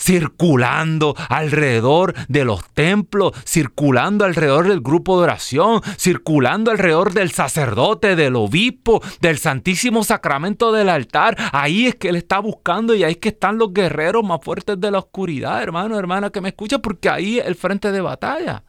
circulando 0.03 1.15
alrededor 1.29 2.15
de 2.29 2.45
los 2.45 2.69
templos, 2.71 3.33
circulando 3.47 4.25
alrededor 4.25 4.69
del 4.69 4.81
grupo 4.81 5.19
de 5.19 5.25
oración, 5.25 5.81
circulando 5.97 6.71
alrededor 6.71 7.13
del 7.13 7.31
sacerdote, 7.31 8.17
del 8.17 8.37
obispo, 8.37 9.01
del 9.21 9.39
santísimo 9.39 10.03
sacramento 10.03 10.73
del 10.73 10.89
altar. 10.89 11.37
Ahí 11.53 11.87
es 11.87 11.95
que 11.95 12.09
él 12.09 12.17
está 12.17 12.41
buscando 12.41 12.95
y 12.95 13.05
ahí 13.05 13.13
es 13.13 13.19
que 13.19 13.29
están 13.29 13.59
los 13.59 13.73
guerreros 13.73 14.25
más 14.25 14.41
fuertes 14.43 14.81
de 14.81 14.91
la 14.91 14.99
oscuridad, 14.99 15.63
hermano, 15.63 15.99
hermana 15.99 16.31
que 16.31 16.41
me 16.41 16.49
escucha, 16.49 16.79
porque 16.79 17.09
ahí 17.09 17.39
es 17.39 17.47
el 17.47 17.55
frente 17.55 17.93
de 17.93 18.01
batalla. 18.01 18.65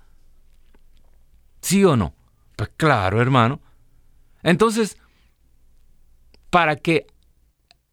¿Sí 1.63 1.85
o 1.85 1.95
no? 1.95 2.13
Pues 2.57 2.71
claro, 2.75 3.21
hermano. 3.21 3.61
Entonces, 4.43 4.97
para 6.49 6.75
que 6.75 7.07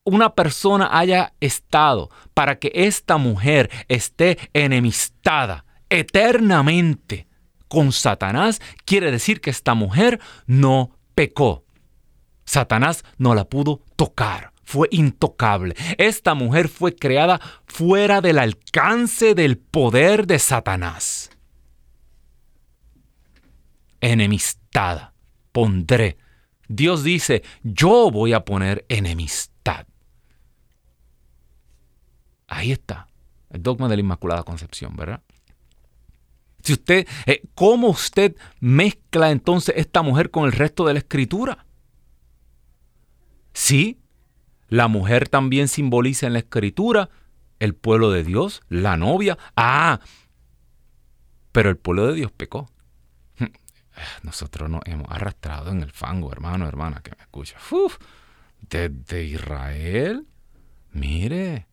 una 0.02 0.34
persona 0.34 0.88
haya 0.90 1.34
estado, 1.40 2.10
para 2.34 2.58
que 2.58 2.72
esta 2.74 3.16
mujer 3.16 3.70
esté 3.86 4.38
enemistada 4.52 5.64
eternamente 5.88 7.28
con 7.68 7.92
Satanás, 7.92 8.60
quiere 8.84 9.12
decir 9.12 9.40
que 9.40 9.50
esta 9.50 9.74
mujer 9.74 10.18
no 10.46 10.90
pecó. 11.14 11.64
Satanás 12.44 13.04
no 13.18 13.36
la 13.36 13.44
pudo 13.44 13.82
tocar, 13.94 14.52
fue 14.64 14.88
intocable. 14.90 15.76
Esta 15.96 16.34
mujer 16.34 16.68
fue 16.68 16.96
creada 16.96 17.40
fuera 17.66 18.20
del 18.20 18.40
alcance 18.40 19.36
del 19.36 19.58
poder 19.58 20.26
de 20.26 20.40
Satanás. 20.40 21.29
Enemistada, 24.00 25.14
pondré. 25.52 26.18
Dios 26.68 27.02
dice, 27.02 27.42
yo 27.62 28.10
voy 28.10 28.32
a 28.32 28.44
poner 28.44 28.84
enemistad. 28.88 29.86
Ahí 32.46 32.72
está, 32.72 33.08
el 33.50 33.62
dogma 33.62 33.88
de 33.88 33.96
la 33.96 34.00
Inmaculada 34.00 34.42
Concepción, 34.42 34.96
¿verdad? 34.96 35.22
Si 36.62 36.74
usted, 36.74 37.06
eh, 37.26 37.42
¿cómo 37.54 37.88
usted 37.88 38.36
mezcla 38.60 39.30
entonces 39.30 39.74
esta 39.76 40.02
mujer 40.02 40.30
con 40.30 40.44
el 40.44 40.52
resto 40.52 40.86
de 40.86 40.92
la 40.92 40.98
escritura? 40.98 41.66
Sí, 43.52 43.98
la 44.68 44.88
mujer 44.88 45.28
también 45.28 45.68
simboliza 45.68 46.26
en 46.26 46.34
la 46.34 46.40
escritura 46.40 47.10
el 47.58 47.74
pueblo 47.74 48.10
de 48.10 48.24
Dios, 48.24 48.62
la 48.68 48.96
novia. 48.96 49.38
Ah, 49.56 50.00
pero 51.52 51.70
el 51.70 51.76
pueblo 51.76 52.06
de 52.06 52.14
Dios 52.14 52.32
pecó. 52.32 52.70
Nosotros 54.22 54.68
nos 54.70 54.82
hemos 54.86 55.10
arrastrado 55.10 55.70
en 55.70 55.82
el 55.82 55.90
fango, 55.90 56.32
hermano, 56.32 56.66
hermana, 56.66 57.00
que 57.02 57.10
me 57.16 57.22
escucha. 57.22 57.58
desde 58.68 59.24
Israel, 59.24 60.26
mire, 60.92 61.66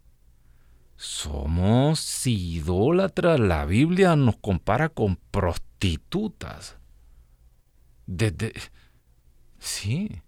somos 0.98 2.26
idólatras. 2.26 3.40
La 3.40 3.66
Biblia 3.66 4.16
nos 4.16 4.38
compara 4.38 4.90
con 4.90 5.18
prostitutas. 5.32 6.78
Desde... 8.08 8.54
Sí. 9.60 10.22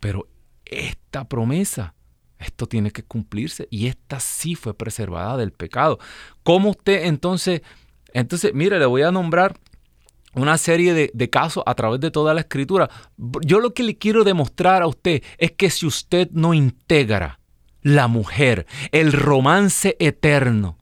Pero 0.00 0.26
esta 0.64 1.28
promesa, 1.28 1.94
esto 2.38 2.66
tiene 2.66 2.90
que 2.90 3.02
cumplirse 3.02 3.68
y 3.70 3.86
esta 3.86 4.20
sí 4.20 4.54
fue 4.54 4.74
preservada 4.74 5.36
del 5.36 5.52
pecado. 5.52 5.98
¿Cómo 6.42 6.70
usted 6.70 7.04
entonces... 7.04 7.62
Entonces, 8.12 8.54
mire, 8.54 8.78
le 8.78 8.86
voy 8.86 9.02
a 9.02 9.10
nombrar 9.10 9.58
una 10.36 10.58
serie 10.58 10.94
de, 10.94 11.30
casos 11.30 11.62
a 11.66 11.74
través 11.74 12.00
de 12.00 12.10
toda 12.10 12.34
la 12.34 12.40
escritura. 12.40 12.88
Yo 13.44 13.60
lo 13.60 13.74
que 13.74 13.82
le 13.82 13.96
quiero 13.96 14.22
demostrar 14.22 14.82
a 14.82 14.86
usted 14.86 15.22
es 15.38 15.52
que 15.52 15.70
si 15.70 15.86
usted 15.86 16.28
no 16.32 16.54
integra 16.54 17.40
la 17.82 18.06
mujer, 18.06 18.66
el 18.92 19.12
romance 19.12 19.96
eterno, 19.98 20.78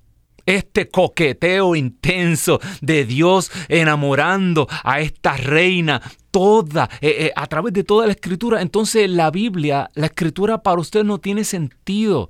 este 0.47 0.91
coqueteo 0.91 1.75
intenso 1.75 2.61
de 2.81 3.05
Dios 3.05 3.51
enamorando 3.69 4.67
a 4.83 5.01
esta 5.01 5.37
reina 5.37 6.03
toda, 6.31 6.91
eh, 7.01 7.27
eh, 7.27 7.33
a 7.35 7.47
través 7.47 7.73
de 7.73 7.85
toda 7.85 8.07
la 8.07 8.13
escritura, 8.13 8.61
entonces 8.61 9.09
la 9.09 9.31
Biblia, 9.31 9.89
la 9.95 10.07
escritura 10.07 10.63
para 10.63 10.81
usted 10.81 11.05
no 11.05 11.19
tiene 11.19 11.45
sentido. 11.45 12.29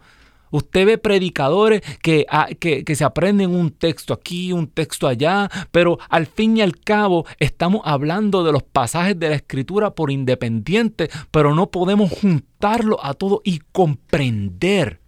Usted 0.55 0.87
ve 0.87 0.99
predicadores 0.99 1.83
ah, 2.29 2.47
que, 2.61 2.85
que, 2.85 2.95
se 2.95 3.03
aprenden 3.03 3.53
un 3.53 3.73
texto 3.73 4.15
aquí, 4.15 4.53
un 4.53 4.69
texto 4.69 5.09
allá, 5.09 5.51
pero 5.73 5.99
al 6.09 6.27
fin 6.27 6.57
y 6.57 6.61
al 6.61 6.79
cabo 6.79 7.27
estamos 7.41 7.81
hablando 7.85 8.45
de 8.45 8.53
los 8.53 8.63
pasajes 8.63 9.19
de 9.19 9.31
la 9.31 9.35
escritura 9.35 9.97
por 9.97 10.13
independiente, 10.13 11.11
pero 11.33 11.57
no 11.57 11.73
podemos 11.73 12.13
juntarlo 12.13 13.05
a 13.05 13.15
todo 13.15 13.43
y 13.43 13.63
comprender. 13.73 15.01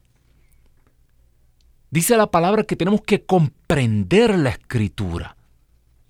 Dice 1.92 2.16
la 2.16 2.32
palabra 2.32 2.64
que 2.64 2.74
tenemos 2.74 3.02
que 3.02 3.24
comprender 3.24 4.36
la 4.36 4.50
escritura, 4.50 5.36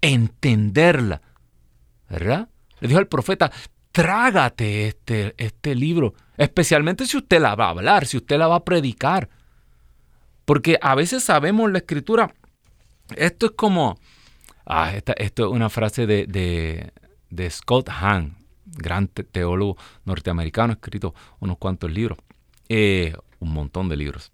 entenderla, 0.01 1.20
¿verdad? 2.09 2.49
Le 2.81 2.88
dijo 2.88 2.99
al 2.99 3.09
profeta, 3.09 3.53
trágate 3.92 4.88
este, 4.88 5.35
este 5.37 5.75
libro, 5.75 6.14
especialmente 6.37 7.07
si 7.07 7.16
usted 7.16 7.40
la 7.40 7.55
va 7.55 7.66
a 7.66 7.70
hablar, 7.70 8.07
si 8.07 8.16
usted 8.16 8.38
la 8.38 8.49
va 8.49 8.57
a 8.57 8.64
predicar. 8.64 9.29
Porque 10.44 10.79
a 10.81 10.94
veces 10.94 11.25
sabemos 11.25 11.70
la 11.72 11.79
escritura, 11.79 12.33
esto 13.16 13.46
es 13.46 13.53
como, 13.53 13.99
ah, 14.64 14.92
esto 14.94 15.46
es 15.46 15.53
una 15.53 15.68
frase 15.68 16.07
de, 16.07 16.92
Scott 17.51 17.88
Hahn, 17.90 18.37
gran 18.64 19.09
teólogo 19.09 19.77
norteamericano, 20.05 20.72
ha 20.72 20.77
escrito 20.77 21.14
unos 21.40 21.59
cuantos 21.59 21.90
libros, 21.90 22.18
eh, 22.68 23.14
un 23.40 23.53
montón 23.53 23.88
de 23.88 23.96
libros. 23.96 24.33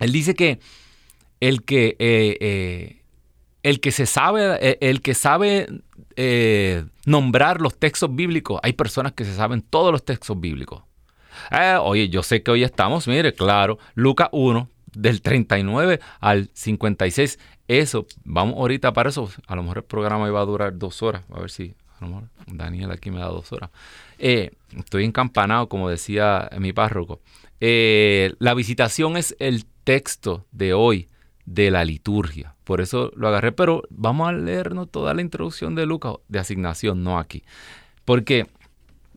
Él 0.00 0.12
dice 0.12 0.34
que 0.34 0.58
el 1.40 1.62
que, 1.64 1.96
eh, 1.98 2.36
eh, 2.40 3.02
el 3.62 3.80
que 3.80 3.92
se 3.92 4.06
sabe, 4.06 4.78
el 4.80 5.02
que 5.02 5.14
sabe 5.14 5.68
nombrar 7.04 7.60
los 7.60 7.78
textos 7.78 8.14
bíblicos. 8.14 8.58
Hay 8.64 8.72
personas 8.72 9.12
que 9.12 9.24
se 9.24 9.34
saben 9.34 9.62
todos 9.62 9.92
los 9.92 10.04
textos 10.04 10.38
bíblicos. 10.38 10.87
Eh, 11.50 11.76
oye, 11.80 12.08
yo 12.08 12.22
sé 12.22 12.42
que 12.42 12.50
hoy 12.50 12.64
estamos, 12.64 13.08
mire, 13.08 13.32
claro, 13.32 13.78
Lucas 13.94 14.28
1, 14.32 14.68
del 14.94 15.22
39 15.22 16.00
al 16.20 16.50
56. 16.52 17.38
Eso, 17.68 18.06
vamos 18.24 18.56
ahorita 18.56 18.92
para 18.92 19.10
eso. 19.10 19.30
A 19.46 19.56
lo 19.56 19.62
mejor 19.62 19.78
el 19.78 19.84
programa 19.84 20.28
iba 20.28 20.40
a 20.40 20.44
durar 20.44 20.78
dos 20.78 21.02
horas. 21.02 21.22
A 21.32 21.40
ver 21.40 21.50
si, 21.50 21.74
a 22.00 22.04
lo 22.04 22.08
mejor 22.08 22.28
Daniel 22.46 22.90
aquí 22.90 23.10
me 23.10 23.18
da 23.18 23.26
dos 23.26 23.52
horas. 23.52 23.70
Eh, 24.18 24.50
estoy 24.76 25.04
encampanado, 25.04 25.68
como 25.68 25.88
decía 25.88 26.50
mi 26.58 26.72
párroco. 26.72 27.20
la 27.60 28.54
visitación 28.54 29.16
es 29.16 29.36
el 29.38 29.66
texto 29.84 30.46
de 30.52 30.74
hoy 30.74 31.08
de 31.44 31.70
la 31.70 31.84
liturgia. 31.84 32.54
Por 32.64 32.80
eso 32.82 33.10
lo 33.16 33.28
agarré, 33.28 33.52
pero 33.52 33.82
vamos 33.88 34.28
a 34.28 34.32
leernos 34.32 34.90
toda 34.90 35.14
la 35.14 35.22
introducción 35.22 35.74
de 35.74 35.86
Lucas 35.86 36.16
de 36.28 36.38
asignación, 36.38 37.02
no 37.02 37.18
aquí. 37.18 37.42
Porque 38.04 38.46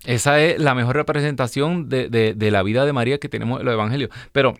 esa 0.05 0.41
es 0.41 0.59
la 0.59 0.73
mejor 0.73 0.95
representación 0.95 1.87
de, 1.89 2.35
la 2.51 2.63
vida 2.63 2.85
de 2.85 2.93
María 2.93 3.19
que 3.19 3.29
tenemos 3.29 3.59
en 3.59 3.65
los 3.65 3.73
evangelios. 3.73 4.09
Pero 4.31 4.55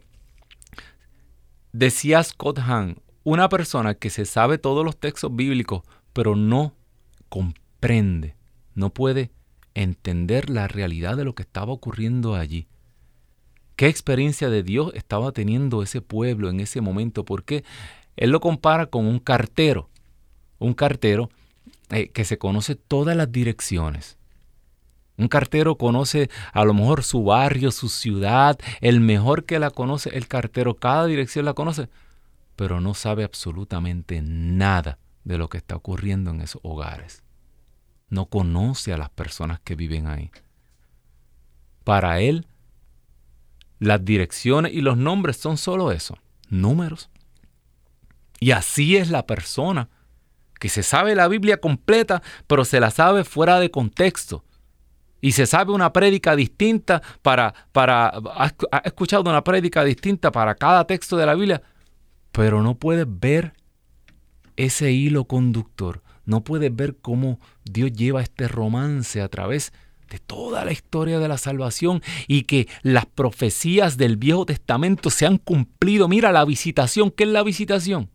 decía 1.71 2.23
Scott 2.23 2.59
Hahn, 2.59 2.97
una 3.23 3.49
persona 3.49 3.95
que 3.95 4.09
se 4.09 4.25
sabe 4.25 4.57
todos 4.57 4.85
los 4.85 4.97
textos 4.97 5.35
bíblicos, 5.35 5.81
pero 6.13 6.35
no 6.35 6.75
comprende, 7.29 8.35
no 8.75 8.91
puede 8.91 9.31
entender 9.73 10.49
la 10.49 10.67
realidad 10.67 11.17
de 11.17 11.25
lo 11.25 11.33
que 11.33 11.43
estaba 11.43 11.71
ocurriendo 11.71 12.35
allí. 12.35 12.67
¿Qué 13.75 13.87
experiencia 13.87 14.49
de 14.49 14.61
Dios 14.61 14.91
estaba 14.93 15.31
teniendo 15.31 15.81
ese 15.81 16.01
pueblo 16.01 16.49
en 16.49 16.59
ese 16.59 16.81
momento? 16.81 17.25
Porque 17.25 17.63
él 18.15 18.29
lo 18.29 18.41
compara 18.41 18.85
con 18.87 19.07
un 19.07 19.17
cartero, 19.17 19.89
un 20.59 20.75
cartero 20.75 21.31
eh, 21.89 22.09
que 22.09 22.25
se 22.25 22.37
conoce 22.37 22.75
todas 22.75 23.15
las 23.17 23.31
direcciones. 23.31 24.17
Un 25.21 25.27
cartero 25.27 25.77
conoce 25.77 26.31
a 26.51 26.65
lo 26.65 26.73
mejor 26.73 27.03
su 27.03 27.23
barrio, 27.23 27.69
su 27.69 27.89
ciudad, 27.89 28.57
el 28.79 29.01
mejor 29.01 29.45
que 29.45 29.59
la 29.59 29.69
conoce 29.69 30.09
el 30.17 30.27
cartero, 30.27 30.77
cada 30.77 31.05
dirección 31.05 31.45
la 31.45 31.53
conoce, 31.53 31.89
pero 32.55 32.81
no 32.81 32.95
sabe 32.95 33.23
absolutamente 33.23 34.23
nada 34.23 34.97
de 35.23 35.37
lo 35.37 35.47
que 35.47 35.59
está 35.59 35.75
ocurriendo 35.75 36.31
en 36.31 36.41
esos 36.41 36.59
hogares. 36.63 37.21
No 38.09 38.25
conoce 38.25 38.93
a 38.93 38.97
las 38.97 39.11
personas 39.11 39.59
que 39.59 39.75
viven 39.75 40.07
ahí. 40.07 40.31
Para 41.83 42.19
él, 42.19 42.47
las 43.77 44.03
direcciones 44.03 44.73
y 44.73 44.81
los 44.81 44.97
nombres 44.97 45.37
son 45.37 45.57
solo 45.57 45.91
eso, 45.91 46.17
números. 46.49 47.11
Y 48.39 48.51
así 48.51 48.97
es 48.97 49.11
la 49.11 49.27
persona 49.27 49.87
que 50.59 50.69
se 50.69 50.81
sabe 50.81 51.13
la 51.13 51.27
Biblia 51.27 51.61
completa, 51.61 52.23
pero 52.47 52.65
se 52.65 52.79
la 52.79 52.89
sabe 52.89 53.23
fuera 53.23 53.59
de 53.59 53.69
contexto. 53.69 54.43
Y 55.21 55.33
se 55.33 55.45
sabe 55.45 55.71
una 55.71 55.93
prédica 55.93 56.35
distinta 56.35 57.01
para, 57.21 57.53
para, 57.71 58.09
ha 58.09 58.77
escuchado 58.83 59.29
una 59.29 59.43
prédica 59.43 59.83
distinta 59.83 60.31
para 60.31 60.55
cada 60.55 60.85
texto 60.85 61.15
de 61.15 61.25
la 61.27 61.35
Biblia, 61.35 61.61
pero 62.31 62.63
no 62.63 62.75
puedes 62.75 63.05
ver 63.07 63.53
ese 64.55 64.91
hilo 64.91 65.25
conductor. 65.25 66.01
No 66.25 66.43
puedes 66.43 66.75
ver 66.75 66.97
cómo 67.01 67.39
Dios 67.63 67.91
lleva 67.93 68.21
este 68.21 68.47
romance 68.47 69.21
a 69.21 69.27
través 69.27 69.73
de 70.09 70.19
toda 70.19 70.65
la 70.65 70.71
historia 70.71 71.19
de 71.19 71.27
la 71.27 71.37
salvación 71.37 72.01
y 72.27 72.43
que 72.43 72.67
las 72.83 73.05
profecías 73.05 73.97
del 73.97 74.17
Viejo 74.17 74.45
Testamento 74.45 75.09
se 75.09 75.25
han 75.25 75.37
cumplido. 75.37 76.07
Mira 76.07 76.31
la 76.31 76.45
visitación, 76.45 77.11
¿qué 77.11 77.23
es 77.23 77.29
la 77.29 77.43
visitación? 77.43 78.09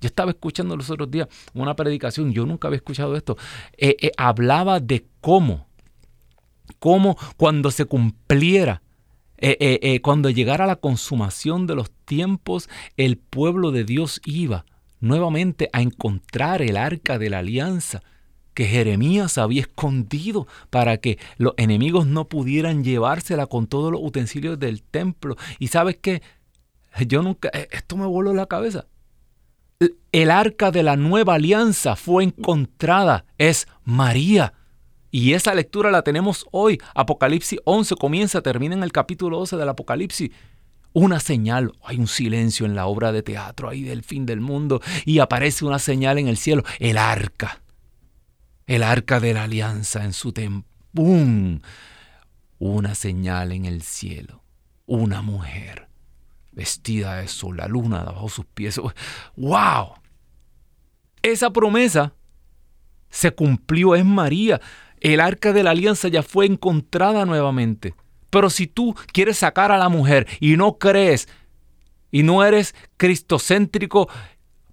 Yo 0.00 0.06
estaba 0.06 0.30
escuchando 0.30 0.76
los 0.76 0.88
otros 0.88 1.10
días 1.10 1.28
una 1.52 1.76
predicación, 1.76 2.32
yo 2.32 2.46
nunca 2.46 2.68
había 2.68 2.76
escuchado 2.76 3.16
esto. 3.16 3.36
Eh, 3.76 3.96
eh, 4.00 4.12
hablaba 4.16 4.80
de 4.80 5.06
cómo, 5.20 5.68
cómo 6.78 7.16
cuando 7.36 7.70
se 7.70 7.84
cumpliera, 7.84 8.82
eh, 9.38 10.00
cuando 10.02 10.28
llegara 10.28 10.66
la 10.66 10.76
consumación 10.76 11.66
de 11.66 11.74
los 11.74 11.90
tiempos, 12.04 12.68
el 12.96 13.16
pueblo 13.16 13.70
de 13.70 13.84
Dios 13.84 14.20
iba 14.24 14.66
nuevamente 15.00 15.70
a 15.72 15.80
encontrar 15.80 16.62
el 16.62 16.76
arca 16.76 17.18
de 17.18 17.30
la 17.30 17.38
alianza 17.38 18.02
que 18.54 18.66
Jeremías 18.66 19.38
había 19.38 19.62
escondido 19.62 20.46
para 20.70 20.98
que 20.98 21.18
los 21.38 21.54
enemigos 21.56 22.06
no 22.06 22.28
pudieran 22.28 22.84
llevársela 22.84 23.46
con 23.46 23.66
todos 23.66 23.92
los 23.92 24.00
utensilios 24.02 24.58
del 24.58 24.82
templo. 24.82 25.36
Y 25.58 25.68
sabes 25.68 25.96
qué, 25.96 26.22
yo 27.06 27.22
nunca, 27.22 27.50
eh, 27.52 27.68
esto 27.70 27.96
me 27.96 28.06
voló 28.06 28.34
la 28.34 28.46
cabeza. 28.46 28.86
El 30.12 30.30
arca 30.30 30.70
de 30.70 30.82
la 30.82 30.96
nueva 30.96 31.34
alianza 31.34 31.96
fue 31.96 32.24
encontrada, 32.24 33.24
es 33.38 33.66
María. 33.84 34.52
Y 35.10 35.34
esa 35.34 35.54
lectura 35.54 35.90
la 35.90 36.02
tenemos 36.02 36.46
hoy. 36.52 36.80
Apocalipsis 36.94 37.58
11 37.64 37.96
comienza, 37.96 38.42
termina 38.42 38.74
en 38.74 38.82
el 38.82 38.92
capítulo 38.92 39.38
12 39.38 39.56
del 39.56 39.68
Apocalipsis. 39.68 40.30
Una 40.92 41.20
señal, 41.20 41.72
hay 41.84 41.98
un 41.98 42.08
silencio 42.08 42.66
en 42.66 42.74
la 42.74 42.86
obra 42.86 43.12
de 43.12 43.22
teatro 43.22 43.68
ahí 43.68 43.82
del 43.82 44.02
fin 44.02 44.26
del 44.26 44.40
mundo 44.40 44.80
y 45.04 45.20
aparece 45.20 45.64
una 45.64 45.78
señal 45.78 46.18
en 46.18 46.28
el 46.28 46.36
cielo, 46.36 46.64
el 46.78 46.98
arca. 46.98 47.62
El 48.66 48.82
arca 48.82 49.20
de 49.20 49.34
la 49.34 49.44
alianza 49.44 50.04
en 50.04 50.12
su 50.12 50.32
templo. 50.32 50.70
Una 52.58 52.94
señal 52.94 53.52
en 53.52 53.64
el 53.64 53.82
cielo. 53.82 54.42
Una 54.86 55.22
mujer 55.22 55.88
vestida 56.52 57.16
de 57.16 57.28
sol, 57.28 57.56
la 57.56 57.68
luna 57.68 58.00
debajo 58.00 58.28
sus 58.28 58.46
pies. 58.46 58.80
¡Wow! 59.36 59.94
Esa 61.22 61.50
promesa 61.50 62.12
se 63.08 63.32
cumplió 63.32 63.96
en 63.96 64.06
María. 64.06 64.60
El 65.00 65.20
arca 65.20 65.52
de 65.52 65.62
la 65.62 65.70
alianza 65.70 66.08
ya 66.08 66.22
fue 66.22 66.46
encontrada 66.46 67.24
nuevamente. 67.24 67.94
Pero 68.30 68.48
si 68.50 68.66
tú 68.66 68.94
quieres 69.12 69.38
sacar 69.38 69.72
a 69.72 69.78
la 69.78 69.88
mujer 69.88 70.26
y 70.38 70.56
no 70.56 70.78
crees 70.78 71.28
y 72.12 72.22
no 72.22 72.44
eres 72.44 72.74
cristocéntrico, 72.96 74.08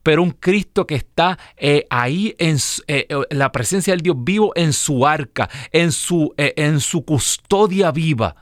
pero 0.04 0.24
un 0.24 0.32
Cristo 0.32 0.88
que 0.88 0.96
está 0.96 1.38
eh, 1.58 1.86
ahí 1.90 2.36
en 2.38 2.58
eh, 2.88 3.08
eh, 3.10 3.16
la 3.32 3.52
presencia 3.52 3.94
del 3.94 4.02
Dios 4.02 4.16
vivo 4.20 4.54
en 4.56 4.74
su 4.74 5.06
arca, 5.06 5.50
en 5.72 5.92
su, 5.92 6.34
en 6.38 6.80
su 6.80 7.04
custodia 7.04 7.92
viva. 7.92 8.36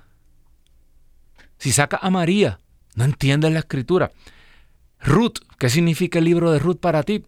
Si 1.58 1.72
saca 1.72 1.98
a 2.02 2.10
María, 2.10 2.60
no 2.96 3.06
entiendes 3.06 3.52
la 3.52 3.60
escritura. 3.60 4.12
Ruth, 5.00 5.40
¿qué 5.58 5.70
significa 5.70 6.20
el 6.20 6.26
libro 6.26 6.52
de 6.52 6.60
Ruth 6.60 6.80
para 6.80 7.04
ti? 7.04 7.24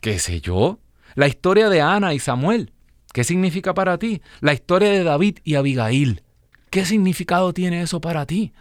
¿Qué 0.00 0.18
sé 0.18 0.40
yo? 0.40 0.78
La 1.14 1.28
historia 1.28 1.68
de 1.68 1.80
Ana 1.80 2.14
y 2.14 2.18
Samuel, 2.18 2.72
¿qué 3.18 3.24
significa 3.24 3.74
para 3.74 3.98
ti? 3.98 4.22
La 4.40 4.52
historia 4.52 4.90
de 4.92 5.02
David 5.02 5.38
y 5.42 5.56
Abigail, 5.56 6.22
¿qué 6.70 6.84
significado 6.84 7.52
tiene 7.52 7.82
eso 7.82 8.00
para 8.00 8.24
ti? 8.26 8.52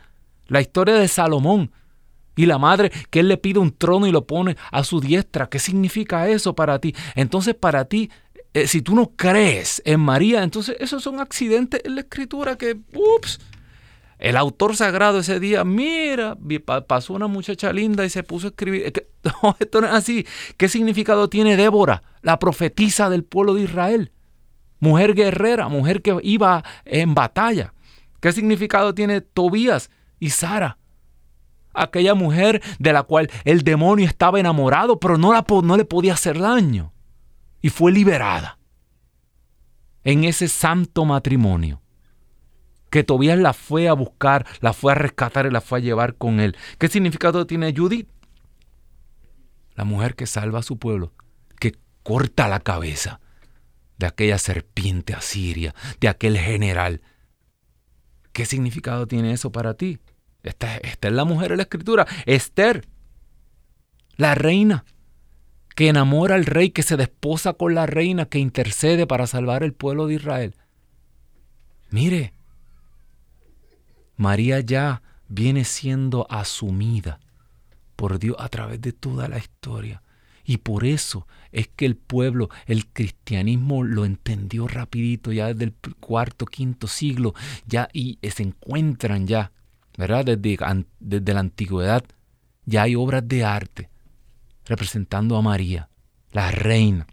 La 0.48 0.62
historia 0.62 0.96
de 0.96 1.08
Salomón 1.08 1.70
y 2.36 2.48
la 2.48 2.58
madre 2.58 2.92
que 3.12 3.20
él 3.20 3.28
le 3.28 3.38
pide 3.38 3.60
un 3.60 3.72
trono 3.72 4.08
y 4.08 4.12
lo 4.12 4.26
pone 4.26 4.58
a 4.72 4.84
su 4.84 5.00
diestra, 5.00 5.48
¿qué 5.48 5.60
significa 5.60 6.28
eso 6.28 6.56
para 6.56 6.80
ti? 6.80 6.96
Entonces 7.14 7.54
para 7.54 7.86
ti, 7.86 8.10
eh, 8.56 8.66
si 8.66 8.82
tú 8.82 8.96
no 8.96 9.12
crees 9.16 9.80
en 9.86 10.00
María, 10.00 10.42
entonces 10.42 10.76
esos 10.80 11.04
son 11.04 11.20
accidentes 11.20 11.80
en 11.84 11.94
la 11.94 12.02
escritura 12.02 12.58
que, 12.58 12.80
ups, 12.96 13.40
el 14.18 14.38
autor 14.38 14.76
sagrado 14.76 15.20
ese 15.20 15.40
día, 15.40 15.64
mira, 15.66 16.36
pasó 16.88 17.14
una 17.14 17.28
muchacha 17.28 17.72
linda 17.72 18.04
y 18.06 18.10
se 18.10 18.24
puso 18.24 18.48
a 18.48 18.50
escribir. 18.50 18.92
No, 19.44 19.58
esto 19.60 19.82
no 19.82 19.88
es 19.88 19.94
así. 19.94 20.26
¿Qué 20.56 20.70
significado 20.70 21.28
tiene 21.28 21.58
Débora, 21.58 22.02
la 22.22 22.40
profetisa 22.40 23.10
del 23.10 23.26
pueblo 23.26 23.54
de 23.54 23.64
Israel? 23.64 24.12
Mujer 24.80 25.14
guerrera, 25.16 25.68
mujer 25.70 26.02
que 26.02 26.18
iba 26.24 26.64
en 26.86 27.16
batalla. 27.16 27.74
¿Qué 28.20 28.32
significado 28.32 28.94
tiene 28.94 29.22
Tobías 29.22 29.90
y 30.20 30.30
Sara? 30.30 30.78
Aquella 31.74 32.16
mujer 32.16 32.62
de 32.80 32.94
la 32.94 33.04
cual 33.04 33.30
el 33.46 33.64
demonio 33.64 34.08
estaba 34.08 34.40
enamorado, 34.40 35.00
pero 35.00 35.18
no, 35.18 35.34
la, 35.34 35.46
no 35.64 35.78
le 35.78 35.86
podía 35.86 36.14
hacer 36.14 36.40
daño. 36.40 36.94
Y 37.62 37.70
fue 37.70 37.92
liberada 37.92 38.58
en 40.04 40.24
ese 40.24 40.48
santo 40.48 41.06
matrimonio 41.06 41.82
que 42.90 43.04
Tobías 43.04 43.38
la 43.38 43.54
fue 43.54 43.88
a 43.88 43.94
buscar, 43.94 44.46
la 44.62 44.74
fue 44.74 44.94
a 44.94 44.96
rescatar 44.96 45.46
y 45.46 45.52
la 45.52 45.62
fue 45.62 45.80
a 45.80 45.82
llevar 45.82 46.16
con 46.16 46.40
él. 46.40 46.56
¿Qué 46.80 46.88
significado 46.88 47.46
tiene 47.46 47.74
Judith? 47.76 48.08
La 49.76 49.84
mujer 49.84 50.16
que 50.16 50.26
salva 50.26 50.60
a 50.60 50.64
su 50.64 50.78
pueblo, 50.78 51.14
que 51.60 51.76
corta 52.04 52.48
la 52.48 52.60
cabeza 52.60 53.20
de 53.98 54.08
aquella 54.08 54.38
serpiente 54.38 55.14
asiria, 55.14 55.74
de 56.00 56.08
aquel 56.08 56.38
general. 56.38 57.02
¿Qué 58.32 58.46
significado 58.46 59.08
tiene 59.08 59.34
eso 59.34 59.52
para 59.52 59.74
ti? 59.74 60.00
Esta, 60.44 60.78
es 60.78 60.98
la 61.02 61.26
mujer 61.26 61.52
de 61.52 61.58
la 61.58 61.64
escritura. 61.64 62.08
Esther, 62.26 62.88
la 64.16 64.36
reina, 64.36 64.86
que 65.76 65.90
enamora 65.90 66.36
al 66.36 66.46
rey, 66.46 66.72
que 66.72 66.84
se 66.84 66.98
desposa 66.98 67.54
con 67.54 67.76
la 67.76 67.86
reina, 67.86 68.26
que 68.26 68.40
intercede 68.40 69.06
para 69.08 69.28
salvar 69.28 69.64
el 69.64 69.74
pueblo 69.74 70.08
de 70.08 70.16
Israel. 70.16 70.56
Mire, 71.90 72.34
María 74.16 74.60
ya 74.60 75.02
viene 75.28 75.64
siendo 75.66 76.28
asumida 76.30 77.20
por 77.96 78.20
Dios 78.20 78.36
a 78.40 78.50
través 78.50 78.82
de 78.82 78.94
toda 78.94 79.28
la 79.28 79.38
historia. 79.38 80.02
Y 80.50 80.60
por 80.60 80.86
eso 80.86 81.28
es 81.52 81.68
que 81.68 81.86
el 81.86 81.98
pueblo, 81.98 82.50
el 82.68 82.88
cristianismo 82.88 83.84
lo 83.84 84.06
entendió 84.06 84.66
rapidito 84.70 85.34
ya 85.34 85.48
desde 85.48 85.66
el 85.66 85.74
cuarto, 86.00 86.46
quinto 86.46 86.88
siglo, 86.88 87.34
ya 87.66 87.90
y 87.92 88.18
se 88.24 88.44
encuentran 88.44 89.28
ya, 89.28 89.52
¿verdad? 89.98 90.24
Desde, 90.24 90.58
desde 91.02 91.34
la 91.34 91.42
antigüedad, 91.42 92.06
ya 92.66 92.84
hay 92.84 92.96
obras 92.96 93.28
de 93.28 93.44
arte 93.44 93.90
representando 94.66 95.36
a 95.36 95.42
María, 95.42 95.90
la 96.32 96.50
reina. 96.50 97.08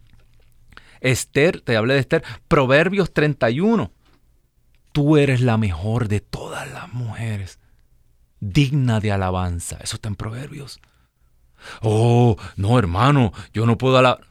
Esther, 1.01 1.61
te 1.61 1.77
hablé 1.77 1.95
de 1.95 2.01
Esther, 2.01 2.23
Proverbios 2.47 3.13
31, 3.13 3.91
tú 4.93 5.17
eres 5.17 5.41
la 5.41 5.57
mejor 5.57 6.07
de 6.07 6.21
todas 6.21 6.71
las 6.71 6.93
mujeres, 6.93 7.59
digna 8.39 9.01
de 9.01 9.11
alabanza. 9.11 9.77
Eso 9.83 9.97
está 9.97 10.09
en 10.09 10.15
Proverbios. 10.15 10.81
Oh, 11.83 12.37
no, 12.57 12.79
hermano, 12.79 13.33
yo 13.53 13.67
no 13.67 13.79
puedo 13.79 13.99
alabar. 13.99 14.27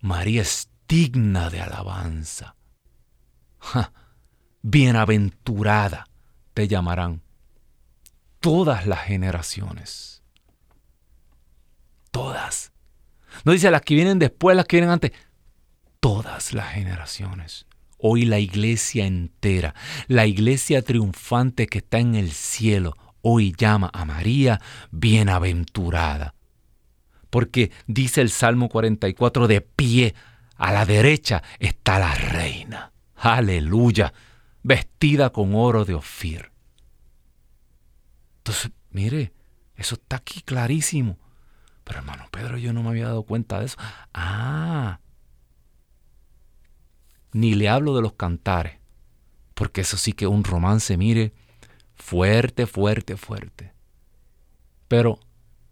María 0.00 0.42
es 0.42 0.68
digna 0.88 1.50
de 1.50 1.60
alabanza. 1.60 2.56
Bienaventurada 4.62 6.06
te 6.54 6.68
llamarán 6.68 7.22
todas 8.40 8.86
las 8.86 9.00
generaciones. 9.00 10.22
Todas. 12.10 12.72
No 13.44 13.52
dice 13.52 13.70
las 13.70 13.82
que 13.82 13.94
vienen 13.94 14.18
después, 14.18 14.56
las 14.56 14.66
que 14.66 14.76
vienen 14.76 14.90
antes. 14.90 15.12
Todas 16.00 16.52
las 16.54 16.72
generaciones 16.72 17.66
hoy 18.00 18.24
la 18.24 18.38
iglesia 18.38 19.06
entera, 19.06 19.74
la 20.08 20.26
iglesia 20.26 20.82
triunfante 20.82 21.66
que 21.66 21.78
está 21.78 21.98
en 21.98 22.14
el 22.14 22.32
cielo, 22.32 22.96
hoy 23.22 23.54
llama 23.56 23.90
a 23.92 24.04
María 24.04 24.60
bienaventurada. 24.90 26.34
Porque 27.30 27.70
dice 27.86 28.20
el 28.20 28.30
Salmo 28.30 28.68
44, 28.68 29.46
de 29.48 29.60
pie 29.60 30.14
a 30.56 30.72
la 30.72 30.84
derecha 30.84 31.42
está 31.58 31.98
la 31.98 32.14
reina. 32.14 32.92
Aleluya, 33.14 34.12
vestida 34.62 35.30
con 35.30 35.54
oro 35.54 35.84
de 35.84 35.94
Ofir. 35.94 36.50
Entonces, 38.38 38.72
mire, 38.90 39.32
eso 39.76 39.94
está 39.94 40.16
aquí 40.16 40.42
clarísimo. 40.42 41.18
Pero 41.84 42.00
hermano 42.00 42.26
Pedro, 42.30 42.58
yo 42.58 42.72
no 42.72 42.82
me 42.82 42.90
había 42.90 43.06
dado 43.06 43.22
cuenta 43.22 43.60
de 43.60 43.66
eso. 43.66 43.78
Ah, 44.12 45.00
ni 47.32 47.54
le 47.54 47.68
hablo 47.68 47.94
de 47.94 48.02
los 48.02 48.14
cantares, 48.14 48.78
porque 49.54 49.82
eso 49.82 49.96
sí 49.96 50.12
que 50.12 50.26
un 50.26 50.44
romance, 50.44 50.96
mire, 50.96 51.32
fuerte, 51.94 52.66
fuerte, 52.66 53.16
fuerte. 53.16 53.72
Pero 54.88 55.20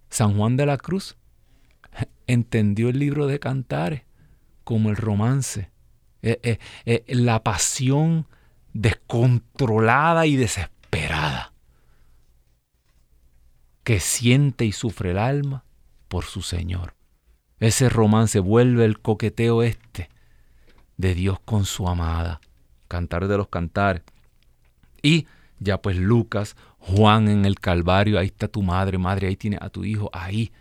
San 0.08 0.36
Juan 0.36 0.56
de 0.56 0.66
la 0.66 0.78
Cruz 0.78 1.16
entendió 2.26 2.88
el 2.88 2.98
libro 2.98 3.26
de 3.26 3.38
cantares 3.38 4.02
como 4.64 4.90
el 4.90 4.96
romance, 4.96 5.70
eh, 6.22 6.40
eh, 6.42 6.58
eh, 6.84 7.04
la 7.08 7.42
pasión 7.42 8.26
descontrolada 8.72 10.26
y 10.26 10.36
desesperada 10.36 11.52
que 13.88 14.00
siente 14.00 14.66
y 14.66 14.72
sufre 14.72 15.12
el 15.12 15.18
alma 15.18 15.64
por 16.08 16.26
su 16.26 16.42
Señor. 16.42 16.94
Ese 17.58 17.88
romance 17.88 18.38
vuelve 18.38 18.84
el 18.84 19.00
coqueteo 19.00 19.62
este 19.62 20.10
de 20.98 21.14
Dios 21.14 21.40
con 21.40 21.64
su 21.64 21.88
amada. 21.88 22.42
Cantar 22.86 23.28
de 23.28 23.38
los 23.38 23.48
cantares. 23.48 24.02
Y 25.02 25.26
ya 25.58 25.80
pues 25.80 25.96
Lucas, 25.96 26.54
Juan 26.78 27.28
en 27.28 27.46
el 27.46 27.58
Calvario, 27.60 28.18
ahí 28.18 28.26
está 28.26 28.46
tu 28.48 28.62
madre, 28.62 28.98
madre, 28.98 29.28
ahí 29.28 29.36
tiene 29.36 29.58
a 29.58 29.70
tu 29.70 29.84
hijo, 29.84 30.10
ahí, 30.12 30.52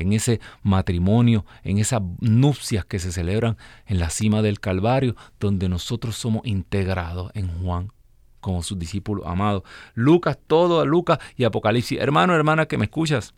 en 0.00 0.12
ese 0.12 0.40
matrimonio, 0.62 1.44
en 1.62 1.78
esas 1.78 2.02
nupcias 2.20 2.84
que 2.84 2.98
se 2.98 3.12
celebran 3.12 3.56
en 3.86 3.98
la 3.98 4.10
cima 4.10 4.42
del 4.42 4.60
Calvario, 4.60 5.16
donde 5.40 5.68
nosotros 5.68 6.16
somos 6.16 6.46
integrados 6.46 7.30
en 7.34 7.48
Juan 7.62 7.92
como 8.40 8.62
sus 8.62 8.78
discípulos 8.78 9.26
amados. 9.26 9.64
Lucas, 9.94 10.38
todo 10.46 10.80
a 10.80 10.84
Lucas 10.84 11.18
y 11.36 11.44
Apocalipsis. 11.44 11.98
Hermano, 11.98 12.34
hermana 12.34 12.66
que 12.66 12.78
me 12.78 12.84
escuchas, 12.84 13.34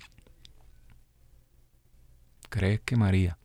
¿crees 2.50 2.80
que 2.80 2.96
María 2.96 3.38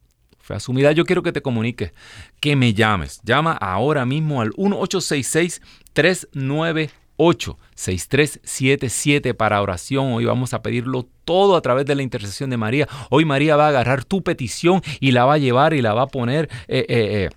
fue 0.45 0.55
asumida. 0.55 0.91
Yo 0.91 1.05
quiero 1.05 1.23
que 1.23 1.31
te 1.31 1.41
comuniques, 1.41 1.91
que 2.39 2.55
me 2.55 2.75
llames. 2.75 3.19
Llama 3.23 3.53
ahora 3.53 4.05
mismo 4.05 4.41
al 4.41 4.49
1866 4.49 5.59
398 5.93 7.04
6377 7.17 9.33
para 9.33 9.61
oración. 9.61 10.13
Hoy 10.13 10.25
vamos 10.25 10.53
a 10.53 10.61
pedirlo 10.61 11.07
todo 11.23 11.55
a 11.55 11.61
través 11.61 11.85
de 11.85 11.95
la 11.95 12.03
intercesión 12.03 12.49
de 12.49 12.57
María. 12.57 12.87
Hoy 13.09 13.23
María 13.25 13.55
va 13.55 13.65
a 13.65 13.69
agarrar 13.69 14.05
tu 14.05 14.23
petición 14.23 14.81
y 14.99 15.11
la 15.11 15.25
va 15.25 15.35
a 15.35 15.37
llevar 15.37 15.73
y 15.73 15.81
la 15.81 15.93
va 15.93 16.03
a 16.03 16.07
poner 16.07 16.49
eh, 16.67 16.85
eh, 16.87 16.89
eh, 16.89 17.29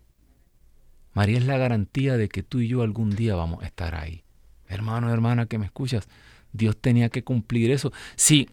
María 1.12 1.40
es 1.40 1.46
la 1.46 1.58
garantía 1.58 2.16
de 2.16 2.30
que 2.30 2.44
tú 2.44 2.62
y 2.62 2.70
yo 2.70 2.82
algún 2.82 3.10
día 3.10 3.36
vamos 3.36 3.62
a 3.62 3.68
estar 3.68 3.94
ahí. 3.94 4.24
Hermano, 4.70 5.12
hermana, 5.12 5.48
que 5.48 5.58
me 5.58 5.66
escuchas, 5.66 6.08
Dios 6.54 6.78
tenía 6.78 7.10
que 7.10 7.26
cumplir 7.26 7.72
eso. 7.72 7.92
Sí, 8.16 8.48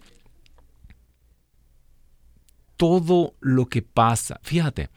todo 2.80 3.34
lo 3.40 3.66
que 3.66 3.82
pasa. 3.82 4.40
Fíjate, 4.42 4.88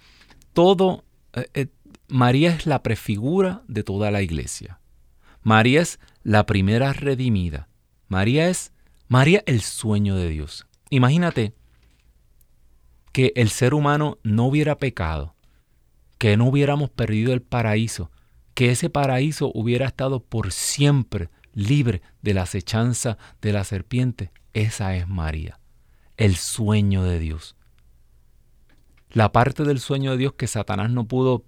todo, 0.53 1.03
eh, 1.34 1.49
eh, 1.53 1.67
María 2.07 2.55
es 2.55 2.65
la 2.65 2.81
prefigura 2.81 3.63
de 3.67 3.84
toda 3.84 4.09
la 4.09 4.21
iglesia. 4.21 4.79
María 5.41 5.81
es 5.81 5.99
la 6.23 6.45
primera 6.45 6.93
redimida. 6.93 7.67
María 8.07 8.47
es, 8.47 8.71
María 9.09 9.43
el 9.47 9.59
sueño 9.59 10.15
de 10.15 10.29
Dios. 10.29 10.65
Imagínate 10.91 11.55
que 13.11 13.34
el 13.36 13.49
ser 13.49 13.73
humano 13.73 14.17
no 14.23 14.45
hubiera 14.45 14.77
pecado, 14.77 15.36
que 16.17 16.38
no 16.38 16.45
hubiéramos 16.45 16.89
perdido 16.89 17.34
el 17.34 17.41
paraíso, 17.41 18.11
que 18.53 18.71
ese 18.71 18.89
paraíso 18.89 19.51
hubiera 19.53 19.88
estado 19.88 20.23
por 20.23 20.53
siempre 20.53 21.31
libre 21.53 22.01
de 22.21 22.34
la 22.34 22.43
acechanza 22.43 23.17
de 23.41 23.51
la 23.51 23.65
serpiente. 23.65 24.31
Esa 24.53 24.95
es 24.95 25.09
María, 25.09 25.59
el 26.15 26.38
sueño 26.38 27.03
de 27.03 27.19
Dios 27.19 27.57
la 29.14 29.32
parte 29.32 29.64
del 29.64 29.80
sueño 29.80 30.11
de 30.11 30.18
Dios 30.18 30.34
que 30.34 30.47
Satanás 30.47 30.89
no 30.89 31.07
pudo 31.07 31.45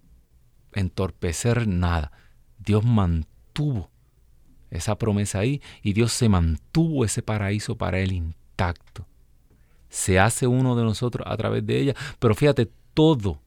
entorpecer 0.74 1.68
nada. 1.68 2.12
Dios 2.60 2.86
mantuvo 2.86 3.90
esa 4.70 4.98
promesa 4.98 5.40
ahí 5.40 5.62
y 5.82 5.94
Dios 5.94 6.12
se 6.12 6.30
mantuvo 6.30 7.04
ese 7.04 7.22
paraíso 7.22 7.76
para 7.76 8.00
él 8.00 8.12
intacto. 8.12 9.08
Se 9.90 10.20
hace 10.20 10.48
uno 10.48 10.76
de 10.76 10.84
nosotros 10.84 11.26
a 11.30 11.36
través 11.38 11.66
de 11.66 11.80
ella, 11.80 11.96
pero 12.20 12.36
fíjate, 12.36 12.70
todo. 12.94 13.42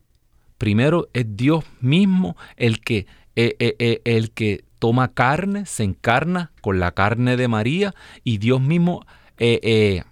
Primero 0.56 1.08
es 1.12 1.36
Dios 1.36 1.64
mismo 1.80 2.36
el 2.56 2.80
que, 2.80 3.06
eh, 3.36 3.54
eh, 3.60 3.76
eh, 3.78 4.00
el 4.04 4.32
que 4.32 4.64
toma 4.80 5.12
carne, 5.14 5.66
se 5.66 5.84
encarna 5.84 6.50
con 6.60 6.80
la 6.80 6.92
carne 6.92 7.36
de 7.36 7.48
María 7.48 7.94
y 8.24 8.38
Dios 8.38 8.60
mismo 8.60 9.06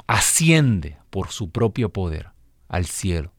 asciende 0.07 0.99
por 1.11 1.31
su 1.31 1.51
propio 1.51 1.93
poder 1.93 2.31
al 2.69 2.87
cielo. 2.87 3.36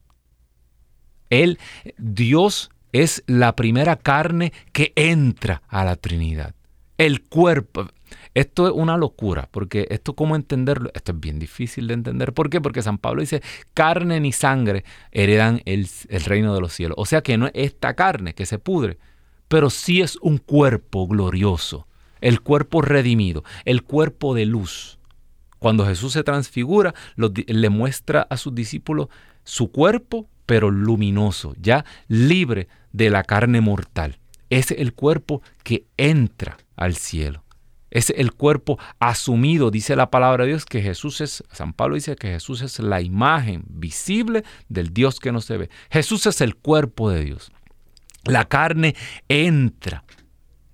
Él, 1.30 1.60
Dios 1.98 2.72
es 2.92 3.24
la 3.28 3.56
primera 3.56 3.96
carne 3.96 4.54
que 4.72 4.94
entra 4.96 5.62
a 5.68 5.86
la 5.86 5.96
Trinidad. 5.96 6.56
El 6.98 7.24
cuerpo. 7.24 7.88
Esto 8.34 8.68
es 8.68 8.74
una 8.74 8.98
locura, 8.98 9.50
porque 9.52 9.88
esto 9.90 10.16
cómo 10.16 10.36
entenderlo, 10.36 10.90
esto 10.94 11.12
es 11.12 11.20
bien 11.20 11.40
difícil 11.40 11.88
de 11.88 11.96
entender. 11.96 12.34
¿Por 12.34 12.50
qué? 12.50 12.62
Porque 12.62 12.82
San 12.82 12.98
Pablo 12.98 13.22
dice, 13.22 13.42
carne 13.74 14.20
ni 14.20 14.32
sangre 14.32 14.86
heredan 15.12 15.62
el, 15.66 15.88
el 16.10 16.22
reino 16.22 16.54
de 16.54 16.62
los 16.62 16.74
cielos. 16.74 16.96
O 16.98 17.06
sea 17.06 17.22
que 17.22 17.38
no 17.38 17.48
es 17.48 17.52
esta 17.56 17.96
carne 17.96 18.34
que 18.34 18.46
se 18.46 18.60
pudre, 18.60 18.98
pero 19.48 19.70
sí 19.70 20.02
es 20.02 20.18
un 20.22 20.38
cuerpo 20.38 21.08
glorioso, 21.08 21.88
el 22.22 22.42
cuerpo 22.42 22.82
redimido, 22.82 23.44
el 23.66 23.84
cuerpo 23.84 24.34
de 24.34 24.46
luz. 24.46 25.00
Cuando 25.60 25.86
Jesús 25.86 26.14
se 26.14 26.24
transfigura, 26.24 26.94
le 27.16 27.70
muestra 27.70 28.28
a 28.30 28.38
sus 28.38 28.54
discípulos 28.54 29.08
su 29.44 29.72
cuerpo 29.72 30.30
pero 30.48 30.72
luminoso, 30.72 31.54
ya 31.62 31.86
libre 32.08 32.68
de 32.92 33.12
la 33.12 33.24
carne 33.24 33.62
mortal. 33.62 34.18
Es 34.50 34.72
el 34.72 34.94
cuerpo 34.94 35.44
que 35.64 35.86
entra 35.98 36.58
al 36.76 36.96
cielo. 36.96 37.44
Es 37.92 38.10
el 38.16 38.34
cuerpo 38.34 38.80
asumido, 39.00 39.72
dice 39.72 39.96
la 39.96 40.10
palabra 40.10 40.44
de 40.44 40.52
Dios, 40.52 40.66
que 40.66 40.82
Jesús 40.82 41.22
es, 41.22 41.44
San 41.52 41.74
Pablo 41.74 41.96
dice 41.96 42.16
que 42.16 42.30
Jesús 42.30 42.62
es 42.62 42.80
la 42.80 43.02
imagen 43.02 43.64
visible 43.68 44.44
del 44.68 44.94
Dios 44.94 45.20
que 45.20 45.32
no 45.32 45.42
se 45.42 45.58
ve. 45.58 45.70
Jesús 45.92 46.26
es 46.26 46.42
el 46.42 46.56
cuerpo 46.56 47.10
de 47.10 47.24
Dios. 47.24 47.52
La 48.24 48.46
carne 48.46 48.96
entra, 49.30 50.04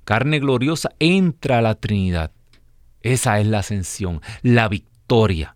carne 0.06 0.40
gloriosa 0.40 0.92
entra 1.00 1.60
a 1.60 1.62
la 1.62 1.76
Trinidad. 1.76 2.32
Esa 3.02 3.40
es 3.40 3.48
la 3.48 3.60
ascensión, 3.60 4.22
la 4.44 4.70
victoria 4.70 5.56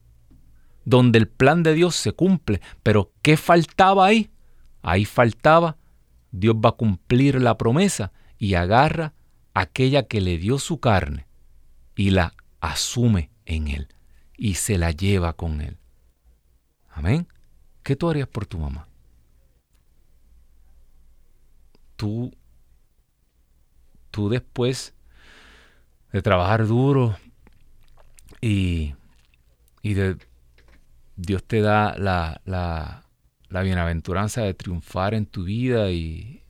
donde 0.88 1.20
el 1.20 1.28
plan 1.28 1.64
de 1.64 1.74
Dios 1.74 1.98
se 1.98 2.14
cumple. 2.14 2.62
Pero 2.82 3.12
¿qué 3.22 3.36
faltaba 3.36 4.06
ahí? 4.06 4.32
Ahí 4.82 5.04
faltaba, 5.04 5.76
Dios 6.32 6.56
va 6.56 6.70
a 6.70 6.78
cumplir 6.78 7.42
la 7.42 7.58
promesa 7.58 8.14
y 8.38 8.54
agarra 8.54 9.14
aquella 9.54 10.04
que 10.04 10.22
le 10.22 10.38
dio 10.38 10.60
su 10.60 10.80
carne 10.80 11.28
y 11.94 12.12
la 12.12 12.34
asume 12.62 13.32
en 13.46 13.68
él 13.68 13.90
y 14.38 14.54
se 14.54 14.78
la 14.78 14.92
lleva 14.92 15.34
con 15.34 15.60
él. 15.60 15.78
Amén. 16.90 17.28
¿Qué 17.84 17.98
tú 17.98 18.10
harías 18.10 18.30
por 18.30 18.46
tu 18.46 18.58
mamá? 18.58 18.88
Tú, 21.98 22.34
tú 24.10 24.30
después 24.30 24.94
de 26.14 26.22
trabajar 26.22 26.66
duro 26.66 27.18
y, 28.40 28.96
y 29.82 29.94
de 29.94 30.18
Dios 31.18 31.44
te 31.44 31.62
da 31.62 31.98
la, 31.98 32.42
la, 32.46 33.04
bienaventuranza 33.64 34.42
de 34.44 34.54
triunfar 34.54 35.16
en 35.16 35.26
tu 35.26 35.44
vida 35.44 35.90
y 35.90 36.44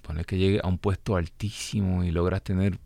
poner 0.00 0.24
que 0.24 0.38
llegue 0.38 0.60
a 0.64 0.68
un 0.68 0.78
puesto 0.78 1.16
altísimo 1.16 2.02
y 2.02 2.10
logras 2.10 2.42
tener, 2.42 2.80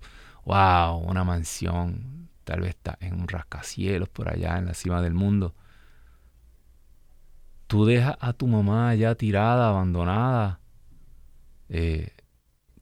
wow, 0.45 0.99
una 0.99 1.23
mansión, 1.23 2.29
tal 2.43 2.63
vez 2.63 2.71
está 2.71 2.99
en 3.01 3.15
un 3.15 3.29
rascacielos 3.29 4.09
por 4.09 4.29
allá 4.29 4.59
en 4.59 4.67
la 4.67 4.75
cima 4.75 5.01
del 5.03 5.15
mundo. 5.15 5.55
Tú 7.69 7.85
dejas 7.85 8.17
a 8.21 8.33
tu 8.33 8.49
mamá 8.49 8.93
ya 8.97 9.15
tirada, 9.15 9.69
abandonada, 9.69 10.59
eh, 11.69 12.11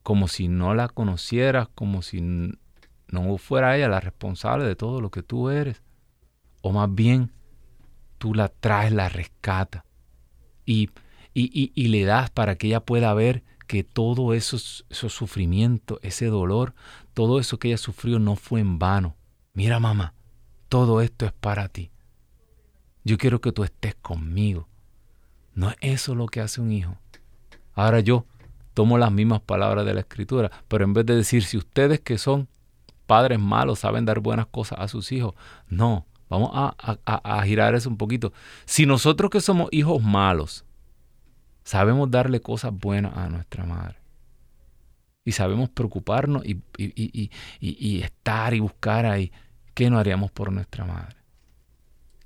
como 0.03 0.27
si 0.27 0.49
no 0.49 0.75
la 0.75 0.89
conocieras, 0.89 1.69
como 1.75 2.01
si 2.01 2.23
no 3.09 3.37
fuera 3.37 3.77
ella 3.77 3.89
la 3.89 4.01
responsable 4.01 4.65
de 4.65 4.75
todo 4.75 5.03
lo 5.03 5.11
que 5.11 5.23
tú 5.23 5.51
eres. 5.51 5.83
O 6.63 6.73
más 6.73 6.93
bien, 6.95 7.31
tú 8.25 8.33
la 8.33 8.49
traes, 8.49 8.91
la 8.91 9.11
rescata 9.11 9.85
y, 10.65 10.89
y, 11.35 11.89
le 11.89 12.05
das 12.07 12.31
para 12.31 12.57
que 12.57 12.69
ella 12.69 12.81
pueda 12.81 13.13
ver 13.13 13.45
que 13.67 13.85
todo 13.85 14.33
eso, 14.33 14.57
esos 14.57 15.13
sufrimiento, 15.13 16.01
ese 16.03 16.29
dolor, 16.29 16.75
todo 17.13 17.39
eso 17.39 17.59
que 17.59 17.69
ella 17.69 17.77
sufrió 17.77 18.19
no 18.19 18.37
fue 18.37 18.61
en 18.61 18.79
vano. 18.79 19.15
Mira 19.53 19.79
mamá, 19.79 20.15
todo 20.71 21.03
esto 21.03 21.27
es 21.27 21.33
para 21.33 21.69
ti. 21.69 21.91
Yo 23.05 23.19
quiero 23.19 23.43
que 23.43 23.53
tú 23.53 23.63
estés 23.63 23.95
conmigo. 23.95 24.69
No 25.55 25.69
es 25.73 25.77
eso 25.83 26.15
lo 26.15 26.25
que 26.25 26.41
hace 26.41 26.63
un 26.63 26.73
hijo. 26.73 26.97
Ahora 27.75 28.01
yo 28.01 28.25
tomo 28.73 28.97
las 28.97 29.13
mismas 29.13 29.43
palabras 29.43 29.85
de 29.85 29.93
la 29.93 30.01
escritura, 30.01 30.51
pero 30.69 30.85
en 30.85 30.95
vez 30.95 31.05
de 31.05 31.15
decir 31.15 31.45
si 31.45 31.59
ustedes 31.59 32.01
que 32.01 32.17
son 32.17 32.49
padres 33.07 33.39
malos 33.39 33.81
saben 33.81 34.07
dar 34.07 34.21
buenas 34.21 34.47
cosas 34.47 34.79
a 34.81 34.89
sus 34.89 35.13
hijos, 35.13 35.35
no, 35.69 36.07
vamos 36.29 36.51
a, 36.53 36.99
a 37.05 37.43
girar 37.45 37.75
eso 37.75 37.89
un 37.89 37.97
poquito. 37.97 38.33
Si 38.65 38.87
nosotros 38.87 39.31
que 39.31 39.41
somos 39.41 39.69
hijos 39.73 40.03
malos 40.03 40.65
sabemos 41.65 42.11
darle 42.11 42.41
cosas 42.41 42.73
buenas 42.73 43.17
a 43.17 43.29
nuestra 43.29 43.65
madre, 43.65 44.05
y 45.25 45.33
sabemos 45.33 45.71
preocuparnos 45.71 46.45
y, 46.45 46.63
estar 48.03 48.55
y 48.55 48.61
buscar 48.61 49.07
ahí, 49.07 49.33
¿qué 49.73 49.89
no 49.91 49.99
haríamos 49.99 50.31
por 50.31 50.53
nuestra 50.53 50.85
madre? 50.85 51.17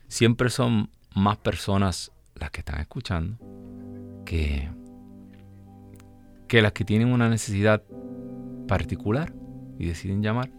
siempre 0.08 0.50
son 0.50 0.90
más 1.14 1.38
personas 1.38 2.12
las 2.34 2.50
que 2.50 2.60
están 2.60 2.80
escuchando 2.80 3.38
que, 4.24 4.70
que 6.48 6.62
las 6.62 6.72
que 6.72 6.84
tienen 6.84 7.12
una 7.12 7.28
necesidad 7.28 7.82
particular 8.68 9.34
y 9.78 9.86
deciden 9.86 10.22
llamar. 10.22 10.50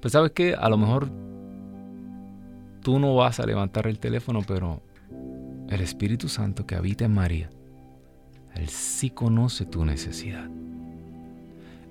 Pues 0.00 0.12
sabes 0.12 0.32
que 0.32 0.54
a 0.54 0.68
lo 0.68 0.76
mejor 0.76 1.10
tú 2.86 3.00
no 3.00 3.16
vas 3.16 3.40
a 3.40 3.46
levantar 3.46 3.88
el 3.88 3.98
teléfono, 3.98 4.42
pero 4.46 4.80
el 5.68 5.80
Espíritu 5.80 6.28
Santo 6.28 6.68
que 6.68 6.76
habita 6.76 7.04
en 7.04 7.14
María, 7.14 7.50
Él 8.54 8.68
sí 8.68 9.10
conoce 9.10 9.66
tu 9.66 9.84
necesidad. 9.84 10.48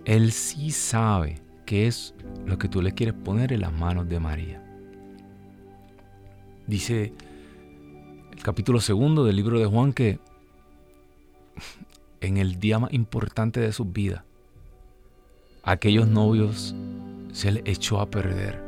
Él 0.06 0.32
sí 0.32 0.72
sabe 0.72 1.42
qué 1.66 1.88
es 1.88 2.16
lo 2.46 2.58
que 2.58 2.70
tú 2.70 2.82
le 2.82 2.94
quieres 2.94 3.14
poner 3.14 3.52
en 3.52 3.60
las 3.60 3.74
manos 3.74 4.08
de 4.08 4.22
María. 4.22 4.64
Dice 6.66 7.12
el 8.32 8.42
capítulo 8.42 8.80
segundo 8.80 9.26
del 9.26 9.36
libro 9.36 9.60
de 9.60 9.66
Juan 9.66 9.92
que 9.92 10.18
en 12.22 12.38
el 12.38 12.58
día 12.58 12.80
más 12.80 12.94
importante 12.94 13.60
de 13.60 13.74
sus 13.74 13.92
vidas, 13.92 14.24
aquellos 15.62 16.08
novios 16.08 16.74
se 17.34 17.52
les 17.52 17.64
echó 17.66 18.00
a 18.00 18.10
perder 18.10 18.64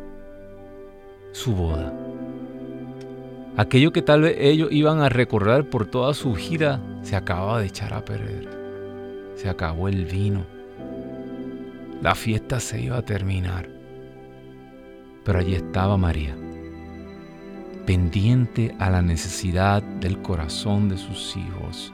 su 1.32 1.56
boda. 1.56 2.17
Aquello 3.58 3.92
que 3.92 4.02
tal 4.02 4.22
vez 4.22 4.38
ellos 4.40 4.70
iban 4.72 5.02
a 5.02 5.10
recordar 5.10 5.66
por 5.66 5.88
toda 5.88 6.14
su 6.14 6.36
gira 6.36 6.80
se 7.02 7.16
acababa 7.16 7.60
de 7.60 7.68
echar 7.68 7.94
a 7.94 8.06
perder. 8.06 8.48
Se 9.36 9.50
acabó 9.50 9.88
el 9.90 10.06
vino 10.06 10.58
la 12.02 12.14
fiesta 12.14 12.60
se 12.60 12.80
iba 12.80 12.98
a 12.98 13.02
terminar. 13.02 13.68
Pero 15.24 15.40
allí 15.40 15.56
estaba 15.56 15.98
María, 15.98 16.38
pendiente 17.86 18.76
a 18.80 18.90
la 18.90 19.02
necesidad 19.02 19.82
del 19.82 20.22
corazón 20.22 20.90
de 20.90 20.98
sus 20.98 21.36
hijos. 21.36 21.92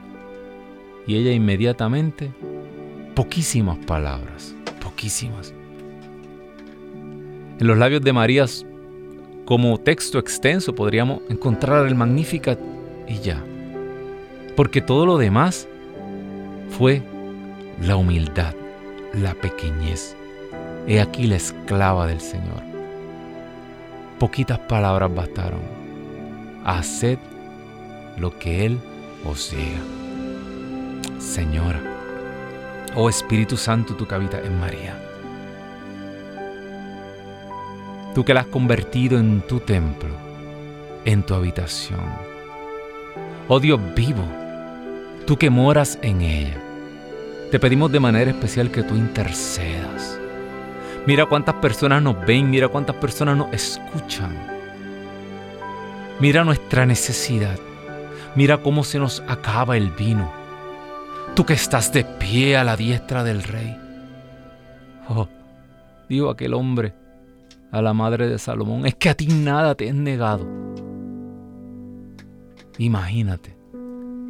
Y 1.06 1.16
ella 1.16 1.32
inmediatamente, 1.32 2.32
poquísimas 3.14 3.78
palabras, 3.86 4.54
poquísimas. 4.82 5.54
En 7.58 7.66
los 7.66 7.78
labios 7.78 8.02
de 8.02 8.12
María, 8.12 8.44
como 9.44 9.78
texto 9.78 10.18
extenso, 10.18 10.74
podríamos 10.74 11.20
encontrar 11.28 11.86
el 11.86 11.94
Magnificat 11.94 12.58
y 13.06 13.18
ya. 13.18 13.42
Porque 14.56 14.80
todo 14.80 15.04
lo 15.06 15.18
demás 15.18 15.68
fue 16.70 17.02
la 17.80 17.96
humildad 17.96 18.54
la 19.20 19.34
pequeñez. 19.34 20.16
He 20.86 21.00
aquí 21.00 21.26
la 21.26 21.36
esclava 21.36 22.06
del 22.06 22.20
Señor. 22.20 22.62
Poquitas 24.18 24.58
palabras 24.60 25.14
bastaron. 25.14 25.60
Haced 26.64 27.18
lo 28.16 28.38
que 28.38 28.66
Él 28.66 28.78
os 29.24 29.50
diga. 29.50 31.20
Señora, 31.20 31.80
oh 32.94 33.08
Espíritu 33.08 33.56
Santo, 33.56 33.94
tu 33.94 34.06
que 34.06 34.40
en 34.40 34.58
María. 34.58 35.03
Tú 38.14 38.24
que 38.24 38.32
la 38.32 38.42
has 38.42 38.46
convertido 38.46 39.18
en 39.18 39.40
tu 39.40 39.58
templo, 39.58 40.10
en 41.04 41.24
tu 41.24 41.34
habitación. 41.34 42.00
Oh 43.48 43.58
Dios 43.58 43.80
vivo, 43.96 44.24
tú 45.26 45.36
que 45.36 45.50
moras 45.50 45.98
en 46.00 46.20
ella. 46.20 46.56
Te 47.50 47.58
pedimos 47.58 47.90
de 47.90 47.98
manera 47.98 48.30
especial 48.30 48.70
que 48.70 48.84
tú 48.84 48.94
intercedas. 48.94 50.16
Mira 51.06 51.26
cuántas 51.26 51.56
personas 51.56 52.02
nos 52.04 52.24
ven, 52.24 52.50
mira 52.50 52.68
cuántas 52.68 52.94
personas 52.96 53.36
nos 53.36 53.52
escuchan. 53.52 54.32
Mira 56.20 56.44
nuestra 56.44 56.86
necesidad. 56.86 57.58
Mira 58.36 58.58
cómo 58.58 58.84
se 58.84 59.00
nos 59.00 59.24
acaba 59.26 59.76
el 59.76 59.90
vino. 59.90 60.32
Tú 61.34 61.44
que 61.44 61.54
estás 61.54 61.92
de 61.92 62.04
pie 62.04 62.56
a 62.56 62.62
la 62.62 62.76
diestra 62.76 63.24
del 63.24 63.42
rey. 63.42 63.76
Oh, 65.08 65.28
dijo 66.08 66.30
aquel 66.30 66.54
hombre 66.54 67.03
a 67.74 67.82
la 67.82 67.92
madre 67.92 68.28
de 68.28 68.38
Salomón, 68.38 68.86
es 68.86 68.94
que 68.94 69.08
a 69.08 69.14
ti 69.14 69.26
nada 69.26 69.74
te 69.74 69.88
es 69.88 69.94
negado. 69.94 70.46
Imagínate, 72.78 73.56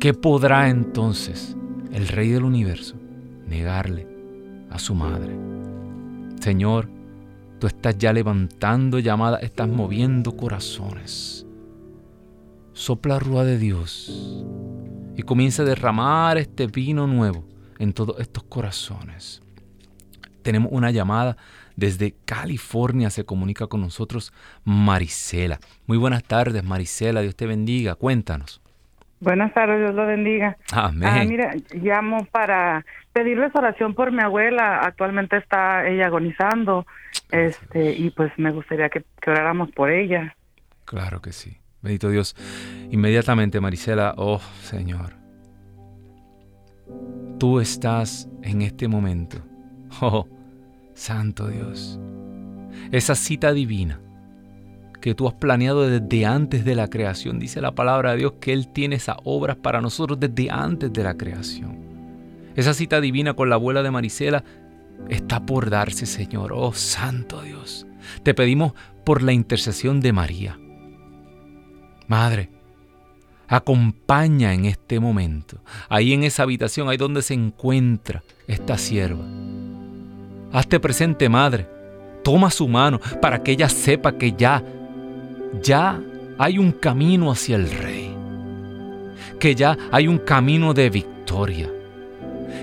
¿qué 0.01 0.15
podrá 0.15 0.69
entonces 0.69 1.57
el 1.93 2.09
rey 2.09 2.31
del 2.31 2.45
universo 2.45 2.97
negarle 3.47 4.09
a 4.71 4.79
su 4.79 4.95
madre. 4.95 5.39
Señor, 6.41 6.89
tú 7.61 7.69
estás 7.69 7.97
ya 7.97 8.13
levantando 8.13 8.99
llamadas, 8.99 9.43
estás 9.43 9.69
moviendo 9.69 10.37
corazones. 10.37 11.47
Sopla 12.73 13.21
rúa 13.21 13.45
de 13.45 13.59
Dios 13.59 14.45
y 15.17 15.23
comienza 15.23 15.63
a 15.63 15.67
derramar 15.67 16.39
este 16.39 16.67
vino 16.67 17.07
nuevo 17.07 17.45
en 17.79 17.93
todos 17.93 18.19
estos 18.19 18.43
corazones. 18.43 19.41
Tenemos 20.45 20.71
una 20.71 20.93
llamada 20.93 21.37
desde 21.75 22.15
California, 22.25 23.11
se 23.11 23.25
comunica 23.25 23.67
con 23.67 23.81
nosotros 23.81 24.33
Marisela. 24.65 25.59
Muy 25.87 25.99
buenas 25.99 26.23
tardes, 26.23 26.63
Marisela, 26.63 27.23
Dios 27.23 27.35
te 27.35 27.47
bendiga, 27.47 27.97
cuéntanos. 27.97 28.61
Buenas 29.21 29.55
tardes, 29.55 29.81
Dios 29.81 29.95
lo 29.95 30.07
bendiga. 30.07 30.59
Amén. 30.71 31.09
Ah, 31.09 31.25
mira, 31.25 31.55
llamo 31.73 32.27
para 32.27 32.85
pedirles 33.15 33.53
oración 33.55 33.95
por 33.95 34.13
mi 34.13 34.23
abuela. 34.23 34.81
Actualmente 34.81 35.39
está 35.39 35.89
ella 35.89 36.07
agonizando, 36.07 36.87
este, 37.31 37.93
y 37.93 38.11
pues 38.11 38.31
me 38.37 38.53
gustaría 38.53 38.91
que, 38.91 39.03
oráramos 39.27 39.71
por 39.71 39.91
ella. 39.91 40.37
Claro 40.85 41.23
que 41.23 41.33
sí. 41.33 41.57
Bendito 41.81 42.11
Dios. 42.11 42.37
Inmediatamente, 42.91 43.61
Marisela, 43.61 44.15
oh 44.19 44.41
Señor, 44.61 45.15
tú 47.39 47.61
estás 47.61 48.29
en 48.43 48.61
este 48.61 48.89
momento. 48.89 49.39
Oh, 50.01 50.27
Santo 50.95 51.49
Dios. 51.49 51.99
Esa 52.93 53.15
cita 53.15 53.53
divina 53.53 54.01
que 55.01 55.15
tú 55.15 55.29
has 55.29 55.35
planeado 55.35 55.87
desde 55.87 56.25
antes 56.25 56.65
de 56.65 56.75
la 56.75 56.89
creación. 56.89 57.39
Dice 57.39 57.61
la 57.61 57.75
palabra 57.75 58.13
de 58.13 58.19
Dios 58.19 58.35
que 58.41 58.55
Él 58.55 58.69
tiene 58.69 58.97
esas 58.97 59.17
obras 59.25 59.57
para 59.57 59.83
nosotros 59.83 60.19
desde 60.19 60.51
antes 60.51 60.93
de 60.93 61.03
la 61.03 61.15
creación. 61.15 61.79
Esa 62.57 62.73
cita 62.73 63.03
divina 63.03 63.35
con 63.35 63.51
la 63.51 63.57
abuela 63.57 63.83
de 63.83 63.91
Marisela 63.91 64.45
está 65.11 65.45
por 65.45 65.69
darse, 65.69 66.07
Señor. 66.07 66.53
Oh, 66.55 66.73
Santo 66.73 67.43
Dios. 67.43 67.87
Te 68.23 68.33
pedimos 68.33 68.73
por 69.05 69.23
la 69.23 69.35
intercesión 69.35 70.01
de 70.01 70.13
María. 70.15 70.59
Madre, 72.07 72.51
acompaña 73.49 74.55
en 74.55 74.65
este 74.65 75.01
momento, 75.01 75.61
ahí 75.89 76.13
en 76.13 76.25
esa 76.25 76.45
habitación, 76.45 76.89
ahí 76.89 76.97
donde 76.97 77.23
se 77.23 77.35
encuentra 77.35 78.23
esta 78.47 78.79
sierva. 78.79 79.25
Hazte 80.55 80.79
presente, 80.79 81.29
Madre. 81.29 81.67
Toma 82.23 82.49
su 82.49 82.69
mano 82.69 83.01
para 83.21 83.43
que 83.43 83.51
ella 83.51 83.69
sepa 83.69 84.13
que 84.13 84.33
ya 84.33 84.63
ya 85.61 86.01
hay 86.39 86.59
un 86.59 86.71
camino 86.71 87.33
hacia 87.33 87.57
el 87.57 87.69
rey, 87.69 88.15
que 89.41 89.57
ya 89.57 89.77
hay 89.91 90.07
un 90.07 90.19
camino 90.19 90.73
de 90.73 90.91
victoria, 90.91 91.69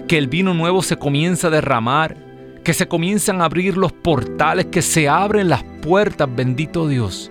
que 0.08 0.18
el 0.18 0.28
vino 0.28 0.54
nuevo 0.54 0.82
se 0.82 0.96
comienza 0.96 1.48
a 1.48 1.52
derramar, 1.52 2.16
que 2.64 2.74
se 2.74 2.88
comienzan 2.88 3.42
a 3.42 3.46
abrir 3.46 3.76
los 3.76 3.92
portales, 3.92 4.68
que 4.68 4.82
se 4.82 5.10
abren 5.10 5.50
las 5.50 5.64
puertas, 5.82 6.34
bendito 6.34 6.88
Dios, 6.88 7.30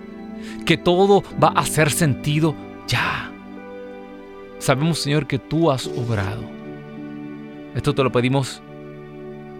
que 0.63 0.77
todo 0.77 1.23
va 1.43 1.53
a 1.55 1.61
hacer 1.61 1.89
sentido 1.89 2.55
ya. 2.87 3.31
Sabemos, 4.59 4.99
Señor, 4.99 5.25
que 5.25 5.39
tú 5.39 5.71
has 5.71 5.87
obrado. 5.87 6.43
Esto 7.73 7.95
te 7.95 8.03
lo 8.03 8.11
pedimos 8.11 8.61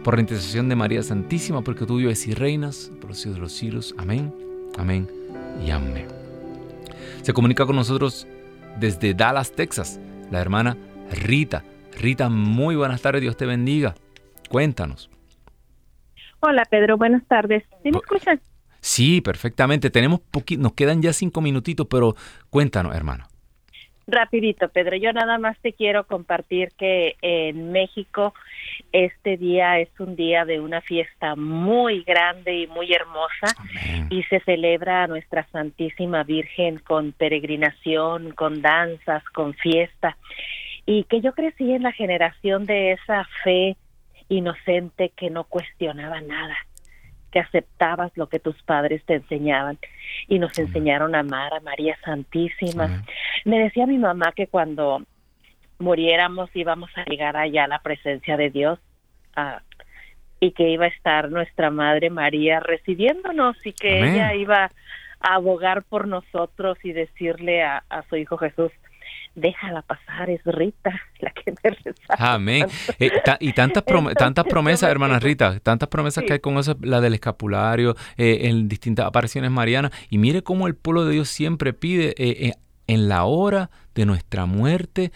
por 0.04 0.16
la 0.16 0.22
intercesión 0.22 0.70
de 0.70 0.76
María 0.76 1.04
Santísima, 1.04 1.62
porque 1.62 1.86
tú 1.86 1.98
vives 1.98 2.28
y 2.28 2.34
reinas 2.34 2.92
por 3.00 3.10
los 3.10 3.20
siglos 3.20 3.36
de 3.36 3.42
los 3.42 3.52
siglos. 3.52 3.96
Amén, 3.98 4.34
amén 4.78 5.08
y 5.66 5.72
amén. 5.72 6.08
Se 7.22 7.34
comunica 7.34 7.66
con 7.66 7.76
nosotros 7.76 8.28
desde 8.80 9.14
Dallas, 9.14 9.52
Texas, 9.52 10.00
la 10.32 10.40
hermana 10.40 10.78
Rita. 11.12 11.64
Rita, 12.00 12.30
muy 12.30 12.76
buenas 12.76 13.02
tardes, 13.02 13.22
Dios 13.22 13.38
te 13.38 13.46
bendiga. 13.46 13.96
Cuéntanos. 14.50 15.10
Hola 16.40 16.66
Pedro, 16.66 16.98
buenas 16.98 17.24
tardes. 17.28 17.64
¿Sí 17.84 17.92
me 17.92 18.00
escuchan? 18.00 18.42
Sí, 18.80 19.22
perfectamente. 19.22 19.92
Tenemos 19.92 20.22
nos 20.58 20.74
quedan 20.74 21.02
ya 21.02 21.14
cinco 21.14 21.42
minutitos, 21.42 21.86
pero 21.88 22.16
cuéntanos, 22.50 22.96
hermano. 22.96 23.31
Rapidito, 24.08 24.70
Pedro. 24.70 24.96
Yo 24.98 25.14
nada 25.14 25.38
más 25.38 25.58
te 25.60 25.74
quiero 25.74 26.06
compartir 26.06 26.72
que 26.78 27.16
en 27.22 27.72
México 27.72 28.34
este 28.92 29.38
día 29.38 29.80
es 29.80 29.90
un 30.00 30.16
día 30.16 30.44
de 30.44 30.60
una 30.60 30.82
fiesta 30.82 31.36
muy 31.36 32.04
grande 32.04 32.56
y 32.56 32.68
muy 32.68 32.92
hermosa 32.94 33.56
y 34.10 34.24
se 34.24 34.40
celebra 34.42 35.04
a 35.04 35.08
nuestra 35.08 35.48
Santísima 35.52 36.24
Virgen 36.24 36.80
con 36.80 37.12
peregrinación, 37.12 38.32
con 38.32 38.62
danzas, 38.62 39.24
con 39.34 39.54
fiesta. 39.54 40.18
Y 40.86 41.04
que 41.06 41.22
yo 41.22 41.34
crecí 41.34 41.72
en 41.72 41.84
la 41.84 41.92
generación 41.92 42.66
de 42.66 42.94
esa 42.94 43.26
fe 43.44 43.78
inocente 44.30 45.12
que 45.16 45.30
no 45.30 45.44
cuestionaba 45.44 46.22
nada 46.22 46.58
que 47.32 47.40
aceptabas 47.40 48.12
lo 48.16 48.28
que 48.28 48.40
tus 48.40 48.62
padres 48.64 49.04
te 49.06 49.16
enseñaban. 49.16 49.78
Y 50.28 50.40
nos 50.40 50.58
enseñaron 50.60 51.16
a 51.16 51.20
amar 51.20 51.54
a 51.54 51.60
María 51.62 51.98
Santísima. 52.04 53.04
Me 53.46 53.60
decía 53.60 53.88
mi 53.88 53.98
mamá 53.98 54.34
que 54.36 54.48
cuando 54.48 55.04
muriéramos 55.80 56.50
íbamos 56.54 56.92
a 56.96 57.06
llegar 57.06 57.38
allá 57.38 57.64
a 57.64 57.68
la 57.68 57.80
presencia 57.80 58.38
de 58.38 58.50
Dios 58.50 58.80
y 60.40 60.52
que 60.52 60.70
iba 60.70 60.86
a 60.86 60.90
estar 60.90 61.32
nuestra 61.32 61.72
Madre 61.72 62.10
María 62.10 62.60
recibiéndonos 62.60 63.56
y 63.66 63.74
que 63.74 64.00
ella 64.04 64.36
iba 64.36 64.70
a 65.22 65.34
abogar 65.36 65.84
por 65.84 66.08
nosotros 66.08 66.78
y 66.84 66.92
decirle 66.92 67.64
a 67.64 68.04
su 68.10 68.16
Hijo 68.18 68.38
Jesús, 68.38 68.72
déjala 69.36 69.82
pasar, 69.82 70.30
es 70.30 70.42
Rita 70.46 70.92
la 71.20 71.32
que 71.32 71.52
me 71.52 71.70
reza. 71.70 72.16
Amén. 72.18 72.68
Eh, 73.00 73.12
y 73.40 73.54
tantas, 73.54 73.84
tantas 74.18 74.46
promesas, 74.46 74.90
hermana 74.90 75.20
Rita, 75.20 75.60
tantas 75.60 75.90
promesas 75.90 76.24
que 76.24 76.34
hay 76.34 76.40
con 76.40 76.58
eso, 76.58 76.78
la 76.82 77.02
del 77.02 77.14
escapulario, 77.14 77.96
eh, 78.18 78.40
en 78.44 78.68
distintas 78.68 79.06
apariciones 79.06 79.52
marianas. 79.52 79.92
Y 80.10 80.18
mire 80.18 80.44
cómo 80.44 80.68
el 80.68 80.76
pueblo 80.76 81.06
de 81.06 81.14
Dios 81.14 81.30
siempre 81.30 81.74
pide 81.74 82.14
eh, 82.18 82.54
en 82.88 83.10
la 83.10 83.26
hora 83.26 83.70
de 83.96 84.06
nuestra 84.06 84.46
muerte, 84.46 85.12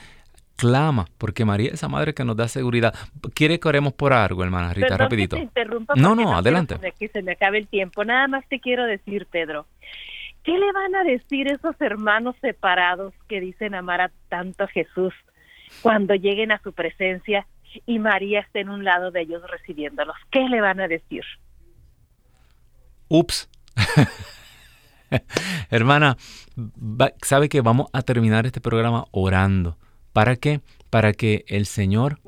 clama, 0.56 1.06
porque 1.18 1.46
María 1.46 1.68
es 1.68 1.76
esa 1.76 1.90
madre 1.90 2.14
que 2.14 2.24
nos 2.24 2.38
da 2.38 2.48
seguridad. 2.48 2.94
¿Quiere 3.34 3.60
que 3.60 3.68
oremos 3.68 3.94
por 3.94 4.14
algo, 4.14 4.44
hermana 4.44 4.74
Rita? 4.74 4.98
rapidito. 4.98 5.38
no, 5.96 6.16
no, 6.16 6.38
adelante. 6.38 6.78
Que 6.98 7.10
se 7.10 7.22
me 7.22 7.34
acabe 7.34 7.58
el 7.58 7.68
tiempo. 7.68 8.06
Nada 8.06 8.28
más 8.28 8.48
te 8.48 8.60
quiero 8.60 8.86
decir, 8.86 9.28
Pedro, 9.30 9.66
¿Qué 10.46 10.52
le 10.60 10.72
van 10.72 10.96
a 10.96 11.04
decir 11.04 11.48
esos 11.48 11.76
hermanos 11.82 12.36
separados 12.40 13.14
que 13.28 13.42
dicen 13.42 13.74
amar 13.74 14.00
a 14.00 14.12
tanto 14.30 14.66
a 14.66 14.68
Jesús 14.68 15.12
cuando 15.82 16.14
lleguen 16.14 16.52
a 16.52 16.62
su 16.62 16.72
presencia 16.72 17.48
y 17.88 17.98
María 17.98 18.42
esté 18.42 18.60
en 18.60 18.70
un 18.70 18.84
lado 18.84 19.10
de 19.10 19.22
ellos 19.22 19.42
recibiéndolos? 19.50 20.16
¿Qué 20.30 20.48
le 20.48 20.62
van 20.62 20.80
a 20.80 20.88
decir? 20.88 21.24
Ups. 23.08 23.50
Hermana, 25.72 26.16
sabe 27.24 27.50
que 27.50 27.62
vamos 27.62 27.88
a 27.92 28.04
terminar 28.04 28.46
este 28.46 28.62
programa 28.62 29.06
orando. 29.10 29.80
¿Para 30.14 30.36
qué? 30.36 30.62
Para 30.92 31.14
que 31.14 31.44
el 31.48 31.66
Señor 31.66 32.20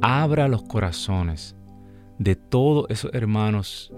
abra 0.00 0.48
los 0.48 0.62
corazones 0.62 1.56
de 2.18 2.36
todos 2.36 2.86
esos 2.88 3.12
hermanos 3.12 3.92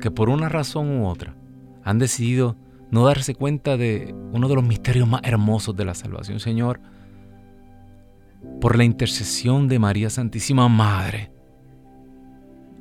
que 0.00 0.10
por 0.10 0.28
una 0.28 0.48
razón 0.48 1.00
u 1.00 1.08
otra 1.08 1.36
han 1.84 2.00
decidido 2.00 2.56
no 2.90 3.04
darse 3.04 3.34
cuenta 3.34 3.76
de 3.76 4.14
uno 4.32 4.48
de 4.48 4.54
los 4.54 4.64
misterios 4.64 5.08
más 5.08 5.22
hermosos 5.24 5.76
de 5.76 5.84
la 5.84 5.94
salvación, 5.94 6.40
Señor, 6.40 6.80
por 8.60 8.76
la 8.76 8.84
intercesión 8.84 9.68
de 9.68 9.78
María 9.78 10.10
Santísima 10.10 10.68
Madre. 10.68 11.30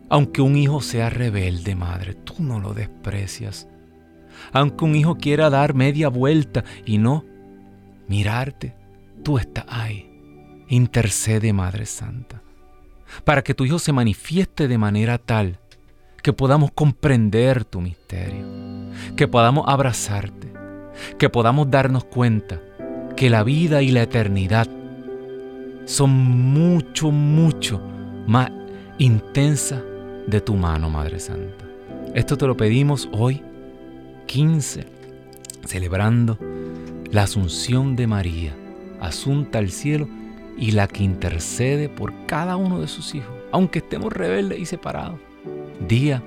Aunque 0.10 0.41
un 0.41 0.56
hijo 0.56 0.82
sea 0.82 1.10
rebelde, 1.10 1.76
Madre, 1.76 2.14
tú 2.14 2.36
no 2.39 2.60
lo 2.60 2.74
desprecias. 2.74 3.68
Aunque 4.51 4.86
un 4.86 4.95
hijo 4.95 5.16
quiera 5.16 5.49
dar 5.49 5.74
media 5.74 6.10
vuelta 6.10 6.64
y 6.86 6.97
no 6.97 7.26
mirarte, 8.08 8.76
tú 9.24 9.38
estás 9.38 9.66
ahí. 9.68 10.12
Intercede, 10.68 11.53
Madre 11.53 11.86
Santa, 11.86 12.41
para 13.24 13.43
que 13.43 13.53
tu 13.53 13.66
hijo 13.66 13.80
se 13.80 13.93
manifieste 13.93 14.68
de 14.68 14.78
manera 14.78 15.18
tal 15.18 15.60
que 16.26 16.34
podamos 16.34 16.71
comprender 16.71 17.65
tu 17.65 17.82
misterio, 17.82 18.47
que 19.15 19.28
podamos 19.28 19.65
abrazarte, 19.67 20.51
que 21.19 21.30
podamos 21.30 21.69
darnos 21.69 22.05
cuenta 22.05 22.59
que 23.15 23.30
la 23.30 23.43
vida 23.43 23.84
y 23.84 23.91
la 23.91 24.01
eternidad 24.01 24.67
son 25.86 26.09
mucho, 26.09 27.11
mucho 27.11 27.80
más 28.26 28.49
intensas 28.97 29.84
de 30.26 30.41
tu 30.41 30.55
mano, 30.55 30.89
Madre 30.89 31.19
Santa. 31.19 31.63
Esto 32.15 32.39
te 32.39 32.47
lo 32.47 32.57
pedimos 32.57 33.07
hoy, 33.11 33.43
15, 34.26 34.88
celebrando 35.63 36.39
la 37.11 37.21
asunción 37.21 37.95
de 37.95 38.07
María, 38.07 38.55
asunta 38.99 39.59
al 39.59 39.69
cielo 39.69 40.09
y 40.57 40.71
la 40.71 40.88
que 40.88 41.03
intercede 41.03 41.88
por 41.88 42.11
cada 42.26 42.57
uno 42.57 42.82
de 42.82 42.88
sus 42.88 43.13
hijos, 43.13 43.36
aunque 43.51 43.78
estemos 43.78 44.11
rebeldes 44.11 44.57
y 44.57 44.65
separados 44.65 45.19
día 45.80 46.21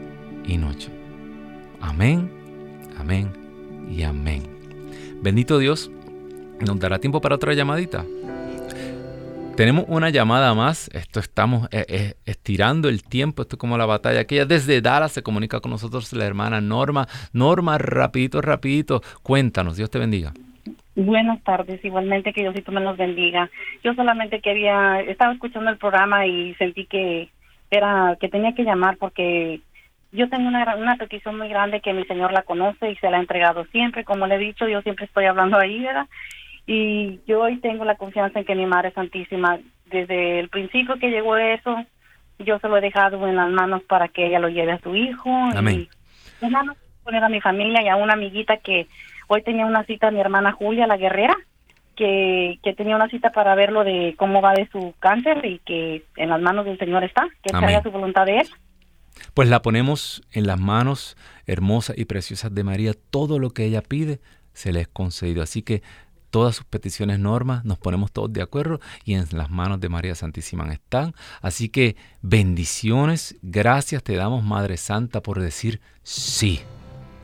y 0.47 0.57
noche. 0.59 0.91
Amén, 1.81 2.31
amén 2.99 3.33
y 3.91 4.03
amén. 4.03 4.43
Bendito 5.23 5.59
Dios, 5.59 5.91
nos 6.61 6.79
dará 6.79 6.99
tiempo 6.99 7.21
para 7.21 7.37
otra 7.37 7.55
llamadita. 7.55 8.05
Tenemos 9.57 9.87
una 9.89 10.11
llamada 10.11 10.55
más. 10.55 10.89
Esto 10.95 11.19
estamos 11.19 11.69
eh, 11.73 11.85
eh, 11.89 12.15
estirando 12.27 12.89
el 12.89 13.03
tiempo. 13.03 13.43
Esto 13.43 13.57
es 13.57 13.59
como 13.59 13.77
la 13.77 13.87
batalla. 13.87 14.21
Aquella 14.21 14.45
desde 14.45 14.81
Dallas 14.81 15.11
se 15.11 15.25
comunica 15.25 15.59
con 15.59 15.73
nosotros 15.73 16.13
la 16.13 16.27
hermana 16.27 16.61
Norma. 16.61 17.09
Norma, 17.33 17.77
rapidito, 17.77 18.41
rapidito. 18.41 19.03
Cuéntanos. 19.25 19.77
Dios 19.77 19.91
te 19.91 19.99
bendiga. 19.99 20.33
Buenas 20.95 21.43
tardes, 21.43 21.85
igualmente 21.85 22.33
que 22.33 22.43
Diosito 22.43 22.71
me 22.71 22.81
los 22.81 22.97
bendiga. 22.97 23.51
Yo 23.83 23.95
solamente 23.95 24.41
quería, 24.41 25.01
estaba 25.01 25.33
escuchando 25.33 25.71
el 25.71 25.77
programa 25.77 26.27
y 26.27 26.55
sentí 26.55 26.87
que 26.87 27.29
era 27.71 28.17
que 28.21 28.29
tenía 28.29 28.55
que 28.55 28.65
llamar 28.65 28.97
porque 28.97 29.61
yo 30.13 30.29
tengo 30.29 30.49
una, 30.49 30.77
una 30.77 30.97
petición 30.97 31.37
muy 31.37 31.49
grande 31.49 31.81
que 31.81 31.93
mi 31.93 32.05
señor 32.05 32.33
la 32.33 32.43
conoce 32.43 32.91
y 32.91 32.97
se 32.97 33.11
la 33.11 33.19
ha 33.19 33.21
entregado 33.21 33.65
siempre. 33.67 34.05
Como 34.05 34.27
le 34.27 34.37
he 34.37 34.39
dicho, 34.39 34.67
yo 34.67 34.81
siempre 34.83 35.05
estoy 35.05 35.27
hablando 35.27 35.59
ahí, 35.59 35.81
¿verdad? 35.81 36.07
Y 36.67 37.21
yo 37.27 37.43
hoy 37.43 37.59
tengo 37.59 37.85
la 37.85 37.97
confianza 37.97 38.39
en 38.39 38.45
que 38.45 38.55
mi 38.55 38.67
Madre 38.67 38.91
Santísima, 38.93 39.59
desde 39.87 40.41
el 40.41 40.49
principio 40.49 40.99
que 40.99 41.11
llegó 41.11 41.37
eso, 41.37 41.85
yo 42.39 42.59
se 42.59 42.69
lo 42.69 42.77
he 42.77 42.81
dejado 42.81 43.27
en 43.27 43.37
las 43.37 43.51
manos 43.51 43.83
para 43.83 44.09
que 44.09 44.27
ella 44.27 44.39
lo 44.39 44.49
lleve 44.49 44.73
a 44.73 44.81
su 44.81 44.95
hijo. 44.95 45.31
Amén. 45.55 45.89
Y 46.43 46.49
poner 47.03 47.25
a 47.25 47.29
mi 47.29 47.41
familia 47.41 47.83
y 47.83 47.89
a 47.89 47.97
una 47.97 48.13
amiguita 48.13 48.59
que 48.59 48.87
hoy 49.29 49.43
tenía 49.43 49.67
una 49.67 49.85
cita, 49.85 50.11
mi 50.11 50.21
hermana 50.21 50.53
Julia, 50.53 50.87
la 50.87 50.99
guerrera, 50.99 51.35
que, 51.99 52.61
que 52.63 52.75
tenía 52.75 52.95
una 52.95 53.09
cita 53.09 53.31
para 53.31 53.57
ver 53.57 53.73
lo 53.73 53.83
de 53.83 54.15
cómo 54.17 54.41
va 54.41 54.55
de 54.55 54.69
su 54.71 54.95
cáncer 55.01 55.45
y 55.45 55.59
que 55.59 56.05
en 56.17 56.31
las 56.31 56.41
manos 56.41 56.65
del 56.65 56.79
Señor 56.79 57.03
está, 57.03 57.29
que 57.43 57.55
haga 57.55 57.83
su 57.83 57.91
voluntad 57.91 58.25
de 58.25 58.39
Él. 58.39 58.49
Pues 59.35 59.49
la 59.49 59.63
ponemos 59.63 60.23
en 60.33 60.47
las 60.47 60.61
manos 60.61 61.17
hermosas 61.47 61.99
y 61.99 62.05
preciosas 62.05 62.55
de 62.55 62.63
María. 62.63 62.93
Todo 63.11 63.41
lo 63.41 63.51
que 63.51 63.65
ella 63.65 63.83
pide 63.83 64.21
se 64.53 64.73
le 64.73 64.83
es 64.83 64.89
concedido. 64.89 65.43
Así 65.43 65.63
que 65.63 65.83
todas 66.31 66.55
sus 66.55 66.65
peticiones, 66.67 67.19
normas, 67.19 67.65
nos 67.65 67.79
ponemos 67.79 68.13
todos 68.13 68.33
de 68.33 68.43
acuerdo 68.43 68.79
y 69.05 69.15
en 69.15 69.27
las 69.33 69.51
manos 69.51 69.81
de 69.81 69.89
María 69.89 70.15
Santísima 70.15 70.73
están. 70.73 71.15
Así 71.43 71.69
que 71.69 71.97
bendiciones, 72.23 73.37
gracias 73.43 74.05
te 74.05 74.15
damos 74.15 74.45
Madre 74.45 74.77
Santa 74.77 75.21
por 75.21 75.41
decir 75.41 75.81
sí 76.05 76.61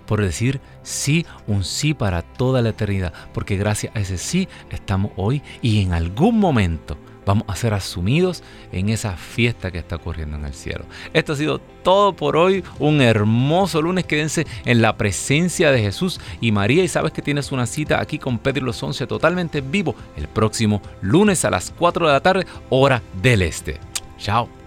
por 0.07 0.21
decir 0.21 0.61
sí, 0.83 1.27
un 1.47 1.65
sí 1.65 1.95
para 1.95 2.23
toda 2.23 2.63
la 2.63 2.71
eternidad, 2.71 3.13
porque 3.33 3.57
gracias 3.57 3.95
a 3.97 4.01
ese 4.01 4.19
sí 4.19 4.49
estamos 4.71 5.13
hoy 5.17 5.43
y 5.63 5.83
en 5.83 5.93
algún 5.93 6.39
momento 6.39 6.97
vamos 7.25 7.45
a 7.49 7.57
ser 7.57 7.75
asumidos 7.75 8.43
en 8.73 8.89
esa 8.89 9.17
fiesta 9.17 9.71
que 9.71 9.79
está 9.79 9.97
ocurriendo 9.97 10.37
en 10.37 10.45
el 10.45 10.55
cielo. 10.55 10.85
Esto 11.13 11.33
ha 11.33 11.37
sido 11.37 11.59
todo 11.83 12.15
por 12.15 12.37
hoy, 12.37 12.65
un 12.79 13.01
hermoso 13.01 13.83
lunes, 13.83 14.05
quédense 14.05 14.47
en 14.65 14.83
la 14.83 14.97
presencia 14.97 15.71
de 15.71 15.81
Jesús 15.81 16.21
y 16.41 16.53
María 16.53 16.85
y 16.85 16.89
sabes 16.89 17.13
que 17.13 17.23
tienes 17.23 17.53
una 17.53 17.67
cita 17.67 18.01
aquí 18.01 18.19
con 18.19 18.39
Pedro 18.39 18.67
los 18.67 18.83
11 18.83 19.07
totalmente 19.07 19.61
vivo 19.61 19.95
el 20.17 20.29
próximo 20.29 20.81
lunes 21.01 21.45
a 21.45 21.51
las 21.51 21.73
4 21.79 22.07
de 22.07 22.13
la 22.13 22.21
tarde, 22.21 22.47
hora 22.71 23.03
del 23.23 23.43
este. 23.43 23.79
Chao. 24.19 24.64